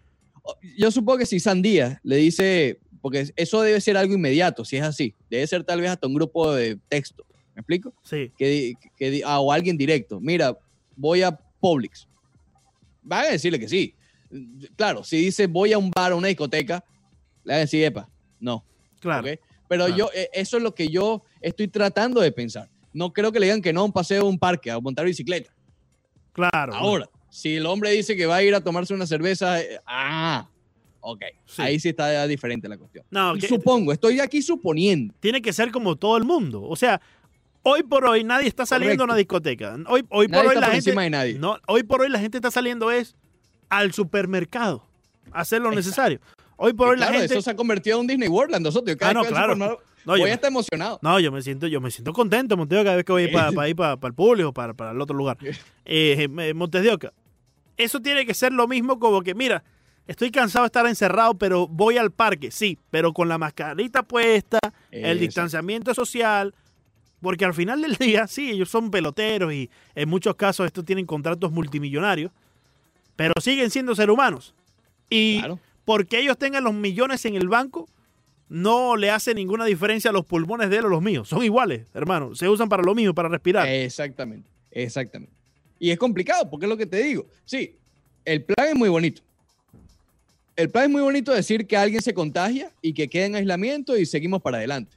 yo 0.77 0.91
supongo 0.91 1.19
que 1.19 1.25
si 1.25 1.37
Isandía 1.37 1.99
le 2.03 2.17
dice, 2.17 2.79
porque 3.01 3.31
eso 3.35 3.61
debe 3.61 3.79
ser 3.81 3.97
algo 3.97 4.13
inmediato, 4.13 4.65
si 4.65 4.77
es 4.77 4.83
así, 4.83 5.13
debe 5.29 5.47
ser 5.47 5.63
tal 5.63 5.81
vez 5.81 5.89
hasta 5.91 6.07
un 6.07 6.13
grupo 6.13 6.53
de 6.53 6.77
texto, 6.89 7.25
¿me 7.57 7.61
explico? 7.61 7.91
Sí, 8.03 8.31
que, 8.37 8.75
que 8.95 9.23
ah, 9.25 9.39
o 9.39 9.51
alguien 9.51 9.75
directo, 9.75 10.19
mira, 10.19 10.55
voy 10.95 11.23
a 11.23 11.31
Publix. 11.59 12.07
Van 13.01 13.25
a 13.25 13.29
decirle 13.29 13.59
que 13.59 13.67
sí. 13.67 13.95
Claro, 14.75 15.03
si 15.03 15.17
dice 15.17 15.47
voy 15.47 15.73
a 15.73 15.79
un 15.79 15.89
bar 15.89 16.13
o 16.13 16.17
una 16.17 16.27
discoteca, 16.27 16.83
le 17.43 17.53
van 17.53 17.57
a 17.57 17.61
decir, 17.61 17.83
epa, 17.83 18.07
no. 18.39 18.63
claro. 18.99 19.27
Pero 19.67 19.85
claro. 19.87 19.97
yo, 19.97 20.09
eh, 20.13 20.29
eso 20.33 20.57
es 20.57 20.63
lo 20.63 20.75
que 20.75 20.87
yo 20.87 21.23
estoy 21.41 21.67
tratando 21.67 22.21
de 22.21 22.31
pensar. 22.31 22.69
No 22.93 23.11
creo 23.11 23.31
que 23.31 23.39
le 23.39 23.47
digan 23.47 23.61
que 23.61 23.73
no 23.73 23.81
a 23.81 23.85
un 23.85 23.91
paseo 23.91 24.21
a 24.21 24.29
un 24.29 24.37
parque, 24.37 24.69
a 24.69 24.79
montar 24.79 25.05
bicicleta. 25.05 25.51
Claro. 26.31 26.75
Ahora, 26.75 27.09
si 27.31 27.55
el 27.55 27.65
hombre 27.65 27.89
dice 27.91 28.15
que 28.15 28.27
va 28.27 28.35
a 28.35 28.43
ir 28.43 28.53
a 28.53 28.61
tomarse 28.61 28.93
una 28.93 29.07
cerveza, 29.07 29.59
eh, 29.59 29.79
ah, 29.87 30.47
ok. 31.01 31.21
Sí. 31.47 31.61
Ahí 31.63 31.79
sí 31.79 31.89
está 31.89 32.27
diferente 32.27 32.69
la 32.69 32.77
cuestión. 32.77 33.03
No, 33.09 33.33
que- 33.33 33.47
Supongo, 33.47 33.91
estoy 33.91 34.19
aquí 34.19 34.41
suponiendo. 34.43 35.13
tiene 35.19 35.41
que 35.41 35.51
ser 35.51 35.71
como 35.71 35.95
todo 35.95 36.15
el 36.17 36.23
mundo. 36.23 36.61
O 36.61 36.75
sea, 36.75 37.01
hoy 37.69 37.83
por 37.83 38.05
hoy 38.05 38.23
nadie 38.23 38.47
está 38.47 38.65
saliendo 38.65 39.03
a 39.03 39.05
una 39.05 39.15
discoteca. 39.15 39.75
Hoy, 39.87 40.05
hoy 40.09 40.27
Nadie 40.27 40.43
por 40.43 40.49
hoy 40.51 40.55
la 40.55 40.67
por 40.67 40.73
gente. 40.73 40.89
encima 40.89 41.03
de 41.03 41.09
nadie. 41.09 41.33
No, 41.39 41.57
hoy 41.67 41.83
por 41.83 42.01
hoy 42.01 42.09
la 42.09 42.19
gente 42.19 42.37
está 42.37 42.51
saliendo 42.51 42.91
es 42.91 43.15
al 43.69 43.93
supermercado 43.93 44.83
a 45.31 45.41
hacer 45.41 45.59
lo 45.61 45.67
Exacto. 45.69 45.75
necesario. 45.77 46.19
Hoy 46.55 46.73
por 46.73 46.87
Y 46.87 46.91
hoy 46.91 46.97
claro, 46.97 47.11
la 47.13 47.19
gente. 47.19 47.33
eso 47.33 47.41
se 47.41 47.51
ha 47.51 47.55
convertido 47.55 47.97
en 47.97 48.01
un 48.01 48.07
Disney 48.07 48.29
World. 48.29 48.59
Nosotros, 48.61 48.95
cada 48.95 49.11
Ah, 49.11 49.13
no, 49.13 49.25
claro. 49.25 49.53
supermercado, 49.53 49.83
No, 50.05 50.11
voy 50.13 50.29
a 50.29 50.33
estar 50.33 50.49
emocionado. 50.49 50.99
No, 51.01 51.19
yo 51.19 51.31
me 51.31 51.41
siento, 51.41 51.67
yo 51.67 51.81
me 51.81 51.91
siento 51.91 52.13
contento, 52.13 52.55
Montes 52.55 52.81
cada 52.83 52.95
vez 52.95 53.03
que 53.05 53.11
voy 53.11 53.27
para, 53.27 53.51
para 53.51 53.67
ir 53.69 53.75
para, 53.75 53.97
para 53.97 54.09
el 54.09 54.15
público, 54.15 54.53
para, 54.53 54.73
para 54.73 54.91
el 54.91 55.01
otro 55.01 55.15
lugar. 55.17 55.37
Eh, 55.85 56.27
Montes 56.55 56.81
de 56.83 56.91
Oca. 56.91 57.13
Eso 57.75 57.99
tiene 58.01 58.25
que 58.25 58.33
ser 58.33 58.53
lo 58.53 58.67
mismo 58.67 58.97
como 58.99 59.21
que, 59.21 59.35
mira, 59.35 59.63
estoy 60.07 60.31
cansado 60.31 60.63
de 60.63 60.67
estar 60.67 60.87
encerrado, 60.87 61.35
pero 61.37 61.67
voy 61.67 61.97
al 61.97 62.11
parque, 62.11 62.49
sí, 62.49 62.79
pero 62.89 63.13
con 63.13 63.27
la 63.29 63.37
mascarita 63.37 64.01
puesta, 64.03 64.59
el 64.89 65.19
distanciamiento 65.19 65.93
social, 65.93 66.55
porque 67.21 67.45
al 67.45 67.53
final 67.53 67.81
del 67.81 67.95
día, 67.95 68.27
sí, 68.27 68.51
ellos 68.51 68.69
son 68.69 68.91
peloteros 68.91 69.53
y 69.53 69.69
en 69.95 70.09
muchos 70.09 70.35
casos 70.35 70.65
estos 70.65 70.85
tienen 70.85 71.05
contratos 71.05 71.51
multimillonarios, 71.51 72.31
pero 73.15 73.33
siguen 73.41 73.69
siendo 73.71 73.95
seres 73.95 74.13
humanos. 74.13 74.53
Y 75.09 75.39
Claro. 75.39 75.59
porque 75.85 76.19
ellos 76.19 76.37
tengan 76.37 76.63
los 76.63 76.73
millones 76.73 77.25
en 77.25 77.35
el 77.35 77.47
banco, 77.47 77.87
no 78.49 78.95
le 78.95 79.09
hace 79.11 79.33
ninguna 79.33 79.65
diferencia 79.65 80.09
a 80.09 80.13
los 80.13 80.25
pulmones 80.25 80.69
de 80.69 80.77
él 80.77 80.85
o 80.85 80.89
los 80.89 81.01
míos. 81.01 81.27
Son 81.27 81.43
iguales, 81.43 81.85
hermano. 81.93 82.33
Se 82.35 82.47
usan 82.47 82.69
para 82.69 82.83
lo 82.83 82.95
mismo, 82.95 83.13
para 83.13 83.27
respirar. 83.29 83.67
Exactamente, 83.67 84.49
exactamente. 84.71 85.33
Y 85.79 85.89
es 85.91 85.97
complicado, 85.97 86.49
porque 86.49 86.65
es 86.65 86.69
lo 86.69 86.77
que 86.77 86.85
te 86.85 87.03
digo. 87.03 87.25
Sí, 87.45 87.75
el 88.25 88.43
plan 88.43 88.69
es 88.69 88.75
muy 88.75 88.89
bonito. 88.89 89.21
El 90.55 90.69
plan 90.71 90.85
es 90.85 90.89
muy 90.89 91.01
bonito 91.01 91.31
decir 91.33 91.67
que 91.67 91.77
alguien 91.77 92.01
se 92.01 92.13
contagia 92.13 92.71
y 92.81 92.93
que 92.93 93.07
quede 93.07 93.25
en 93.25 93.35
aislamiento 93.35 93.95
y 93.95 94.05
seguimos 94.05 94.41
para 94.41 94.57
adelante. 94.57 94.96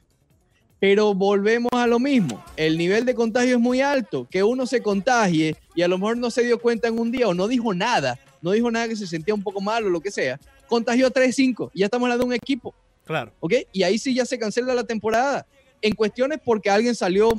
Pero 0.81 1.13
volvemos 1.13 1.69
a 1.73 1.85
lo 1.85 1.99
mismo. 1.99 2.43
El 2.57 2.75
nivel 2.75 3.05
de 3.05 3.13
contagio 3.13 3.53
es 3.53 3.61
muy 3.61 3.81
alto. 3.81 4.27
Que 4.31 4.41
uno 4.41 4.65
se 4.65 4.81
contagie 4.81 5.55
y 5.75 5.83
a 5.83 5.87
lo 5.87 5.99
mejor 5.99 6.17
no 6.17 6.31
se 6.31 6.43
dio 6.43 6.59
cuenta 6.59 6.87
en 6.87 6.97
un 6.97 7.11
día 7.11 7.27
o 7.27 7.35
no 7.35 7.47
dijo 7.47 7.71
nada, 7.75 8.19
no 8.41 8.49
dijo 8.49 8.71
nada 8.71 8.87
que 8.87 8.95
se 8.95 9.05
sentía 9.05 9.35
un 9.35 9.43
poco 9.43 9.61
mal 9.61 9.85
o 9.85 9.91
lo 9.91 10.01
que 10.01 10.09
sea. 10.09 10.39
Contagió 10.67 11.05
a 11.05 11.11
3-5 11.11 11.69
y 11.75 11.81
ya 11.81 11.85
estamos 11.85 12.07
hablando 12.07 12.23
de 12.23 12.29
un 12.29 12.33
equipo. 12.33 12.73
Claro. 13.05 13.31
¿ok? 13.39 13.53
Y 13.71 13.83
ahí 13.83 13.99
sí 13.99 14.15
ya 14.15 14.25
se 14.25 14.39
cancela 14.39 14.73
la 14.73 14.83
temporada. 14.83 15.45
En 15.83 15.93
cuestiones 15.93 16.39
porque 16.43 16.71
alguien 16.71 16.95
salió 16.95 17.29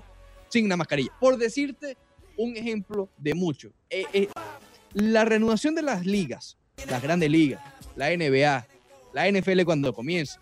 sin 0.49 0.69
la 0.69 0.77
mascarilla. 0.77 1.11
Por 1.19 1.37
decirte 1.37 1.97
un 2.37 2.57
ejemplo 2.57 3.09
de 3.19 3.35
mucho. 3.35 3.73
Eh, 3.91 4.05
eh, 4.13 4.29
la 4.93 5.25
reanudación 5.25 5.75
de 5.75 5.83
las 5.83 6.07
ligas, 6.07 6.59
las 6.89 7.03
grandes 7.03 7.29
ligas, 7.29 7.61
la 7.97 8.17
NBA, 8.17 8.69
la 9.13 9.29
NFL 9.29 9.63
cuando 9.65 9.93
comienza, 9.93 10.41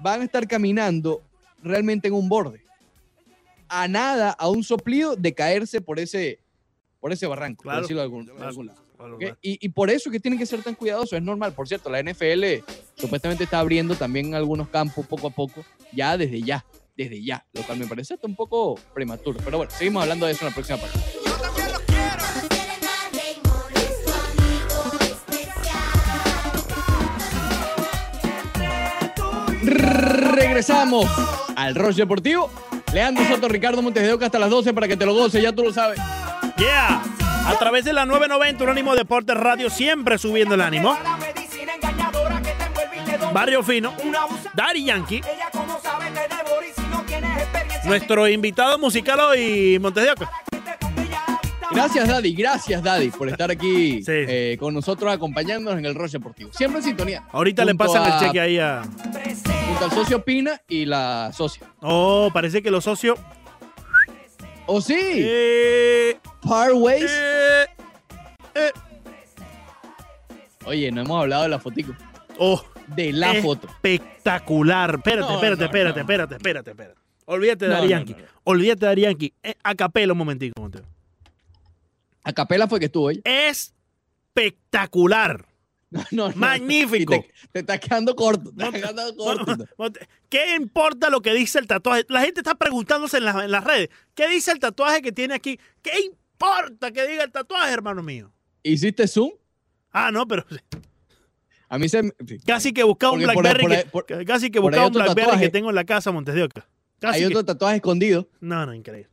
van 0.00 0.20
a 0.20 0.24
estar 0.24 0.46
caminando 0.46 1.22
realmente 1.66 2.08
en 2.08 2.14
un 2.14 2.28
borde. 2.28 2.62
A 3.68 3.88
nada, 3.88 4.30
a 4.30 4.48
un 4.48 4.62
soplido 4.62 5.16
de 5.16 5.34
caerse 5.34 5.80
por 5.80 5.98
ese, 5.98 6.38
por 7.00 7.12
ese 7.12 7.26
barranco, 7.26 7.62
Claro, 7.64 7.78
por 7.78 7.82
decirlo 7.82 8.00
de 8.00 8.04
algún, 8.04 8.26
de 8.26 8.32
claro, 8.32 8.48
algún 8.48 8.66
lado. 8.66 8.82
claro, 8.96 9.14
¿ok? 9.14 9.20
claro. 9.20 9.38
Y, 9.42 9.58
y 9.66 9.68
por 9.70 9.90
eso 9.90 10.08
es 10.08 10.12
que 10.12 10.20
tienen 10.20 10.38
que 10.38 10.46
ser 10.46 10.62
tan 10.62 10.74
cuidadosos, 10.74 11.14
es 11.14 11.22
normal. 11.22 11.52
Por 11.52 11.66
cierto, 11.66 11.90
la 11.90 12.00
NFL 12.02 12.64
supuestamente 12.94 13.44
está 13.44 13.58
abriendo 13.58 13.94
también 13.96 14.34
algunos 14.34 14.68
campos 14.68 15.04
poco 15.06 15.26
a 15.26 15.30
poco, 15.30 15.64
ya 15.92 16.16
desde 16.16 16.40
ya, 16.42 16.64
desde 16.96 17.22
ya, 17.24 17.44
lo 17.52 17.62
cual 17.62 17.78
me 17.78 17.86
parece 17.86 18.14
hasta 18.14 18.26
un 18.28 18.36
poco 18.36 18.76
prematuro. 18.94 19.40
Pero 19.44 19.58
bueno, 19.58 19.72
seguimos 19.72 20.02
hablando 20.02 20.26
de 20.26 20.32
eso 20.32 20.44
en 20.44 20.50
la 20.50 20.54
próxima 20.54 20.78
parte. 20.78 21.00
Regresamos 30.36 31.06
al 31.56 31.74
Roche 31.74 32.02
Deportivo. 32.02 32.50
Leandro 32.92 33.24
Soto, 33.26 33.48
Ricardo 33.48 33.80
Montes 33.80 34.02
de 34.02 34.12
Oca 34.12 34.26
hasta 34.26 34.38
las 34.38 34.50
12 34.50 34.74
para 34.74 34.86
que 34.86 34.94
te 34.96 35.06
lo 35.06 35.14
goces, 35.14 35.42
ya 35.42 35.50
tú 35.52 35.62
lo 35.62 35.72
sabes. 35.72 35.98
Yeah. 36.58 37.02
A 37.46 37.54
través 37.58 37.84
de 37.86 37.92
la 37.94 38.04
990 38.04 38.62
Unánimo 38.64 38.94
Deportes 38.94 39.34
Radio, 39.36 39.70
siempre 39.70 40.18
subiendo 40.18 40.54
el 40.54 40.60
ánimo. 40.60 40.96
Barrio 43.32 43.62
Fino, 43.62 43.92
Daddy 44.54 44.84
Yankee, 44.84 45.20
nuestro 47.84 48.28
invitado 48.28 48.78
musical 48.78 49.18
hoy, 49.20 49.78
Montes 49.78 50.04
de 50.04 50.10
Oca. 50.10 50.30
Gracias, 51.72 52.08
Daddy. 52.08 52.34
Gracias, 52.34 52.82
Daddy, 52.82 53.10
por 53.10 53.28
estar 53.28 53.50
aquí 53.50 54.02
Sí. 54.02 54.04
eh, 54.12 54.56
con 54.58 54.72
nosotros 54.74 55.12
acompañándonos 55.12 55.78
en 55.78 55.84
el 55.86 55.94
Roche 55.94 56.18
Deportivo. 56.18 56.50
Siempre 56.52 56.78
en 56.80 56.84
sintonía. 56.84 57.24
Ahorita 57.32 57.64
le 57.64 57.74
pasan 57.74 58.02
a- 58.04 58.18
el 58.18 58.26
cheque 58.26 58.40
ahí 58.40 58.58
a. 58.58 58.82
Junto 59.68 59.84
al 59.84 59.90
socio 59.90 60.24
Pina 60.24 60.62
y 60.68 60.84
la 60.86 61.30
socia. 61.34 61.66
Oh, 61.80 62.30
parece 62.32 62.62
que 62.62 62.70
los 62.70 62.84
socios. 62.84 63.18
¿Oh, 64.66 64.80
sí? 64.80 64.96
Eh, 64.98 66.18
Parways. 66.42 67.10
eh, 67.10 67.66
eh. 68.54 68.70
Oye, 70.64 70.90
no 70.90 71.02
hemos 71.02 71.20
hablado 71.20 71.42
de 71.44 71.48
la 71.50 71.58
fotico. 71.60 71.92
Oh, 72.38 72.64
De 72.88 73.12
la 73.12 73.34
foto. 73.34 73.68
espectacular. 73.68 74.94
Espérate, 74.96 75.28
No, 75.28 75.34
espérate, 75.34 75.60
no, 75.60 75.66
espérate, 75.66 75.94
no. 75.94 76.00
espérate, 76.00 76.34
espérate, 76.36 76.70
espérate. 76.70 77.00
Olvídate 77.26 77.68
de 77.68 77.74
no. 77.74 77.80
Olvídate 78.44 78.86
de 78.86 79.00
Yankee. 79.00 79.34
Eh, 79.42 79.54
a 79.62 79.74
capela 79.74 80.12
un 80.12 80.18
momentico, 80.18 80.60
Montes. 80.60 80.82
A 82.22 82.32
capela 82.32 82.66
fue 82.68 82.78
que 82.78 82.86
estuvo 82.86 83.10
ella. 83.10 83.20
Espectacular. 83.24 85.44
No, 85.90 86.02
no, 86.10 86.28
no. 86.30 86.34
Magnífico. 86.36 87.12
Te, 87.14 87.30
te 87.52 87.58
está 87.60 87.78
quedando 87.78 88.16
corto. 88.16 88.50
Te 88.50 88.56
No, 88.56 88.66
está 88.66 88.92
quedando 88.92 89.16
corto. 89.16 89.66
¿Qué 90.28 90.56
importa 90.56 91.10
lo 91.10 91.20
que 91.22 91.32
dice 91.32 91.58
el 91.60 91.66
tatuaje? 91.68 92.04
La 92.08 92.22
gente 92.22 92.40
está 92.40 92.54
preguntándose 92.56 93.18
en, 93.18 93.24
las- 93.24 93.44
en 93.44 93.50
las 93.52 93.62
redes. 93.64 93.88
¿Qué 94.14 94.28
dice 94.28 94.50
el 94.52 94.58
tatuaje 94.58 95.00
que 95.00 95.12
tiene 95.12 95.34
aquí? 95.34 95.60
¿Qué 95.82 95.92
importa 96.04 96.90
que 96.90 97.06
diga 97.06 97.22
el 97.22 97.30
tatuaje, 97.30 97.72
hermano 97.72 98.02
mío? 98.02 98.32
¿Hiciste 98.64 99.06
zoom? 99.06 99.30
Ah, 99.92 100.10
no, 100.10 100.26
pero 100.26 100.44
A 101.68 101.78
mí 101.78 101.88
se 101.88 102.12
casi 102.44 102.72
que 102.72 102.82
buscaba 102.82 103.12
un 103.12 103.22
por 103.22 103.34
Blackberry. 103.42 103.84
por 103.90 104.04
que- 104.06 104.14
por- 104.16 104.24
casi 104.26 104.50
que 104.50 104.58
buscaba 104.58 104.86
un 104.88 104.92
Blackberry 104.92 105.20
tatuaje. 105.22 105.44
que 105.44 105.50
tengo 105.50 105.68
en 105.70 105.74
la 105.76 105.84
casa, 105.84 106.10
Montes 106.12 106.34
de 106.34 106.42
Oca. 106.42 106.66
Casi 106.98 107.16
hay 107.18 107.20
que- 107.22 107.26
otro 107.28 107.44
tatuaje 107.44 107.76
escondido. 107.76 108.28
No, 108.40 108.66
no, 108.66 108.74
increíble. 108.74 109.08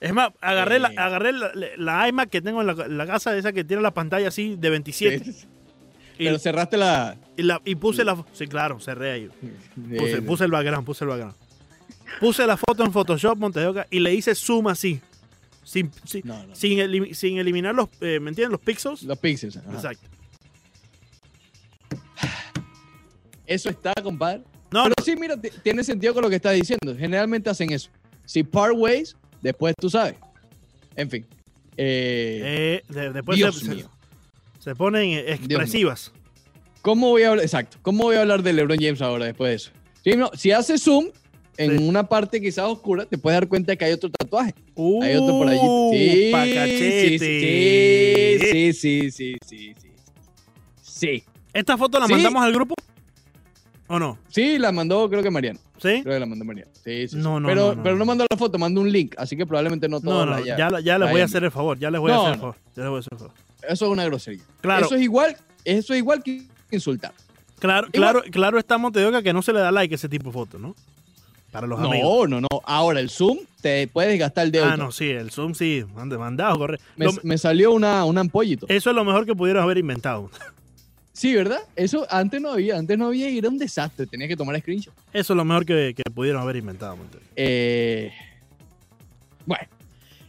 Es 0.00 0.12
más, 0.12 0.30
agarré, 0.40 0.78
la, 0.78 0.88
Eh. 0.90 0.94
agarré 0.98 1.32
la, 1.32 1.50
la 1.76 2.08
iMac 2.08 2.28
que 2.30 2.42
tengo 2.42 2.60
en 2.60 2.66
la, 2.66 2.74
la 2.74 3.06
casa, 3.06 3.36
esa 3.36 3.52
que 3.52 3.64
tiene 3.64 3.82
la 3.82 3.94
pantalla 3.94 4.28
así 4.28 4.56
de 4.56 4.70
27. 4.70 5.32
Sí, 5.32 5.46
Pero 6.18 6.38
cerraste 6.38 6.76
la. 6.76 7.16
y 7.36 7.42
la- 7.42 7.60
y 7.64 7.74
puse 7.74 8.04
la. 8.04 8.24
Sí, 8.32 8.46
claro, 8.46 8.80
cerré 8.80 9.12
ahí. 9.12 9.30
Puse, 9.98 10.22
puse 10.22 10.44
el 10.44 10.50
background, 10.50 10.84
puse 10.86 11.04
el 11.04 11.08
background. 11.10 11.34
Puse 12.20 12.46
la 12.46 12.56
foto 12.56 12.84
en 12.84 12.92
Photoshop, 12.92 13.36
Montes 13.36 13.62
de 13.62 13.68
Oca, 13.68 13.86
y 13.90 13.98
le 14.00 14.14
hice 14.14 14.34
zoom 14.34 14.68
así. 14.68 15.00
Sin, 15.64 15.90
sin, 16.04 16.22
No, 16.24 16.46
no. 16.46 16.54
sin, 16.54 17.14
sin 17.14 17.38
eliminar 17.38 17.74
los, 17.74 17.88
eh, 18.00 18.20
¿me 18.20 18.30
entienden? 18.30 18.52
Los 18.52 18.60
pixels. 18.60 19.02
Los 19.02 19.18
pixels. 19.18 19.56
ajá. 19.56 19.72
Exacto. 19.74 20.06
Eso 23.46 23.68
está, 23.70 23.92
compadre. 24.02 24.38
No, 24.72 24.84
Pero 24.84 24.94
no, 24.98 25.04
sí, 25.04 25.14
mira, 25.16 25.36
tiene 25.62 25.84
sentido 25.84 26.12
con 26.14 26.22
lo 26.22 26.28
que 26.30 26.36
estás 26.36 26.54
diciendo. 26.54 26.94
Generalmente 26.98 27.48
hacen 27.50 27.72
eso. 27.72 27.90
Si 28.24 28.42
part 28.42 28.74
ways, 28.76 29.16
después 29.40 29.74
tú 29.80 29.88
sabes. 29.88 30.16
En 30.96 31.08
fin. 31.10 31.26
Eh, 31.76 32.82
eh, 32.88 32.92
de- 32.92 33.12
después 33.12 33.36
Dios 33.36 33.58
se, 33.58 33.66
se- 33.66 33.74
mío. 33.74 33.90
Se 34.66 34.74
ponen 34.74 35.12
expresivas. 35.28 36.10
¿Cómo 36.82 37.10
voy 37.10 37.22
a 37.22 37.28
hablar? 37.30 37.44
Exacto. 37.44 37.78
¿Cómo 37.82 38.02
voy 38.02 38.16
a 38.16 38.22
hablar 38.22 38.42
de 38.42 38.52
LeBron 38.52 38.78
James 38.80 39.00
ahora 39.00 39.26
después 39.26 39.48
de 39.50 39.54
eso? 39.54 39.70
Sí, 40.02 40.16
no, 40.16 40.28
si 40.34 40.50
haces 40.50 40.82
zoom 40.82 41.06
en 41.56 41.78
Sí. 41.78 41.84
una 41.88 42.02
parte 42.08 42.40
quizás 42.40 42.64
oscura, 42.64 43.06
te 43.06 43.16
puedes 43.16 43.36
dar 43.38 43.46
cuenta 43.48 43.70
de 43.72 43.78
que 43.78 43.84
hay 43.84 43.92
otro 43.92 44.10
tatuaje. 44.10 44.54
Uh, 44.74 45.04
Hay 45.04 45.14
otro 45.14 45.38
por 45.38 45.46
allí. 45.48 45.60
Sí, 45.92 46.28
pa' 46.32 46.44
sí, 46.44 46.50
sí, 46.50 47.18
sí, 47.20 48.38
sí, 48.40 49.10
sí, 49.10 49.10
sí, 49.12 49.36
sí. 49.46 49.90
Sí. 50.82 51.24
¿Esta 51.52 51.76
foto 51.78 52.00
la 52.00 52.08
mandamos 52.08 52.42
al 52.42 52.52
grupo? 52.52 52.74
¿O 53.86 54.00
no? 54.00 54.18
Sí, 54.30 54.58
la 54.58 54.72
mandó 54.72 55.08
creo 55.08 55.22
que 55.22 55.30
Mariano. 55.30 55.60
¿Sí? 55.78 56.02
Creo 56.02 56.14
que 56.14 56.20
la 56.20 56.26
mandó 56.26 56.44
Mariano. 56.44 56.72
Sí, 56.84 57.06
sí. 57.06 57.16
No, 57.16 57.38
no, 57.38 57.46
pero, 57.46 57.68
no, 57.68 57.74
no, 57.76 57.82
pero 57.84 57.94
no. 57.94 57.98
no 58.00 58.04
mandó 58.04 58.26
la 58.28 58.36
foto, 58.36 58.58
mandó 58.58 58.80
un 58.80 58.90
link, 58.90 59.14
así 59.16 59.36
que 59.36 59.46
probablemente 59.46 59.88
no 59.88 60.00
No, 60.00 60.10
todo 60.10 60.26
no, 60.26 60.32
la 60.40 60.44
ya, 60.44 60.80
ya 60.80 60.98
les 60.98 61.08
voy 61.10 61.20
a 61.20 61.24
hacer 61.24 61.44
el 61.44 61.52
favor, 61.52 61.78
ya 61.78 61.88
les 61.88 62.00
voy 62.00 62.10
No, 62.10 62.18
a 62.18 62.20
hacer 62.22 62.32
el 62.32 62.36
no. 62.38 62.40
favor. 62.42 62.56
Ya 62.74 62.82
les 62.82 62.90
voy 62.90 62.96
a 62.96 63.00
hacer 63.00 63.12
el 63.12 63.18
favor. 63.18 63.34
Eso 63.68 63.86
es 63.86 63.90
una 63.92 64.04
grosería. 64.04 64.42
Claro. 64.60 64.86
Eso 64.86 64.94
es 64.96 65.02
igual, 65.02 65.36
eso 65.64 65.92
es 65.92 65.98
igual 65.98 66.22
que 66.22 66.42
insultar. 66.70 67.12
Claro, 67.58 67.88
Igual- 67.92 68.12
claro, 68.12 68.30
claro 68.30 68.58
está 68.58 68.76
Montedoca 68.78 69.22
que 69.22 69.32
no 69.32 69.40
se 69.42 69.52
le 69.52 69.60
da 69.60 69.72
like 69.72 69.94
a 69.94 69.96
ese 69.96 70.08
tipo 70.08 70.26
de 70.26 70.32
fotos, 70.32 70.60
¿no? 70.60 70.74
Para 71.50 71.66
los 71.66 71.80
amigos. 71.80 72.28
No, 72.28 72.40
no, 72.40 72.48
no. 72.50 72.60
Ahora 72.64 73.00
el 73.00 73.08
zoom 73.08 73.38
te 73.62 73.88
puedes 73.88 74.18
gastar 74.18 74.44
el 74.46 74.52
dedo. 74.52 74.66
Ah, 74.66 74.76
no, 74.76 74.92
sí, 74.92 75.08
el 75.08 75.30
Zoom 75.30 75.54
sí, 75.54 75.84
mandado, 75.94 76.58
corre. 76.58 76.78
me, 76.96 77.06
me 77.22 77.38
salió 77.38 77.72
una, 77.72 78.04
un 78.04 78.18
ampollito. 78.18 78.66
eso 78.68 78.90
es 78.90 78.96
lo 78.96 79.04
mejor 79.04 79.24
que 79.24 79.34
pudieron 79.34 79.62
haber 79.62 79.78
inventado. 79.78 80.30
Sí, 81.14 81.34
¿verdad? 81.34 81.60
Eso 81.76 82.06
antes 82.10 82.42
no 82.42 82.50
había, 82.50 82.76
antes 82.76 82.98
no 82.98 83.06
había 83.06 83.30
y 83.30 83.38
era 83.38 83.48
un 83.48 83.56
desastre. 83.56 84.06
Tenía 84.06 84.28
que 84.28 84.36
tomar 84.36 84.58
screenshot. 84.60 84.92
Eso 85.14 85.32
es 85.32 85.36
lo 85.36 85.44
mejor 85.46 85.64
que, 85.64 85.94
que 85.96 86.02
pudieron 86.10 86.42
haber 86.42 86.56
inventado. 86.56 86.94
Montedoca. 86.94 87.24
Eh, 87.36 88.12
bueno, 89.46 89.64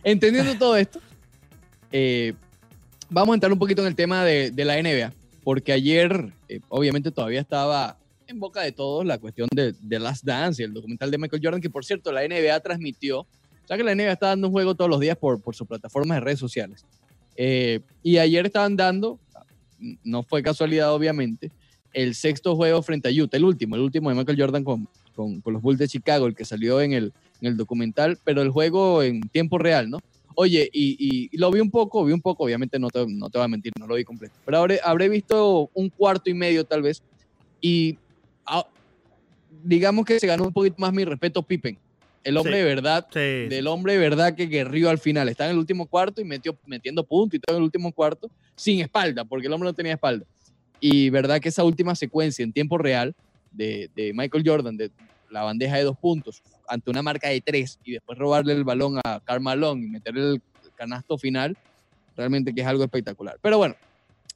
entendiendo 0.03 0.55
todo 0.57 0.77
esto, 0.77 1.01
eh, 1.91 2.33
vamos 3.09 3.33
a 3.33 3.35
entrar 3.35 3.51
un 3.51 3.59
poquito 3.59 3.81
en 3.81 3.87
el 3.87 3.95
tema 3.95 4.23
de, 4.23 4.51
la 4.55 4.81
NBA, 4.81 5.13
porque 5.43 5.71
ayer, 5.71 6.33
eh, 6.49 6.59
obviamente, 6.69 7.11
todavía 7.11 7.41
estaba 7.41 7.97
en 8.27 8.39
boca 8.39 8.61
de 8.61 8.71
todos 8.71 9.05
la 9.05 9.17
cuestión 9.17 9.47
de, 9.53 9.73
de 9.79 9.99
Last 9.99 10.25
Dance 10.25 10.61
el 10.63 10.73
documental 10.73 11.09
de 11.09 11.17
Michael 11.17 11.41
Jordan, 11.43 11.61
que 11.61 11.69
por 11.69 11.85
cierto, 11.85 12.11
la 12.11 12.27
NBA 12.27 12.59
transmitió. 12.59 13.25
Sea 13.65 13.77
que 13.77 13.83
la 13.83 13.95
NBA 13.95 14.11
está 14.11 14.27
dando 14.27 14.47
un 14.47 14.53
juego 14.53 14.75
todos 14.75 14.89
los 14.89 14.99
días 14.99 15.17
por, 15.17 15.41
por 15.41 15.55
sus 15.55 15.67
plataformas 15.67 16.17
de 16.17 16.21
redes 16.21 16.39
sociales. 16.39 16.85
Eh, 17.35 17.81
y 18.01 18.17
ayer 18.17 18.45
estaban 18.45 18.75
dando, 18.75 19.19
no 20.03 20.23
fue 20.23 20.41
casualidad, 20.41 20.93
obviamente, 20.93 21.51
el 21.93 22.15
sexto 22.15 22.55
juego 22.55 22.81
frente 22.81 23.09
a 23.09 23.11
Utah, 23.11 23.37
el 23.37 23.43
último, 23.43 23.75
el 23.75 23.81
último 23.81 24.09
de 24.09 24.15
Michael 24.15 24.39
Jordan 24.39 24.63
con, 24.63 24.87
con, 25.15 25.41
con 25.41 25.53
los 25.53 25.61
Bulls 25.61 25.79
de 25.79 25.87
Chicago, 25.87 26.27
el 26.27 26.35
que 26.35 26.45
salió 26.45 26.81
en 26.81 26.93
el 26.93 27.57
documental, 27.57 28.17
pero 28.23 28.41
el 28.41 28.49
juego 28.49 29.03
en 29.03 29.21
tiempo 29.21 29.57
real, 29.57 29.89
¿no? 29.89 29.99
Oye, 30.39 30.69
y, 30.71 31.29
y- 31.31 31.37
lo 31.37 31.49
vi 31.49 31.59
un 31.61 31.71
poco, 31.71 32.05
vi 32.05 32.13
un 32.13 32.21
poco, 32.21 32.43
obviamente 32.43 32.77
no 32.77 32.89
te, 32.89 33.03
no 33.07 33.27
te 33.31 33.39
voy 33.39 33.45
a 33.45 33.47
mentir, 33.47 33.71
no 33.79 33.87
lo 33.87 33.95
vi 33.95 34.03
completo, 34.03 34.39
pero 34.45 34.59
habré, 34.59 34.79
habré 34.83 35.09
visto 35.09 35.71
un 35.73 35.89
cuarto 35.89 36.29
y 36.29 36.35
medio 36.35 36.63
tal 36.63 36.83
vez, 36.83 37.01
y 37.59 37.97
ah, 38.45 38.63
digamos 39.49 40.05
que 40.05 40.19
se 40.19 40.27
ganó 40.27 40.43
un 40.43 40.53
poquito 40.53 40.75
más 40.77 40.93
mi 40.93 41.05
respeto 41.05 41.41
Pippen, 41.41 41.79
el 42.23 42.37
hombre 42.37 42.53
Sí. 42.53 42.59
de 42.59 42.65
verdad, 42.65 43.07
Sí, 43.11 43.19
del 43.49 43.65
hombre 43.65 43.93
de 43.93 43.99
verdad 43.99 44.35
que 44.35 44.45
guerrió 44.45 44.91
al 44.91 44.99
final, 44.99 45.27
está 45.27 45.45
en 45.45 45.51
el 45.53 45.57
último 45.57 45.87
cuarto 45.87 46.21
y 46.21 46.25
metió, 46.25 46.55
metiendo 46.65 47.03
puntos 47.03 47.37
y 47.37 47.39
todo 47.39 47.55
en 47.55 47.61
el 47.61 47.65
último 47.65 47.91
cuarto, 47.91 48.29
sin 48.55 48.79
espalda, 48.81 49.25
porque 49.25 49.47
el 49.47 49.53
hombre 49.53 49.69
no 49.69 49.73
tenía 49.73 49.93
espalda. 49.93 50.23
Y 50.79 51.09
verdad 51.09 51.39
que 51.41 51.49
esa 51.49 51.63
última 51.63 51.95
secuencia 51.95 52.43
en 52.43 52.53
tiempo 52.53 52.77
real 52.77 53.15
de, 53.49 53.89
de 53.95 54.13
Michael 54.13 54.43
Jordan, 54.45 54.77
de 54.77 54.91
la 55.31 55.41
bandeja 55.41 55.77
de 55.77 55.83
dos 55.83 55.97
puntos, 55.99 56.43
ante 56.67 56.89
una 56.89 57.01
marca 57.01 57.29
de 57.29 57.41
tres, 57.41 57.79
y 57.83 57.93
después 57.93 58.17
robarle 58.17 58.53
el 58.53 58.63
balón 58.63 58.99
a 59.03 59.19
Karl 59.23 59.41
Malone 59.41 59.85
y 59.85 59.87
meterle 59.89 60.33
el 60.33 60.41
canasto 60.75 61.17
final, 61.17 61.57
realmente 62.15 62.53
que 62.53 62.61
es 62.61 62.67
algo 62.67 62.83
espectacular. 62.83 63.37
Pero 63.41 63.57
bueno, 63.57 63.75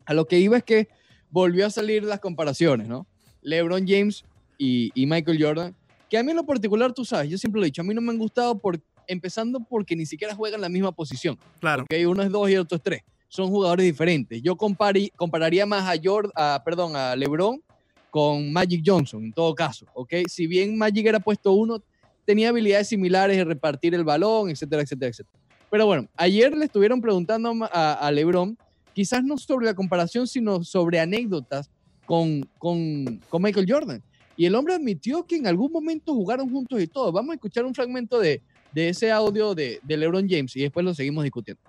a 0.06 0.14
lo 0.14 0.26
que 0.26 0.40
iba 0.40 0.58
es 0.58 0.64
que 0.64 0.88
volvió 1.30 1.66
a 1.66 1.70
salir 1.70 2.04
las 2.04 2.20
comparaciones, 2.20 2.88
¿no? 2.88 3.06
LeBron 3.42 3.88
James 3.88 4.24
y, 4.58 4.92
y 4.94 5.06
Michael 5.06 5.42
Jordan, 5.44 5.76
que 6.10 6.18
a 6.18 6.24
mí 6.24 6.32
en 6.32 6.38
lo 6.38 6.46
particular, 6.46 6.94
tú 6.94 7.06
sabes, 7.06 7.30
yo 7.30 7.38
siempre 7.38 7.60
lo 7.60 7.66
he 7.66 7.68
dicho, 7.68 7.82
a 7.82 7.86
mí 7.86 7.94
no 7.94 8.02
me 8.02 8.12
han 8.12 8.18
gustado 8.18 8.58
por, 8.58 8.80
empezando 9.08 9.60
porque 9.62 9.96
ni 9.96 10.06
siquiera 10.06 10.36
juegan 10.36 10.62
la 10.62 10.70
misma 10.70 10.92
posición. 10.92 11.38
Claro. 11.60 11.86
Uno 12.08 12.24
es 12.24 12.30
dos 12.30 12.50
y 12.50 12.54
el 12.54 12.60
otro 12.60 12.76
es 12.78 12.84
tres. 12.84 13.02
Son 13.30 13.48
jugadores 13.48 13.86
diferentes. 13.86 14.42
Yo 14.42 14.56
compari- 14.58 15.12
compararía 15.16 15.66
más 15.66 15.88
a, 15.88 15.96
Jord- 15.96 16.32
a, 16.36 16.62
perdón, 16.66 16.96
a 16.98 17.16
LeBron 17.16 17.62
con 18.10 18.52
Magic 18.52 18.84
Johnson, 18.86 19.24
en 19.24 19.32
todo 19.32 19.56
caso. 19.56 19.86
¿ok? 19.94 20.14
Si 20.28 20.48
bien 20.48 20.78
Magic 20.78 21.06
era 21.06 21.20
puesto 21.22 21.54
uno, 21.54 21.82
tenía 22.26 22.50
habilidades 22.50 22.88
similares 22.88 23.38
de 23.38 23.44
repartir 23.44 23.96
el 23.96 24.04
balón, 24.04 24.50
etcétera, 24.50 24.82
etcétera, 24.82 25.10
etcétera. 25.10 25.40
Pero 25.70 25.86
bueno, 25.86 26.08
ayer 26.16 26.56
le 26.56 26.66
estuvieron 26.66 27.02
preguntando 27.02 27.54
a, 27.72 27.94
a 27.94 28.12
LeBron, 28.12 28.58
quizás 28.94 29.24
no 29.24 29.38
sobre 29.38 29.66
la 29.66 29.74
comparación, 29.74 30.28
sino 30.28 30.64
sobre 30.64 31.00
anécdotas 31.00 31.70
con, 32.06 32.48
con, 32.58 33.22
con 33.30 33.42
Michael 33.42 33.66
Jordan. 33.68 34.04
Y 34.36 34.46
el 34.46 34.56
hombre 34.56 34.74
admitió 34.74 35.26
que 35.26 35.38
en 35.38 35.48
algún 35.48 35.72
momento 35.72 36.14
jugaron 36.14 36.50
juntos 36.50 36.82
y 36.82 36.88
todo. 36.88 37.12
Vamos 37.12 37.32
a 37.32 37.36
escuchar 37.36 37.66
un 37.66 37.74
fragmento 37.74 38.20
de, 38.20 38.42
de 38.74 38.90
ese 38.90 39.12
audio 39.12 39.56
de, 39.56 39.80
de 39.84 39.98
LeBron 39.98 40.28
James 40.28 40.56
y 40.56 40.62
después 40.62 40.86
lo 40.86 40.94
seguimos 40.94 41.24
discutiendo. 41.24 41.62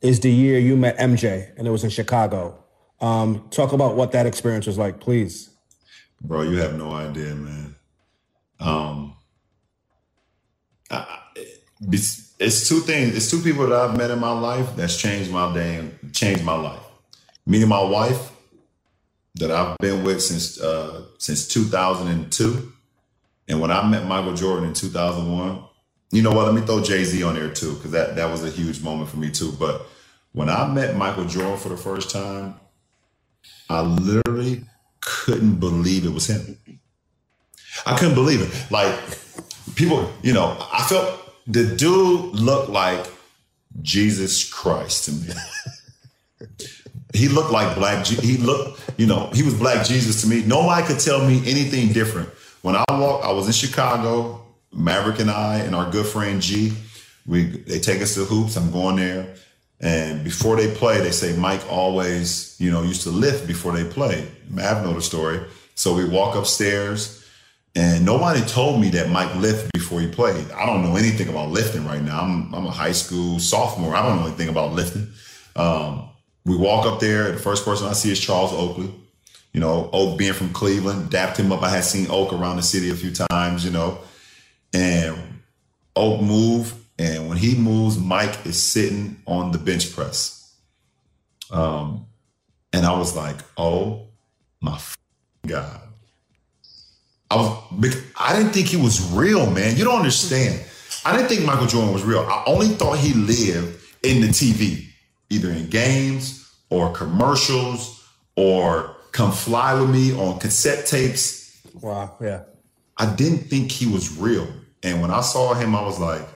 is 0.00 0.20
the 0.20 0.30
year 0.30 0.58
you 0.58 0.76
met 0.76 0.96
MJ, 0.98 1.52
and 1.56 1.66
it 1.66 1.70
was 1.70 1.84
in 1.84 1.90
Chicago. 1.90 2.64
Um, 3.00 3.48
talk 3.50 3.72
about 3.72 3.96
what 3.96 4.12
that 4.12 4.26
experience 4.26 4.66
was 4.66 4.78
like, 4.78 5.00
please. 5.00 5.50
Bro, 6.20 6.42
you 6.42 6.56
have 6.58 6.76
no 6.76 6.92
idea, 6.92 7.34
man. 7.34 7.74
Um, 8.60 9.16
I, 10.90 11.20
it's, 11.80 12.68
two 12.68 12.80
things. 12.80 13.16
It's 13.16 13.30
two 13.30 13.40
people 13.40 13.66
that 13.66 13.78
I've 13.78 13.96
met 13.96 14.10
in 14.10 14.18
my 14.18 14.32
life 14.32 14.74
that's 14.76 15.00
changed 15.00 15.30
my 15.30 15.52
day 15.54 15.76
and 15.76 16.14
changed 16.14 16.44
my 16.44 16.56
life. 16.56 16.82
Meeting 17.46 17.68
my 17.68 17.82
wife 17.82 18.32
that 19.36 19.50
I've 19.50 19.78
been 19.78 20.02
with 20.02 20.20
since 20.20 20.60
uh, 20.60 21.04
since 21.18 21.46
2002, 21.48 22.72
and 23.48 23.60
when 23.60 23.70
I 23.70 23.86
met 23.88 24.06
Michael 24.06 24.34
Jordan 24.34 24.68
in 24.68 24.74
2001, 24.74 25.64
you 26.10 26.22
know 26.22 26.32
what? 26.32 26.46
Let 26.46 26.54
me 26.54 26.62
throw 26.62 26.82
Jay 26.82 27.04
Z 27.04 27.22
on 27.22 27.34
there 27.34 27.52
too, 27.52 27.74
because 27.74 27.92
that 27.92 28.16
that 28.16 28.30
was 28.30 28.44
a 28.44 28.50
huge 28.50 28.82
moment 28.82 29.08
for 29.08 29.16
me 29.18 29.30
too. 29.30 29.52
But 29.52 29.86
when 30.32 30.50
I 30.50 30.66
met 30.68 30.96
Michael 30.96 31.24
Jordan 31.24 31.58
for 31.58 31.68
the 31.68 31.76
first 31.76 32.10
time, 32.10 32.54
I 33.70 33.80
literally 33.80 34.64
couldn't 35.08 35.56
believe 35.60 36.04
it 36.04 36.12
was 36.12 36.26
him. 36.26 36.58
I 37.86 37.96
couldn't 37.96 38.14
believe 38.14 38.40
it. 38.42 38.70
Like 38.70 38.94
people, 39.74 40.12
you 40.22 40.32
know, 40.34 40.56
I 40.72 40.82
felt 40.84 41.08
the 41.46 41.64
dude 41.76 42.34
looked 42.34 42.68
like 42.70 43.06
Jesus 43.82 44.48
Christ 44.52 45.04
to 45.06 45.12
me. 45.12 45.28
he 47.14 47.28
looked 47.28 47.50
like 47.52 47.74
black. 47.76 48.04
Je- 48.04 48.20
He 48.20 48.36
looked, 48.36 48.80
you 48.98 49.06
know, 49.06 49.30
he 49.32 49.42
was 49.42 49.54
black 49.54 49.86
Jesus 49.86 50.20
to 50.22 50.28
me. 50.28 50.42
Nobody 50.44 50.86
could 50.86 50.98
tell 51.00 51.24
me 51.26 51.38
anything 51.46 51.92
different. 51.92 52.28
When 52.62 52.76
I 52.76 52.84
walked, 52.90 53.24
I 53.24 53.32
was 53.32 53.46
in 53.46 53.52
Chicago. 53.52 54.44
Maverick 54.72 55.18
and 55.20 55.30
I 55.30 55.56
and 55.60 55.74
our 55.74 55.90
good 55.90 56.04
friend 56.04 56.42
G, 56.42 56.74
we 57.26 57.44
they 57.44 57.78
take 57.80 58.02
us 58.02 58.14
to 58.14 58.24
hoops. 58.26 58.54
I'm 58.56 58.70
going 58.70 58.96
there, 58.96 59.34
and 59.80 60.24
before 60.24 60.56
they 60.56 60.74
play, 60.74 61.00
they 61.00 61.12
say 61.12 61.36
Mike 61.36 61.62
always, 61.70 62.56
you 62.58 62.70
know, 62.70 62.82
used 62.82 63.02
to 63.02 63.10
lift 63.10 63.46
before 63.46 63.72
they 63.72 63.84
play. 63.84 64.26
I've 64.58 64.82
known 64.82 64.94
the 64.94 65.02
story. 65.02 65.40
So 65.74 65.94
we 65.94 66.04
walk 66.04 66.34
upstairs, 66.34 67.24
and 67.76 68.04
nobody 68.04 68.40
told 68.40 68.80
me 68.80 68.90
that 68.90 69.08
Mike 69.10 69.32
lifted 69.36 69.70
before 69.72 70.00
he 70.00 70.08
played. 70.08 70.50
I 70.50 70.66
don't 70.66 70.82
know 70.82 70.96
anything 70.96 71.28
about 71.28 71.50
lifting 71.50 71.86
right 71.86 72.02
now. 72.02 72.20
I'm 72.20 72.52
I'm 72.52 72.66
a 72.66 72.70
high 72.70 72.92
school 72.92 73.38
sophomore. 73.38 73.94
I 73.94 74.02
don't 74.02 74.16
know 74.16 74.26
anything 74.26 74.48
about 74.48 74.72
lifting. 74.72 75.08
Um, 75.54 76.08
we 76.44 76.56
walk 76.56 76.86
up 76.86 76.98
there. 76.98 77.30
The 77.30 77.38
first 77.38 77.64
person 77.64 77.86
I 77.86 77.92
see 77.92 78.10
is 78.10 78.18
Charles 78.18 78.52
Oakley. 78.52 78.92
You 79.52 79.60
know, 79.60 79.88
Oak 79.92 80.18
being 80.18 80.32
from 80.32 80.52
Cleveland, 80.52 81.10
dapped 81.10 81.36
him 81.36 81.52
up. 81.52 81.62
I 81.62 81.68
had 81.68 81.84
seen 81.84 82.08
Oak 82.10 82.32
around 82.32 82.56
the 82.56 82.62
city 82.62 82.90
a 82.90 82.94
few 82.94 83.12
times. 83.12 83.64
You 83.64 83.70
know, 83.70 83.98
and 84.74 85.16
Oak 85.94 86.20
move, 86.20 86.74
and 86.98 87.28
when 87.28 87.38
he 87.38 87.54
moves, 87.54 87.98
Mike 87.98 88.44
is 88.44 88.60
sitting 88.60 89.16
on 89.26 89.52
the 89.52 89.58
bench 89.58 89.94
press. 89.94 90.54
Um, 91.50 92.06
and 92.72 92.84
I 92.84 92.98
was 92.98 93.16
like, 93.16 93.36
"Oh 93.56 94.08
my 94.60 94.78
god!" 95.46 95.80
I 97.30 97.36
was, 97.36 98.02
I 98.18 98.36
didn't 98.36 98.52
think 98.52 98.66
he 98.66 98.76
was 98.76 99.12
real, 99.12 99.50
man. 99.50 99.76
You 99.76 99.84
don't 99.84 99.96
understand. 99.96 100.60
I 101.04 101.16
didn't 101.16 101.28
think 101.28 101.44
Michael 101.44 101.66
Jordan 101.66 101.92
was 101.92 102.02
real. 102.02 102.20
I 102.20 102.42
only 102.46 102.68
thought 102.68 102.98
he 102.98 103.14
lived 103.14 103.80
in 104.02 104.20
the 104.20 104.28
TV, 104.28 104.86
either 105.30 105.50
in 105.50 105.68
games 105.68 106.52
or 106.70 106.92
commercials 106.92 108.04
or 108.36 108.96
"Come 109.12 109.32
Fly 109.32 109.80
with 109.80 109.90
Me" 109.90 110.12
on 110.18 110.38
cassette 110.40 110.86
tapes. 110.86 111.60
Wow. 111.80 112.16
Yeah. 112.20 112.42
I 112.96 113.14
didn't 113.14 113.48
think 113.48 113.70
he 113.70 113.86
was 113.86 114.18
real. 114.18 114.48
And 114.82 115.00
when 115.00 115.10
I 115.10 115.20
saw 115.20 115.54
him, 115.54 115.74
I 115.74 115.82
was 115.82 115.98
like, 116.00 116.26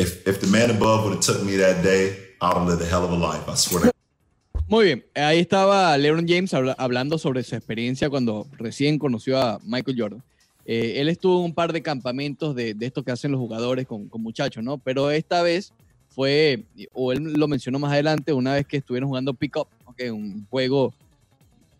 if 0.00 0.26
if 0.26 0.40
the 0.40 0.46
man 0.46 0.70
above 0.70 1.04
would 1.04 1.14
have 1.14 1.20
took 1.24 1.42
me 1.44 1.56
that 1.56 1.82
day, 1.82 2.16
I'd 2.40 2.56
have 2.56 2.66
lived 2.66 2.82
a 2.82 2.86
hell 2.86 3.04
of 3.04 3.12
a 3.12 3.16
life. 3.16 3.44
I 3.48 3.54
swear 3.56 3.82
to 3.84 3.90
Muy 4.68 4.84
bien, 4.84 5.04
ahí 5.14 5.40
estaba 5.40 5.96
LeBron 5.98 6.26
James 6.28 6.54
habla- 6.54 6.76
hablando 6.78 7.18
sobre 7.18 7.42
su 7.42 7.56
experiencia 7.56 8.08
cuando 8.08 8.46
recién 8.56 8.98
conoció 8.98 9.38
a 9.40 9.58
Michael 9.64 9.96
Jordan. 9.98 10.22
Eh, 10.64 11.00
él 11.00 11.08
estuvo 11.08 11.38
en 11.40 11.46
un 11.46 11.54
par 11.54 11.72
de 11.72 11.82
campamentos 11.82 12.54
de, 12.54 12.74
de 12.74 12.86
esto 12.86 13.02
que 13.02 13.10
hacen 13.10 13.32
los 13.32 13.40
jugadores 13.40 13.86
con, 13.86 14.08
con 14.08 14.22
muchachos, 14.22 14.62
¿no? 14.62 14.78
Pero 14.78 15.10
esta 15.10 15.42
vez 15.42 15.72
fue, 16.10 16.62
o 16.92 17.10
él 17.12 17.32
lo 17.32 17.48
mencionó 17.48 17.80
más 17.80 17.92
adelante, 17.92 18.32
una 18.32 18.54
vez 18.54 18.64
que 18.66 18.76
estuvieron 18.76 19.08
jugando 19.08 19.34
pick-up, 19.34 19.66
¿ok? 19.86 20.02
un 20.12 20.46
juego, 20.48 20.94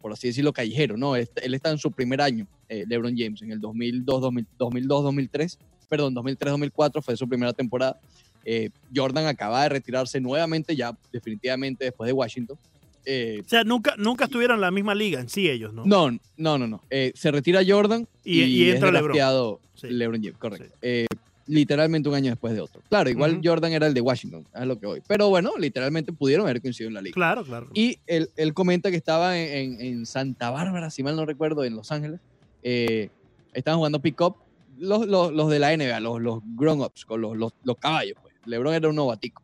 por 0.03 0.13
así 0.13 0.27
decirlo, 0.29 0.53
callejero, 0.53 0.97
¿no? 0.97 1.15
Él, 1.15 1.29
él 1.43 1.55
está 1.55 1.71
en 1.71 1.79
su 1.79 1.93
primer 1.93 2.21
año, 2.21 2.47
eh, 2.69 2.85
LeBron 2.89 3.15
James, 3.17 3.41
en 3.43 3.53
el 3.53 3.61
2002, 3.61 4.21
2000 4.21 4.47
2002, 4.59 5.05
2003, 5.05 5.59
perdón, 5.91 6.15
2003, 6.15 6.53
2004 6.53 7.03
fue 7.03 7.17
su 7.17 7.29
primera 7.29 7.53
temporada. 7.53 7.99
Eh, 8.45 8.71
Jordan 8.95 9.27
acaba 9.27 9.63
de 9.65 9.69
retirarse 9.69 10.19
nuevamente, 10.21 10.75
ya 10.75 10.97
definitivamente 11.13 11.85
después 11.85 12.07
de 12.07 12.13
Washington. 12.15 12.57
Eh, 13.05 13.43
O 13.45 13.49
sea, 13.49 13.65
nunca, 13.65 13.95
nunca 13.99 14.25
estuvieron 14.25 14.57
en 14.57 14.61
la 14.63 14.71
misma 14.71 14.95
liga 14.95 15.21
en 15.21 15.29
sí 15.29 15.49
ellos, 15.51 15.73
¿no? 15.75 15.85
no, 15.85 16.11
no, 16.39 16.57
no, 16.59 16.67
no. 16.67 16.83
Eh, 16.91 17.13
se 17.15 17.31
retira 17.31 17.61
Jordan 17.67 18.07
Y- 18.25 18.41
y, 18.41 18.45
y 18.45 18.69
es 18.69 18.75
entra 18.77 18.91
LeBron. 18.91 19.09
drafteado 19.09 19.61
Sí. 19.75 19.89
LeBron 19.91 20.23
James, 20.23 20.39
correcto. 20.39 20.67
Sí. 20.69 20.79
Eh, 20.83 21.07
literalmente 21.47 22.09
un 22.09 22.15
año 22.15 22.31
después 22.31 22.55
de 22.55 22.61
otro. 22.61 22.81
Claro, 22.89 23.11
igual. 23.11 23.41
Jordan 23.43 23.73
era 23.73 23.87
el 23.87 23.95
de 23.95 24.01
Washington, 24.01 24.47
es 24.55 24.67
lo 24.67 24.79
que 24.79 24.87
voy. 24.87 25.03
Pero 25.09 25.29
bueno, 25.31 25.53
literalmente 25.59 26.13
pudieron 26.13 26.47
haber 26.47 26.61
coincidido 26.63 26.89
en 26.89 26.95
la 26.95 27.03
liga. 27.03 27.15
Claro, 27.15 27.43
claro. 27.45 27.69
Y 27.75 27.99
él, 28.07 28.29
él 28.37 28.55
comenta 28.55 28.91
que 28.91 28.97
estaba 28.97 29.37
en, 29.39 29.75
en- 29.75 29.81
en 29.81 30.07
Santa 30.07 30.51
Bárbara, 30.51 30.91
si 30.91 31.03
mal 31.03 31.17
no 31.17 31.27
recuerdo, 31.27 31.65
en 31.65 31.75
Los 31.75 31.91
Ángeles. 31.91 32.21
Eh, 32.63 33.09
estaban 33.55 33.79
jugando 33.79 34.01
pick-up 34.01 34.37
los, 34.81 35.07
los, 35.07 35.33
los 35.33 35.51
de 35.51 35.59
la 35.59 35.77
NBA, 35.77 36.01
los, 36.01 36.21
los 36.21 36.41
grown-ups, 36.57 37.05
con 37.05 37.21
los, 37.21 37.37
los, 37.37 37.53
los 37.65 37.77
caballos. 37.77 38.17
Pues. 38.21 38.35
LeBron 38.47 38.75
era 38.75 38.89
un 38.89 38.97
novatico. 38.97 39.43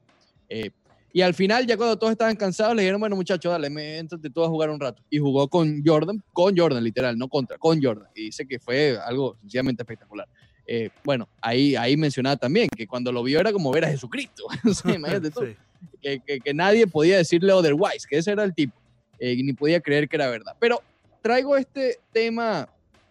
Eh, 0.49 0.71
y 1.13 1.23
al 1.23 1.33
final, 1.35 1.67
ya 1.67 1.77
cuando 1.77 1.99
todos 1.99 2.11
estaban 2.13 2.37
cansados, 2.37 2.75
le 2.77 2.83
dijeron, 2.83 3.01
bueno, 3.01 3.17
muchachos, 3.17 3.51
dale, 3.51 3.71
me, 3.71 3.99
éntrate 3.99 4.29
tú 4.29 4.45
a 4.45 4.49
jugar 4.49 4.69
un 4.71 4.79
rato. 4.81 5.03
Y 5.09 5.19
jugó 5.19 5.49
con 5.49 5.83
Jordan, 5.85 6.23
con 6.33 6.57
Jordan, 6.57 6.85
literal, 6.85 7.17
no 7.17 7.29
contra, 7.29 7.57
con 7.59 7.83
Jordan. 7.83 8.09
Y 8.15 8.25
dice 8.25 8.47
que 8.47 8.59
fue 8.59 8.99
algo 9.03 9.37
sencillamente 9.41 9.83
espectacular. 9.83 10.29
Eh, 10.67 10.91
bueno, 11.05 11.29
ahí, 11.41 11.75
ahí 11.77 11.97
mencionaba 11.97 12.37
también 12.37 12.69
que 12.77 12.87
cuando 12.87 13.13
lo 13.13 13.23
vio 13.23 13.39
era 13.41 13.53
como 13.53 13.71
ver 13.71 13.85
a 13.85 13.89
Jesucristo. 13.89 14.45
Sea, 14.75 14.95
imagínate 14.95 15.31
tú 15.31 15.41
Sí. 15.47 15.57
que, 16.03 16.21
que- 16.27 16.41
que 16.41 16.55
nadie 16.55 16.87
podía 16.87 17.17
decirle 17.19 17.53
otherwise, 17.53 18.07
que 18.09 18.19
ese 18.19 18.33
era 18.33 18.43
el 18.45 18.55
tipo, 18.55 18.75
eh, 19.19 19.33
y 19.35 19.43
ni 19.43 19.53
podía 19.53 19.81
creer 19.81 20.09
que 20.09 20.17
era 20.17 20.29
verdad. 20.29 20.55
Pero 20.59 20.83
traigo 21.23 21.57
este 21.57 21.99
tema 22.13 22.69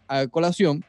a 0.07 0.27
colación 0.27 0.83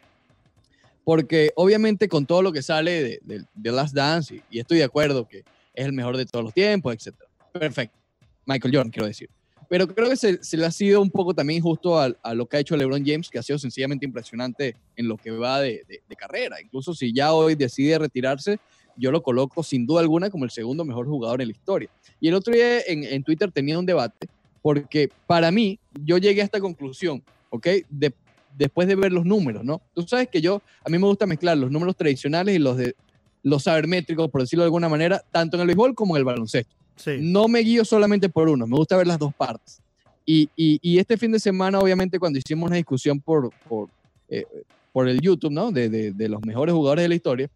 porque 1.07 1.53
obviamente 1.55 2.09
con 2.09 2.27
todo 2.27 2.43
lo 2.43 2.51
que 2.51 2.63
sale 2.63 2.91
de, 2.91 3.21
de- 3.23 3.45
de 3.55 3.71
Last 3.73 3.95
Dance, 3.95 4.35
y, 4.35 4.43
y 4.51 4.59
estoy 4.59 4.79
de 4.79 4.85
acuerdo 4.85 5.29
que 5.29 5.45
es 5.73 5.87
el 5.87 5.93
mejor 5.93 6.17
de 6.17 6.27
todos 6.27 6.45
los 6.47 6.53
tiempos, 6.53 6.93
etc. 6.95 7.15
Perfecto. 7.53 7.97
Michael 8.45 8.75
Jordan, 8.75 8.91
quiero 8.91 9.07
decir. 9.07 9.31
Pero 9.69 9.87
creo 9.87 10.09
que 10.09 10.17
se, 10.17 10.43
se 10.43 10.57
le 10.57 10.67
ha 10.67 10.71
sido 10.73 11.01
un 11.01 11.11
poco 11.11 11.33
también 11.33 11.59
injusto 11.59 11.97
a, 11.97 12.13
a 12.25 12.35
lo 12.35 12.47
que 12.47 12.57
ha 12.57 12.61
hecho 12.61 12.77
LeBron 12.77 13.05
James, 13.07 13.29
que 13.31 13.39
ha 13.39 13.43
sido 13.45 13.57
sencillamente 13.57 14.05
impresionante 14.05 14.75
en 14.97 15.07
lo 15.07 15.17
que 15.17 15.31
va 15.31 15.61
de- 15.61 15.85
de 16.09 16.17
carrera. 16.17 16.61
Incluso 16.61 16.93
si 16.93 17.13
ya 17.13 17.33
hoy 17.33 17.55
decide 17.55 17.99
retirarse, 18.01 18.59
yo 18.97 19.13
lo 19.13 19.23
coloco 19.23 19.63
sin 19.63 19.87
duda 19.87 20.01
alguna 20.01 20.29
como 20.29 20.45
el 20.45 20.51
segundo 20.51 20.85
mejor 20.85 21.07
jugador 21.07 21.41
en 21.41 21.49
la 21.49 21.53
historia. 21.53 21.89
Y 22.21 22.27
el 22.29 22.35
otro 22.35 22.53
día 22.53 22.81
en, 22.81 23.05
en 23.05 23.23
Twitter 23.23 23.53
tenía 23.53 23.79
un 23.79 23.87
debate, 23.87 24.27
porque 24.61 25.09
para 25.29 25.53
mí, 25.53 25.79
yo 26.05 26.19
llegué 26.19 26.41
a 26.41 26.45
esta 26.45 26.59
conclusión, 26.61 27.23
¿ok? 27.51 27.67
De- 27.91 28.13
después 28.57 28.89
de 28.89 28.95
ver 28.97 29.13
los 29.13 29.25
números, 29.25 29.65
¿no? 29.65 29.81
Tú 29.95 30.03
sabes 30.03 30.29
que 30.29 30.41
yo, 30.41 30.63
a 30.85 30.89
mí 30.89 30.99
me 30.99 31.07
gusta 31.07 31.27
mezclar 31.27 31.57
los 31.59 31.71
números 31.71 31.97
tradicionales 31.97 32.57
y 32.57 32.59
los 32.59 32.77
de 32.77 32.95
los 33.43 33.63
sabermétricos, 33.63 34.29
por 34.31 34.41
decirlo 34.41 34.65
de 34.65 34.67
alguna 34.67 34.89
manera, 34.89 35.23
tanto 35.31 35.57
en 35.57 35.61
el 35.61 35.67
béisbol 35.69 35.95
como 35.95 36.17
en 36.17 36.21
el 36.21 36.25
baloncesto. 36.25 36.75
Sí. 36.97 37.19
No 37.21 37.47
me 37.47 37.61
guío 37.61 37.85
solamente 37.85 38.29
por 38.29 38.49
uno, 38.49 38.67
me 38.67 38.77
gusta 38.77 38.97
ver 38.97 39.07
las 39.07 39.19
dos 39.19 39.33
partes. 39.35 39.81
Y, 40.25 40.49
y- 40.57 40.81
y 40.83 40.99
este 40.99 41.17
fin 41.17 41.31
de 41.31 41.39
semana, 41.39 41.79
obviamente, 41.79 42.19
cuando 42.19 42.39
hicimos 42.41 42.67
una 42.69 42.77
discusión 42.77 43.21
por, 43.21 43.51
por, 43.69 43.89
eh, 44.29 44.45
por 44.93 45.09
el 45.09 45.21
YouTube, 45.21 45.53
¿no? 45.53 45.71
De, 45.71 45.89
de- 45.89 46.11
de 46.13 46.29
los 46.29 46.45
mejores 46.45 46.73
jugadores 46.75 47.05
de 47.05 47.09
la 47.11 47.15
historia, 47.15 47.49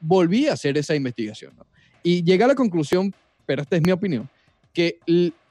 volví 0.00 0.46
a 0.46 0.54
hacer 0.54 0.78
esa 0.78 0.94
investigación, 0.94 1.52
¿no? 1.58 1.66
Y 2.02 2.22
llegué 2.22 2.44
a 2.44 2.48
la 2.48 2.54
conclusión, 2.54 3.12
pero 3.44 3.60
esta 3.62 3.76
es 3.76 3.82
mi 3.82 3.92
opinión, 3.92 4.28
que 4.72 4.98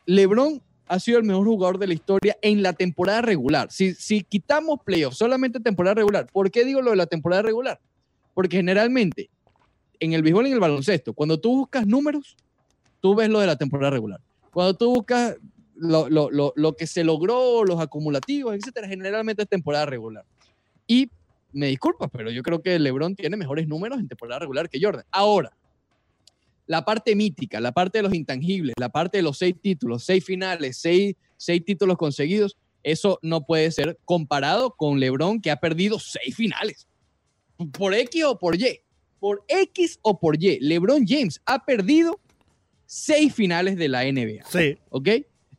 LeBron 0.08 0.62
ha 0.88 1.00
sido 1.00 1.18
el 1.18 1.24
mejor 1.24 1.46
jugador 1.46 1.80
de 1.80 1.88
la 1.88 1.94
historia 1.94 2.38
en 2.42 2.62
la 2.62 2.74
temporada 2.74 3.22
regular. 3.22 3.72
Si, 3.72 3.94
si 3.96 4.24
quitamos 4.24 4.80
playoffs, 4.86 5.18
solamente 5.18 5.60
temporada 5.60 5.96
regular. 5.96 6.28
¿Por 6.32 6.52
qué 6.52 6.64
digo 6.64 6.82
lo 6.82 6.92
de 6.92 6.98
la 6.98 7.08
temporada 7.08 7.42
regular? 7.42 7.80
Porque 8.34 8.58
generalmente 8.58 9.30
en 10.00 10.14
el 10.14 10.22
béisbol 10.22 10.46
y 10.46 10.50
en 10.50 10.54
el 10.56 10.60
baloncesto, 10.60 11.14
cuando 11.14 11.40
tú 11.40 11.58
buscas 11.58 11.88
números, 11.88 12.36
tú 13.02 13.16
ves 13.16 13.30
lo 13.30 13.40
de 13.40 13.48
la 13.48 13.56
temporada 13.56 13.92
regular. 13.92 14.20
Cuando 14.52 14.74
tú 14.76 14.94
buscas 14.94 15.36
lo, 15.76 16.10
lo- 16.10 16.30
lo- 16.32 16.54
lo 16.56 16.74
que 16.76 16.88
se 16.88 17.04
logró, 17.04 17.64
los 17.66 17.80
acumulativos, 17.82 18.56
etcétera, 18.56 18.88
generalmente 18.88 19.42
es 19.44 19.50
temporada 19.50 19.86
regular. 19.86 20.24
Y 20.88 21.10
me 21.52 21.68
disculpas, 21.68 22.10
pero 22.12 22.30
yo 22.32 22.44
creo 22.44 22.62
que 22.62 22.78
LeBron 22.78 23.16
tiene 23.16 23.38
mejores 23.38 23.68
números 23.68 24.00
en 24.00 24.08
temporada 24.08 24.40
regular 24.40 24.70
que 24.70 24.80
Jordan. 24.82 25.06
Ahora, 25.12 25.52
la 26.68 26.86
parte 26.86 27.16
mítica, 27.16 27.59
la 27.59 27.72
parte 27.72 27.99
de 27.99 28.03
los 28.03 28.13
intangibles, 28.13 28.74
la 28.80 28.89
parte 28.89 29.18
de 29.18 29.24
los 29.24 29.38
seis 29.38 29.55
títulos, 29.61 30.03
seis 30.03 30.24
finales, 30.24 30.78
seis, 30.78 31.16
seis 31.38 31.63
títulos 31.63 31.97
conseguidos, 31.97 32.57
eso 32.84 33.20
no 33.22 33.45
puede 33.45 33.72
ser 33.72 33.97
comparado 34.05 34.72
con 34.72 34.99
LeBron 34.99 35.41
que 35.41 35.51
ha 35.51 35.57
perdido 35.57 35.99
seis 35.99 36.36
finales. 36.36 36.88
Por 37.72 37.93
X 37.93 38.24
o 38.26 38.38
por 38.38 38.55
Y. 38.55 38.82
Por 39.20 39.43
X 39.47 39.99
o 40.01 40.20
por 40.20 40.41
Y. 40.41 40.59
LeBron 40.59 41.05
James 41.07 41.41
ha 41.45 41.66
perdido 41.66 42.20
seis 42.86 43.34
finales 43.34 43.78
de 43.78 43.88
la 43.88 44.03
NBA. 44.03 44.45
Sí. 44.49 44.78
¿ok? 44.89 45.09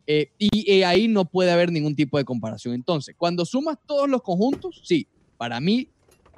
Eh, 0.06 0.30
y 0.38 0.70
eh, 0.72 0.84
ahí 0.84 1.08
no 1.08 1.24
puede 1.24 1.50
haber 1.50 1.72
ningún 1.72 1.96
tipo 1.96 2.16
de 2.18 2.24
comparación. 2.24 2.74
Entonces, 2.74 3.14
cuando 3.18 3.44
sumas 3.44 3.76
todos 3.86 4.08
los 4.08 4.22
conjuntos, 4.22 4.80
sí, 4.84 5.08
para 5.36 5.60
mí 5.60 5.88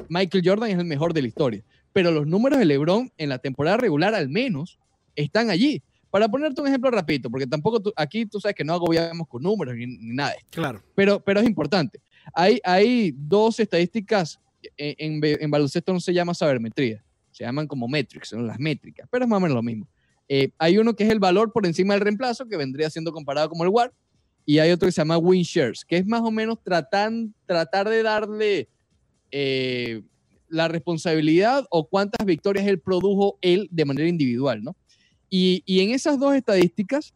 Michael 0.09 0.43
Jordan 0.45 0.71
es 0.71 0.79
el 0.79 0.85
mejor 0.87 1.13
de 1.13 1.23
la 1.23 1.29
historia. 1.29 1.65
Pero 1.99 2.13
los 2.13 2.29
números 2.29 2.61
de 2.61 2.65
LeBron 2.65 3.11
en 3.19 3.29
la 3.29 3.39
temporada 3.41 3.77
regular 3.77 4.15
al 4.15 4.29
menos 4.29 4.79
están 5.17 5.51
allí. 5.51 5.83
Para 6.11 6.29
ponerte 6.29 6.61
un 6.61 6.69
ejemplo 6.69 6.93
rapidito, 6.93 7.29
porque 7.29 7.45
tampoco 7.45 7.81
tú- 7.83 7.93
aquí 7.97 8.25
tú 8.25 8.39
sabes 8.39 8.55
que 8.55 8.63
no 8.63 8.73
agobiamos 8.73 9.27
con 9.27 9.43
números 9.43 9.75
ni, 9.75 9.85
ni 9.89 10.15
nada 10.15 10.31
de 10.31 10.37
esto 10.37 10.49
Claro. 10.53 10.81
pero, 10.95 11.19
pero 11.19 11.41
es 11.41 11.47
importante. 11.49 12.01
Hay, 12.33 12.61
hay 12.63 13.13
dos 13.17 13.59
estadísticas, 13.59 14.39
en, 14.77 15.21
en 15.25 15.39
en 15.43 15.51
baloncesto 15.51 15.93
no 15.93 15.99
se 15.99 16.15
llama 16.15 16.35
sabermetría, 16.35 17.03
se 17.33 17.43
llaman 17.43 17.67
como 17.67 17.89
metrics, 17.89 18.29
son 18.29 18.47
las 18.47 18.61
métricas, 18.61 19.09
pero 19.11 19.25
es 19.25 19.29
más 19.29 19.39
o 19.39 19.41
menos 19.41 19.57
lo 19.57 19.63
mismo. 19.65 19.89
Eh, 20.29 20.51
hay 20.57 20.79
uno 20.79 20.95
que 20.95 21.03
es 21.03 21.11
el 21.11 21.19
valor 21.19 21.53
por 21.53 21.67
encima 21.67 21.95
del 21.95 22.03
reemplazo, 22.03 22.47
que 22.47 22.57
vendría 22.57 22.89
siendo 22.91 23.11
comparado 23.13 23.49
como 23.49 23.65
el 23.65 23.71
WAR, 23.71 23.93
y 24.47 24.61
hay 24.61 24.71
otro 24.71 24.87
que 24.87 24.93
se 24.93 25.01
llama 25.01 25.19
win 25.19 25.43
shares, 25.43 25.85
que 25.85 25.97
es 25.97 26.07
más 26.07 26.21
o 26.21 26.31
menos 26.31 26.63
tratan, 26.63 27.35
tratar 27.45 27.89
de 27.89 28.05
darle 28.05 28.69
eh, 29.33 30.01
la 30.49 30.69
responsabilidad 30.69 31.67
o 31.71 31.89
cuántas 31.89 32.25
victorias 32.27 32.67
él 32.67 32.81
produjo 32.81 33.39
él 33.41 33.69
de 33.71 33.85
manera 33.85 34.09
individual, 34.09 34.63
¿no? 34.63 34.77
Y, 35.31 35.63
y 35.67 35.81
en 35.81 35.91
esas 35.91 36.19
dos 36.19 36.35
estadísticas, 36.35 37.15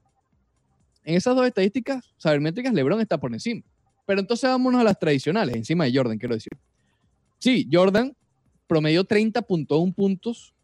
en 1.05 1.15
esas 1.17 1.35
dos 1.35 1.47
estadísticas 1.47 2.13
sabermétricas, 2.19 2.73
LeBron 2.75 3.01
está 3.01 3.19
por 3.19 3.33
encima. 3.33 3.63
Pero 4.07 4.21
entonces 4.21 4.49
vámonos 4.49 4.81
a 4.81 4.85
las 4.85 4.99
tradicionales, 4.99 5.55
encima 5.57 5.85
de 5.85 5.93
Jordan, 5.95 6.19
quiero 6.19 6.35
decir. 6.35 6.53
Sí, 7.39 7.69
Jordan 7.73 8.15
promedió 8.67 9.05
30.1 9.05 9.95
puntos 9.95 10.55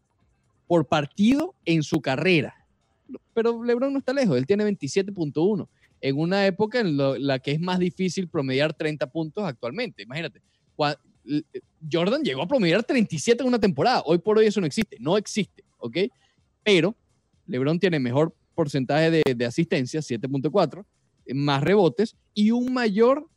por 0.67 0.87
partido 0.87 1.55
en 1.65 1.83
su 1.83 2.01
carrera. 2.01 2.55
Pero 3.33 3.63
LeBron 3.63 3.91
no 3.91 3.99
está 3.99 4.13
lejos, 4.13 4.37
él 4.37 4.45
tiene 4.45 4.63
27.1 4.65 5.67
en 6.01 6.17
una 6.17 6.45
época 6.45 6.79
en 6.79 6.95
lo- 6.95 7.17
la 7.17 7.39
que 7.39 7.51
es 7.51 7.59
más 7.59 7.79
difícil 7.79 8.27
promediar 8.29 8.73
30 8.73 9.07
puntos 9.11 9.43
actualmente. 9.43 10.03
Imagínate, 10.03 10.41
Jordan 11.91 12.23
llegó 12.23 12.41
a 12.41 12.47
promediar 12.47 12.83
37 12.83 13.41
en 13.43 13.47
una 13.47 13.59
temporada. 13.59 14.03
Hoy 14.05 14.19
por 14.19 14.37
hoy 14.37 14.47
eso 14.47 14.59
no 14.59 14.67
existe, 14.67 14.97
no 14.99 15.17
existe, 15.17 15.63
¿ok? 15.77 15.97
Pero 16.63 16.95
LeBron 17.45 17.79
tiene 17.79 17.99
mejor 17.99 18.35
porcentaje 18.55 19.11
de, 19.11 19.23
de 19.35 19.45
asistencia, 19.45 20.01
7.4, 20.01 20.85
más 21.33 21.63
rebotes 21.63 22.15
y 22.33 22.51
un 22.51 22.73
mayor 22.73 23.27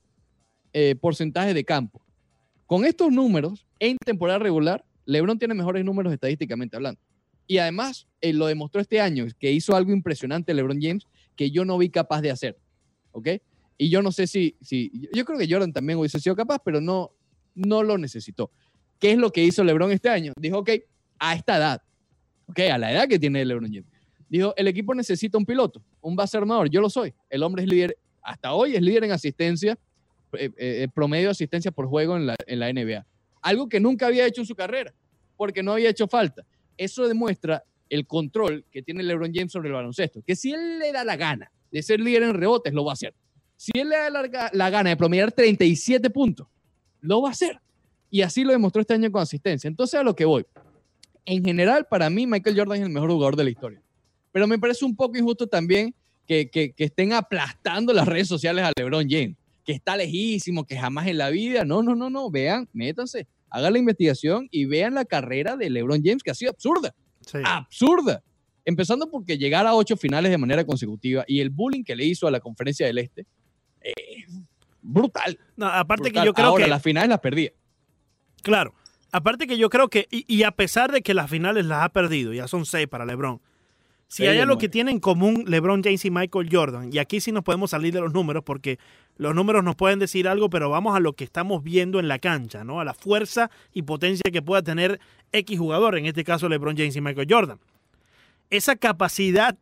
eh, 0.72 0.94
porcentaje 0.96 1.54
de 1.54 1.64
campo. 1.64 2.00
Con 2.66 2.84
estos 2.84 3.12
números, 3.12 3.66
en 3.78 3.98
temporada 3.98 4.38
regular, 4.38 4.84
LeBron 5.04 5.38
tiene 5.38 5.54
mejores 5.54 5.84
números 5.84 6.12
estadísticamente 6.12 6.76
hablando. 6.76 7.00
Y 7.46 7.58
además, 7.58 8.06
eh, 8.20 8.32
lo 8.32 8.46
demostró 8.46 8.80
este 8.80 9.00
año, 9.00 9.26
que 9.38 9.52
hizo 9.52 9.76
algo 9.76 9.92
impresionante 9.92 10.54
LeBron 10.54 10.80
James 10.80 11.06
que 11.36 11.50
yo 11.50 11.64
no 11.64 11.76
vi 11.76 11.90
capaz 11.90 12.22
de 12.22 12.30
hacer. 12.30 12.58
¿Ok? 13.10 13.28
Y 13.76 13.90
yo 13.90 14.00
no 14.00 14.12
sé 14.12 14.26
si, 14.26 14.56
si 14.60 14.90
yo 15.12 15.24
creo 15.24 15.38
que 15.38 15.50
Jordan 15.50 15.72
también 15.72 15.98
hubiese 15.98 16.20
sido 16.20 16.36
capaz, 16.36 16.60
pero 16.64 16.80
no, 16.80 17.12
no 17.54 17.82
lo 17.82 17.98
necesitó. 17.98 18.50
¿Qué 18.98 19.12
es 19.12 19.18
lo 19.18 19.30
que 19.30 19.42
hizo 19.42 19.64
LeBron 19.64 19.90
este 19.90 20.08
año? 20.08 20.32
Dijo, 20.38 20.58
ok, 20.58 20.70
a 21.18 21.34
esta 21.34 21.56
edad, 21.56 21.82
ok, 22.46 22.60
a 22.72 22.78
la 22.78 22.92
edad 22.92 23.08
que 23.08 23.18
tiene 23.18 23.44
LeBron 23.44 23.72
James. 23.72 23.90
Dijo, 24.28 24.54
el 24.56 24.68
equipo 24.68 24.94
necesita 24.94 25.36
un 25.36 25.44
piloto, 25.44 25.82
un 26.00 26.16
base 26.16 26.38
armador, 26.38 26.70
yo 26.70 26.80
lo 26.80 26.88
soy. 26.88 27.12
El 27.28 27.42
hombre 27.42 27.64
es 27.64 27.68
líder, 27.68 27.98
hasta 28.22 28.52
hoy 28.52 28.76
es 28.76 28.80
líder 28.80 29.04
en 29.04 29.12
asistencia, 29.12 29.78
eh, 30.34 30.50
eh, 30.56 30.88
promedio 30.94 31.26
de 31.26 31.32
asistencia 31.32 31.70
por 31.70 31.86
juego 31.86 32.16
en 32.16 32.26
la, 32.26 32.72
NBA. 32.72 33.04
Algo 33.42 33.68
que 33.68 33.80
nunca 33.80 34.06
había 34.06 34.26
hecho 34.26 34.40
en 34.40 34.46
su 34.46 34.54
carrera, 34.54 34.94
porque 35.36 35.62
no 35.62 35.72
había 35.72 35.90
hecho 35.90 36.06
falta. 36.08 36.46
Eso 36.76 37.06
demuestra 37.06 37.62
el 37.90 38.06
control 38.06 38.64
que 38.70 38.82
tiene 38.82 39.02
LeBron 39.02 39.32
James 39.34 39.52
sobre 39.52 39.68
el 39.68 39.74
baloncesto, 39.74 40.22
que 40.22 40.34
si 40.34 40.52
él 40.52 40.78
le 40.78 40.92
da 40.92 41.04
la 41.04 41.16
gana 41.16 41.52
de 41.70 41.82
ser 41.82 42.00
líder 42.00 42.22
en 42.22 42.34
rebotes, 42.34 42.72
lo 42.72 42.84
va 42.84 42.92
a 42.92 42.94
hacer. 42.94 43.14
Si 43.56 43.72
él 43.74 43.90
le 43.90 43.96
da 43.96 44.50
la 44.52 44.70
gana 44.70 44.90
de 44.90 44.96
promediar 44.96 45.32
37 45.32 46.08
puntos, 46.10 46.46
lo 47.02 47.20
va 47.22 47.28
a 47.28 47.32
hacer. 47.32 47.60
Y 48.10 48.22
así 48.22 48.42
lo 48.44 48.52
demostró 48.52 48.80
este 48.80 48.94
año 48.94 49.10
con 49.12 49.20
asistencia. 49.22 49.68
Entonces, 49.68 50.00
a 50.00 50.02
lo 50.02 50.14
que 50.16 50.24
voy. 50.24 50.44
En 51.24 51.44
general, 51.44 51.86
para 51.88 52.08
mí, 52.10 52.26
Michael 52.26 52.56
Jordan 52.58 52.78
es 52.78 52.82
el 52.84 52.90
mejor 52.92 53.10
jugador 53.10 53.36
de 53.36 53.44
la 53.44 53.50
historia. 53.50 53.82
Pero 54.32 54.46
me 54.46 54.58
parece 54.58 54.84
un 54.84 54.96
poco 54.96 55.16
injusto 55.18 55.46
también 55.46 55.94
que, 56.26 56.48
que- 56.50 56.72
que 56.72 56.84
estén 56.84 57.12
aplastando 57.12 57.92
las 57.92 58.06
redes 58.08 58.28
sociales 58.28 58.64
a 58.64 58.72
LeBron 58.76 59.06
James, 59.08 59.36
que 59.64 59.72
está 59.72 59.96
lejísimo, 59.96 60.64
que 60.64 60.76
jamás 60.78 61.06
en 61.06 61.18
la 61.18 61.30
vida. 61.30 61.64
No, 61.64 61.82
no, 61.82 61.94
no, 61.94 62.08
no. 62.10 62.30
Vean, 62.30 62.68
métanse, 62.72 63.26
hagan 63.50 63.72
la 63.74 63.78
investigación 63.78 64.48
y 64.50 64.64
vean 64.64 64.94
la 64.94 65.04
carrera 65.04 65.56
de 65.56 65.70
LeBron 65.70 66.00
James, 66.02 66.22
que 66.22 66.30
ha 66.30 66.34
sido 66.34 66.50
absurda 66.50 66.94
Sí. 67.26 67.38
absurda. 67.44 68.22
Empezando 68.64 69.10
porque 69.10 69.36
llegar 69.38 69.66
a 69.66 69.74
ocho 69.74 69.96
finales 69.96 70.30
de 70.30 70.38
manera 70.38 70.64
consecutiva 70.64 71.24
y 71.26 71.40
el 71.40 71.50
bullying 71.50 71.82
que 71.84 71.96
le 71.96 72.04
hizo 72.04 72.26
a 72.26 72.30
la 72.30 72.40
conferencia 72.40 72.86
del 72.86 72.98
Este, 72.98 73.26
eh, 73.80 73.92
brutal. 74.82 75.38
No, 75.56 75.66
aparte 75.66 76.04
brutal. 76.10 76.22
que 76.22 76.26
yo 76.26 76.34
creo 76.34 76.46
Ahora, 76.48 76.64
que. 76.64 76.70
las 76.70 76.82
finales 76.82 77.08
las 77.08 77.20
perdía. 77.20 77.50
Claro. 78.42 78.74
Aparte 79.12 79.46
que 79.46 79.58
yo 79.58 79.68
creo 79.70 79.88
que, 79.88 80.08
y, 80.10 80.24
y 80.26 80.42
a 80.44 80.52
pesar 80.52 80.90
de 80.90 81.02
que 81.02 81.14
las 81.14 81.28
finales 81.30 81.66
las 81.66 81.84
ha 81.84 81.88
perdido, 81.90 82.32
ya 82.32 82.48
son 82.48 82.64
seis 82.64 82.88
para 82.88 83.04
LeBron, 83.04 83.40
si 84.08 84.18
Seis 84.18 84.30
hay 84.30 84.38
algo 84.40 84.58
que 84.58 84.68
tienen 84.68 84.94
en 84.96 85.00
común 85.00 85.44
LeBron 85.46 85.82
James 85.82 86.04
y 86.04 86.10
Michael 86.10 86.48
Jordan, 86.50 86.90
y 86.92 86.98
aquí 86.98 87.20
sí 87.20 87.30
nos 87.32 87.44
podemos 87.44 87.70
salir 87.70 87.92
de 87.94 88.00
los 88.00 88.12
números 88.12 88.42
porque 88.44 88.78
los 89.16 89.34
números 89.34 89.64
nos 89.64 89.74
pueden 89.76 89.98
decir 89.98 90.28
algo, 90.28 90.50
pero 90.50 90.68
vamos 90.70 90.94
a 90.96 91.00
lo 91.00 91.12
que 91.14 91.24
estamos 91.24 91.62
viendo 91.62 91.98
en 92.00 92.08
la 92.08 92.18
cancha, 92.18 92.64
¿no? 92.64 92.80
A 92.80 92.84
la 92.84 92.92
fuerza 92.94 93.50
y 93.72 93.82
potencia 93.82 94.30
que 94.32 94.42
pueda 94.42 94.62
tener 94.62 94.98
X 95.32 95.58
jugador, 95.58 95.96
en 95.96 96.06
este 96.06 96.24
caso 96.24 96.48
LeBron 96.48 96.76
James 96.76 96.96
y 96.96 97.00
Michael 97.00 97.26
Jordan. 97.30 97.58
Esa 98.50 98.76
capacidad 98.76 99.56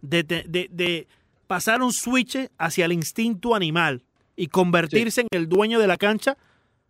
de, 0.00 0.24
te- 0.24 0.44
de- 0.48 0.68
de 0.72 1.06
pasar 1.46 1.82
un 1.82 1.92
switch 1.92 2.38
hacia 2.58 2.84
el 2.86 2.92
instinto 2.92 3.54
animal 3.54 4.02
y 4.42 4.48
convertirse 4.48 5.20
en 5.20 5.28
el 5.30 5.48
dueño 5.48 5.78
de 5.78 5.86
la 5.86 5.96
cancha, 5.96 6.36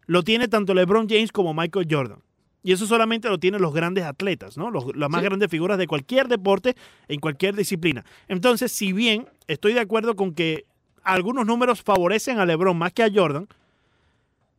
lo 0.07 0.23
tiene 0.23 0.49
tanto 0.49 0.73
LeBron 0.75 1.09
James 1.09 1.33
como 1.33 1.53
Michael 1.53 1.87
Jordan. 1.91 2.19
Y 2.63 2.73
eso 2.73 2.87
solamente 2.87 3.29
lo 3.29 3.39
tienen 3.39 3.61
los 3.61 3.75
grandes 3.75 4.05
atletas, 4.05 4.57
¿no? 4.57 4.71
Los- 4.71 4.97
las 4.97 5.11
más 5.11 5.21
Sí. 5.21 5.25
grandes 5.27 5.51
figuras 5.51 5.77
de 5.79 5.87
cualquier 5.87 6.29
deporte, 6.29 6.77
en 7.09 7.21
cualquier 7.21 7.55
disciplina. 7.57 8.05
Entonces, 8.29 8.73
si 8.73 8.93
bien 8.93 9.27
estoy 9.49 9.73
de 9.75 9.81
acuerdo 9.81 10.17
con 10.17 10.33
que 10.33 10.65
algunos 11.03 11.45
números 11.45 11.83
favorecen 11.83 12.39
a 12.39 12.47
LeBron 12.47 12.77
más 12.79 12.93
que 12.93 13.03
a 13.03 13.11
Jordan, 13.13 13.49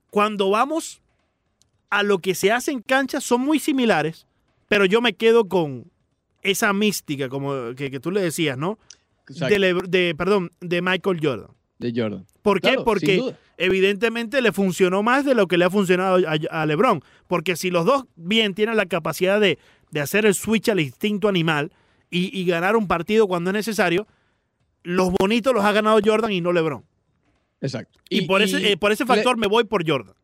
cuando 0.09 0.49
vamos 0.49 1.01
a 1.89 2.03
lo 2.03 2.19
que 2.19 2.35
se 2.35 2.51
hace 2.51 2.71
en 2.71 2.81
cancha 2.81 3.21
son 3.21 3.41
muy 3.41 3.59
similares, 3.59 4.27
pero 4.67 4.85
yo 4.85 5.01
me 5.01 5.13
quedo 5.13 5.47
con 5.47 5.85
esa 6.41 6.73
mística, 6.73 7.29
como 7.29 7.73
que, 7.75 7.89
que 7.89 7.99
tú 7.99 8.11
le 8.11 8.21
decías, 8.21 8.57
¿no? 8.57 8.77
De, 9.27 9.57
Le- 9.59 9.73
de- 9.87 10.13
perdón, 10.17 10.51
de 10.59 10.81
Michael 10.81 11.19
Jordan. 11.23 11.47
De 11.79 11.93
Jordan. 11.95 12.25
¿Por 12.41 12.61
qué? 12.61 12.69
Claro, 12.69 12.83
Porque 12.83 13.35
evidentemente 13.57 14.41
le 14.41 14.51
funcionó 14.51 15.03
más 15.03 15.25
de 15.25 15.35
lo 15.35 15.47
que 15.47 15.57
le 15.57 15.65
ha 15.65 15.69
funcionado 15.69 16.19
a, 16.27 16.61
a 16.61 16.65
LeBron. 16.65 17.03
Porque 17.27 17.55
si 17.55 17.69
los 17.69 17.85
dos 17.85 18.05
bien 18.15 18.53
tienen 18.53 18.77
la 18.77 18.85
capacidad 18.85 19.39
de, 19.39 19.59
de 19.91 19.99
hacer 19.99 20.25
el 20.25 20.33
switch 20.33 20.69
al 20.69 20.79
instinto 20.79 21.27
animal 21.27 21.71
y, 22.09 22.37
y 22.37 22.45
ganar 22.45 22.75
un 22.75 22.87
partido 22.87 23.27
cuando 23.27 23.49
es 23.49 23.53
necesario, 23.53 24.07
los 24.83 25.11
bonitos 25.11 25.53
los 25.53 25.63
ha 25.63 25.71
ganado 25.71 25.99
Jordan 26.03 26.31
y 26.31 26.41
no 26.41 26.51
LeBron. 26.51 26.85
Exacto. 27.61 27.99
Y, 28.09 28.27
por, 28.27 28.41
ese, 28.41 28.71
eh, 28.71 28.77
por 28.77 28.91
ese 28.91 29.05
factor 29.05 29.37
me 29.37 29.47
voy 29.47 29.63
por 29.63 29.87
Jordan. 29.87 30.15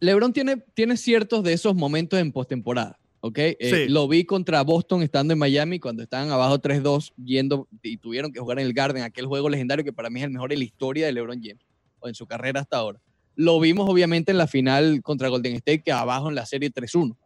LeBron 0.00 0.32
tiene, 0.32 0.56
tiene 0.74 0.96
ciertos 0.96 1.42
de 1.42 1.52
esos 1.52 1.74
momentos 1.74 2.18
en 2.18 2.32
postemporada. 2.32 2.97
¿Ok? 3.20 3.38
Eh, 3.38 3.56
Sí. 3.60 3.88
Lo 3.88 4.06
vi 4.08 4.24
contra 4.24 4.62
Boston 4.62 5.02
estando 5.02 5.32
en 5.32 5.38
Miami 5.38 5.78
cuando 5.80 6.02
estaban 6.02 6.30
abajo 6.30 6.58
3-2 6.58 7.12
yendo 7.22 7.68
y 7.82 7.96
tuvieron 7.96 8.32
que 8.32 8.40
jugar 8.40 8.58
en 8.60 8.66
el 8.66 8.72
Garden, 8.72 9.02
aquel 9.02 9.26
juego 9.26 9.48
legendario 9.48 9.84
que 9.84 9.92
para 9.92 10.10
mí 10.10 10.20
es 10.20 10.24
el 10.24 10.30
mejor 10.30 10.50
de 10.50 10.56
la 10.56 10.64
historia 10.64 11.06
de 11.06 11.12
LeBron 11.12 11.40
James 11.42 11.64
o 12.00 12.08
en 12.08 12.14
su 12.14 12.26
carrera 12.26 12.60
hasta 12.60 12.76
ahora. 12.76 13.00
Lo 13.34 13.58
vimos 13.60 13.88
obviamente 13.88 14.32
en 14.32 14.38
la 14.38 14.46
final 14.46 15.00
contra 15.02 15.28
Golden 15.28 15.54
State 15.56 15.82
que 15.82 15.92
abajo 15.92 16.28
en 16.28 16.34
la 16.34 16.44
serie 16.46 16.70
3-1. 16.72 17.16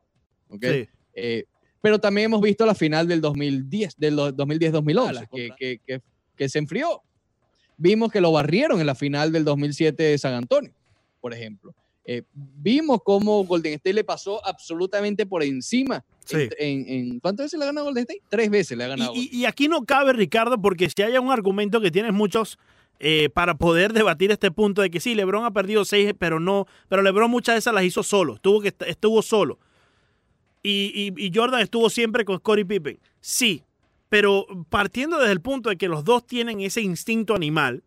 ¿ok? 0.48 0.64
Sí. 0.64 0.88
Eh, 1.14 1.44
pero 1.80 1.98
también 1.98 2.26
hemos 2.26 2.40
visto 2.40 2.64
la 2.64 2.74
final 2.74 3.08
del 3.08 3.20
2010, 3.20 3.96
del 3.98 4.16
do- 4.16 4.32
2010-2011, 4.36 5.28
que, 5.34 5.50
que, 5.58 5.78
que, 5.84 6.00
que 6.36 6.48
se 6.48 6.58
enfrió. 6.58 7.02
Vimos 7.76 8.12
que 8.12 8.20
lo 8.20 8.30
barrieron 8.30 8.78
en 8.80 8.86
la 8.86 8.94
final 8.94 9.32
del 9.32 9.44
2007 9.44 10.00
de 10.02 10.18
San 10.18 10.34
Antonio, 10.34 10.72
por 11.20 11.34
ejemplo. 11.34 11.74
Eh, 12.04 12.22
vimos 12.34 12.98
cómo 13.04 13.44
Golden 13.44 13.74
State 13.74 13.92
le 13.94 14.02
pasó 14.04 14.44
absolutamente 14.46 15.24
por 15.26 15.42
encima. 15.42 16.04
Sí. 16.24 16.48
En, 16.58 17.20
¿Cuántas 17.20 17.46
veces 17.46 17.58
le 17.58 17.64
ha 17.64 17.68
ganado 17.68 17.86
Golden 17.86 18.02
State? 18.02 18.22
Tres 18.28 18.50
veces 18.50 18.76
le 18.76 18.84
ha 18.84 18.88
ganado. 18.88 19.12
Y, 19.14 19.28
y- 19.32 19.40
y 19.40 19.44
aquí 19.44 19.68
no 19.68 19.84
cabe, 19.84 20.12
Ricardo, 20.12 20.60
porque 20.60 20.90
si 20.90 21.02
hay 21.02 21.16
un 21.18 21.30
argumento 21.30 21.80
que 21.80 21.90
tienes 21.90 22.12
muchos 22.12 22.58
eh, 22.98 23.28
para 23.30 23.56
poder 23.56 23.92
debatir 23.92 24.30
este 24.32 24.50
punto 24.50 24.82
de 24.82 24.90
que 24.90 24.98
sí, 25.00 25.14
LeBron 25.14 25.44
ha 25.44 25.52
perdido 25.52 25.84
seis, 25.84 26.12
pero 26.18 26.40
no, 26.40 26.66
pero 26.88 27.02
LeBron 27.02 27.30
muchas 27.30 27.54
de 27.54 27.58
esas 27.60 27.74
las 27.74 27.84
hizo 27.84 28.02
solo, 28.02 28.34
estuvo, 28.34 28.60
que, 28.60 28.74
estuvo 28.86 29.22
solo. 29.22 29.58
Y, 30.62 30.92
y- 31.16 31.26
y 31.26 31.32
Jordan 31.34 31.60
estuvo 31.60 31.90
siempre 31.90 32.24
con 32.24 32.38
Scottie 32.38 32.64
Pippen. 32.64 32.98
Sí, 33.20 33.62
pero 34.08 34.46
partiendo 34.68 35.18
desde 35.18 35.32
el 35.32 35.40
punto 35.40 35.70
de 35.70 35.76
que 35.76 35.88
los 35.88 36.04
dos 36.04 36.26
tienen 36.26 36.60
ese 36.60 36.80
instinto 36.82 37.34
animal, 37.34 37.82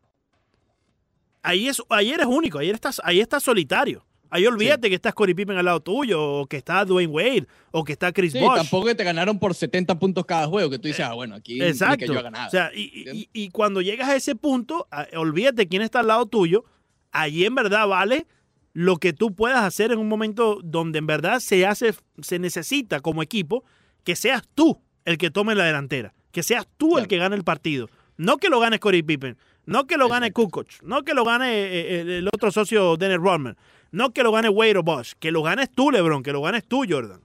ahí, 1.46 1.68
es, 1.68 1.82
ahí 1.90 2.12
eres 2.12 2.26
único, 2.26 2.60
ahí 2.60 2.70
estás, 2.70 3.02
ahí 3.04 3.20
estás 3.20 3.44
solitario. 3.44 4.06
Ahí 4.32 4.46
olvídate 4.48 4.90
que 4.90 4.96
está 4.96 5.12
Scottie 5.12 5.36
Pippen 5.36 5.56
al 5.58 5.64
lado 5.66 5.80
tuyo, 5.80 6.22
o 6.22 6.46
que 6.48 6.58
está 6.58 6.84
Dwayne 6.84 7.12
Wade, 7.14 7.48
o 7.72 7.84
que 7.84 7.94
está 7.94 8.12
Chris 8.12 8.34
Sí, 8.34 8.40
Bosh. 8.40 8.56
tampoco 8.58 8.88
que 8.88 8.96
te 8.96 9.04
ganaron 9.04 9.40
por 9.40 9.54
70 9.54 9.98
puntos 9.98 10.26
cada 10.26 10.48
juego, 10.48 10.70
que 10.70 10.78
tú 10.80 10.88
dices, 10.88 11.06
ah, 11.06 11.14
bueno, 11.14 11.36
aquí 11.36 11.54
ni 11.54 11.60
que 11.60 11.68
Exacto. 11.70 12.06
yo 12.12 12.20
haga 12.20 12.32
nada. 12.32 12.48
O 12.48 12.50
sea, 12.50 12.72
y, 12.76 12.82
y- 13.14 13.30
y 13.32 13.50
cuando 13.52 13.82
llegas 13.82 14.10
a 14.10 14.16
ese 14.16 14.36
punto, 14.36 14.88
olvídate 15.16 15.68
quién 15.68 15.82
está 15.84 16.00
al 16.02 16.08
lado 16.08 16.26
tuyo. 16.26 16.66
Allí 17.12 17.46
en 17.46 17.56
verdad 17.56 17.88
vale 17.88 18.26
lo 18.74 18.98
que 18.98 19.14
tú 19.14 19.34
puedas 19.34 19.64
hacer 19.64 19.92
en 19.94 20.00
un 20.00 20.10
momento 20.10 20.60
donde 20.64 21.00
en 21.00 21.08
verdad 21.08 21.40
se 21.40 21.66
hace, 21.66 21.94
se 22.22 22.40
necesita 22.40 23.00
como 23.00 23.24
equipo 23.24 23.64
que 24.04 24.18
seas 24.18 24.42
tú 24.54 24.82
el 25.06 25.18
que 25.18 25.30
tome 25.32 25.56
la 25.56 25.64
delantera, 25.64 26.14
que 26.32 26.44
seas 26.44 26.68
tú 26.78 26.98
el 26.98 27.08
que 27.08 27.18
gane 27.18 27.36
el 27.38 27.44
partido. 27.46 27.88
No 28.18 28.38
que 28.38 28.50
lo 28.50 28.60
gane 28.60 28.80
Corey 28.80 29.02
Pippen, 29.04 29.38
no 29.66 29.88
que 29.88 29.98
lo 29.98 30.08
gane 30.10 30.32
Kukoc, 30.32 30.68
no 30.84 31.04
que 31.04 31.14
lo 31.14 31.24
gane 31.26 31.52
eh, 31.54 32.02
el, 32.02 32.10
el 32.10 32.28
otro 32.28 32.52
socio 32.52 32.98
Dennis 32.98 33.18
Rodman, 33.18 33.58
no 33.92 34.12
que 34.14 34.24
lo 34.24 34.32
gane 34.32 34.50
Wade 34.50 34.78
o 34.78 34.84
Bosch, 34.84 35.14
que 35.20 35.32
lo 35.32 35.42
ganes 35.44 35.70
tú, 35.72 35.92
LeBron, 35.92 36.24
que 36.24 36.32
lo 36.32 36.42
ganes 36.42 36.66
tú, 36.66 36.84
Jordan. 36.88 37.22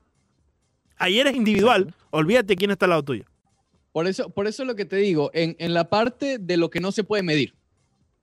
Ahí 0.96 1.18
eres 1.18 1.34
individual, 1.34 1.94
olvídate 2.10 2.56
quién 2.56 2.70
está 2.70 2.84
al 2.86 2.90
lado 2.90 3.02
tuyo. 3.04 3.24
Por 3.92 4.06
eso, 4.06 4.30
por 4.30 4.46
eso 4.46 4.62
es 4.62 4.66
lo 4.68 4.76
que 4.76 4.84
te 4.84 4.96
digo, 4.96 5.30
en, 5.34 5.56
en 5.58 5.74
la 5.74 5.88
parte 5.88 6.38
de 6.38 6.56
lo 6.56 6.70
que 6.70 6.80
no 6.80 6.92
se 6.92 7.02
puede 7.04 7.22
medir. 7.22 7.54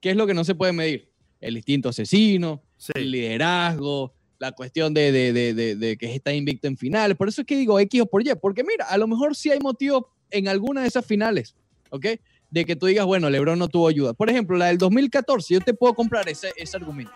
¿Qué 0.00 0.10
es 0.10 0.16
lo 0.16 0.26
que 0.26 0.34
no 0.34 0.44
se 0.44 0.54
puede 0.54 0.72
medir? 0.72 1.10
El 1.40 1.56
instinto 1.56 1.88
asesino, 1.90 2.62
Sí. 2.76 2.92
el 2.94 3.10
liderazgo, 3.10 4.14
la 4.38 4.52
cuestión 4.52 4.94
de, 4.94 5.10
de, 5.10 5.32
de, 5.32 5.52
de- 5.52 5.74
de 5.74 5.96
que 5.98 6.14
está 6.14 6.32
invicto 6.32 6.68
en 6.68 6.76
finales. 6.76 7.16
Por 7.16 7.28
eso 7.28 7.40
es 7.40 7.46
que 7.46 7.56
digo 7.56 7.78
X 7.80 8.02
o 8.02 8.06
por 8.06 8.22
Y, 8.24 8.30
porque 8.40 8.62
mira, 8.62 8.84
a 8.86 8.96
lo 8.96 9.08
mejor 9.08 9.34
sí 9.34 9.50
hay 9.50 9.58
motivo 9.58 10.08
en 10.30 10.46
alguna 10.46 10.82
de 10.82 10.88
esas 10.88 11.04
finales, 11.04 11.56
¿ok? 11.90 12.06
De 12.50 12.64
que 12.64 12.76
tú 12.76 12.86
digas, 12.86 13.04
bueno, 13.04 13.28
LeBron 13.28 13.58
no 13.58 13.68
tuvo 13.68 13.88
ayuda. 13.88 14.14
Por 14.14 14.30
ejemplo, 14.30 14.56
la 14.56 14.66
del 14.66 14.78
2014, 14.78 15.54
yo 15.54 15.60
te 15.60 15.74
puedo 15.74 15.94
comprar 15.94 16.28
ese, 16.28 16.52
ese 16.56 16.76
argumento. 16.76 17.12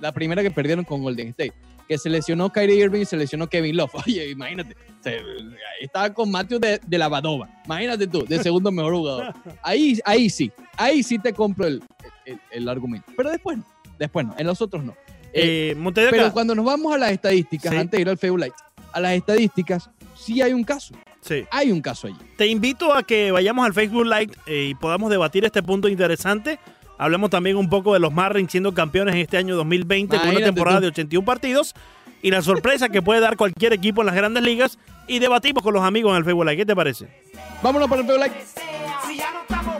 La 0.00 0.12
primera 0.12 0.42
que 0.42 0.50
perdieron 0.50 0.84
con 0.84 1.02
Golden 1.02 1.28
State, 1.28 1.54
que 1.88 1.98
se 1.98 2.08
lesionó 2.10 2.50
Kyrie 2.52 2.76
Irving 2.84 3.00
y 3.00 3.04
se 3.04 3.16
lesionó 3.16 3.48
Kevin 3.48 3.76
Love. 3.76 3.90
Oye, 4.06 4.30
imagínate, 4.30 4.76
se- 5.02 5.20
estaba 5.80 6.12
con 6.12 6.30
Matthew 6.30 6.58
de, 6.60 6.80
de 6.86 6.98
la 6.98 7.08
Badova. 7.08 7.48
Imagínate 7.64 8.06
tú, 8.06 8.24
de 8.24 8.40
segundo 8.42 8.70
mejor 8.70 8.94
jugador. 8.94 9.34
Ahí, 9.62 9.98
ahí 10.04 10.28
sí, 10.30 10.52
ahí 10.76 11.02
sí 11.02 11.18
te 11.18 11.32
compro 11.32 11.66
el, 11.66 11.82
el- 12.24 12.40
el 12.50 12.68
argumento. 12.68 13.10
Pero 13.16 13.30
después 13.30 13.58
no, 13.58 13.64
después 13.98 14.26
no, 14.26 14.34
en 14.38 14.46
los 14.46 14.60
otros 14.60 14.84
no. 14.84 14.94
Eh, 15.32 15.74
Eh, 15.76 16.08
pero 16.10 16.32
cuando 16.32 16.54
nos 16.54 16.64
vamos 16.64 16.94
a 16.94 16.98
las 16.98 17.10
estadísticas, 17.12 17.72
Sí. 17.72 17.78
antes 17.78 17.98
de 17.98 18.02
ir 18.02 18.08
al 18.08 18.18
Facebook 18.18 18.38
Live, 18.40 18.54
a 18.92 19.00
las 19.00 19.12
estadísticas, 19.12 19.90
sí 20.14 20.40
hay 20.42 20.52
un 20.52 20.64
caso. 20.64 20.94
Sí. 21.26 21.44
Hay 21.50 21.72
un 21.72 21.80
caso 21.80 22.06
allí. 22.06 22.16
Te 22.36 22.46
invito 22.46 22.94
a 22.94 23.02
que 23.02 23.30
vayamos 23.32 23.66
al 23.66 23.74
Facebook 23.74 24.04
Live 24.06 24.32
eh, 24.46 24.68
y 24.70 24.74
podamos 24.74 25.10
debatir 25.10 25.44
este 25.44 25.62
punto 25.62 25.88
interesante. 25.88 26.58
Hablemos 26.98 27.30
también 27.30 27.56
un 27.56 27.68
poco 27.68 27.92
de 27.92 27.98
los 28.00 28.12
Marlins 28.12 28.50
siendo 28.50 28.72
campeones 28.72 29.14
en 29.14 29.20
este 29.22 29.36
año 29.36 29.56
2020 29.56 30.08
con 30.08 30.16
una 30.20 30.30
Imagínate 30.30 30.52
temporada 30.52 30.78
tú. 30.78 30.82
de 30.82 30.88
81 30.88 31.24
partidos 31.24 31.74
y 32.22 32.30
la 32.30 32.42
sorpresa 32.42 32.88
que 32.88 33.02
puede 33.02 33.20
dar 33.20 33.36
cualquier 33.36 33.72
equipo 33.72 34.02
en 34.02 34.06
las 34.06 34.14
grandes 34.14 34.42
ligas 34.42 34.78
y 35.06 35.18
debatimos 35.18 35.62
con 35.62 35.74
los 35.74 35.82
amigos 35.82 36.12
en 36.12 36.18
el 36.18 36.24
Facebook 36.24 36.44
Live. 36.44 36.56
¿Qué 36.56 36.66
te 36.66 36.76
parece? 36.76 37.08
Vámonos 37.62 37.88
para 37.88 38.02
el 38.02 38.06
Facebook 38.06 38.24
Live. 38.24 39.75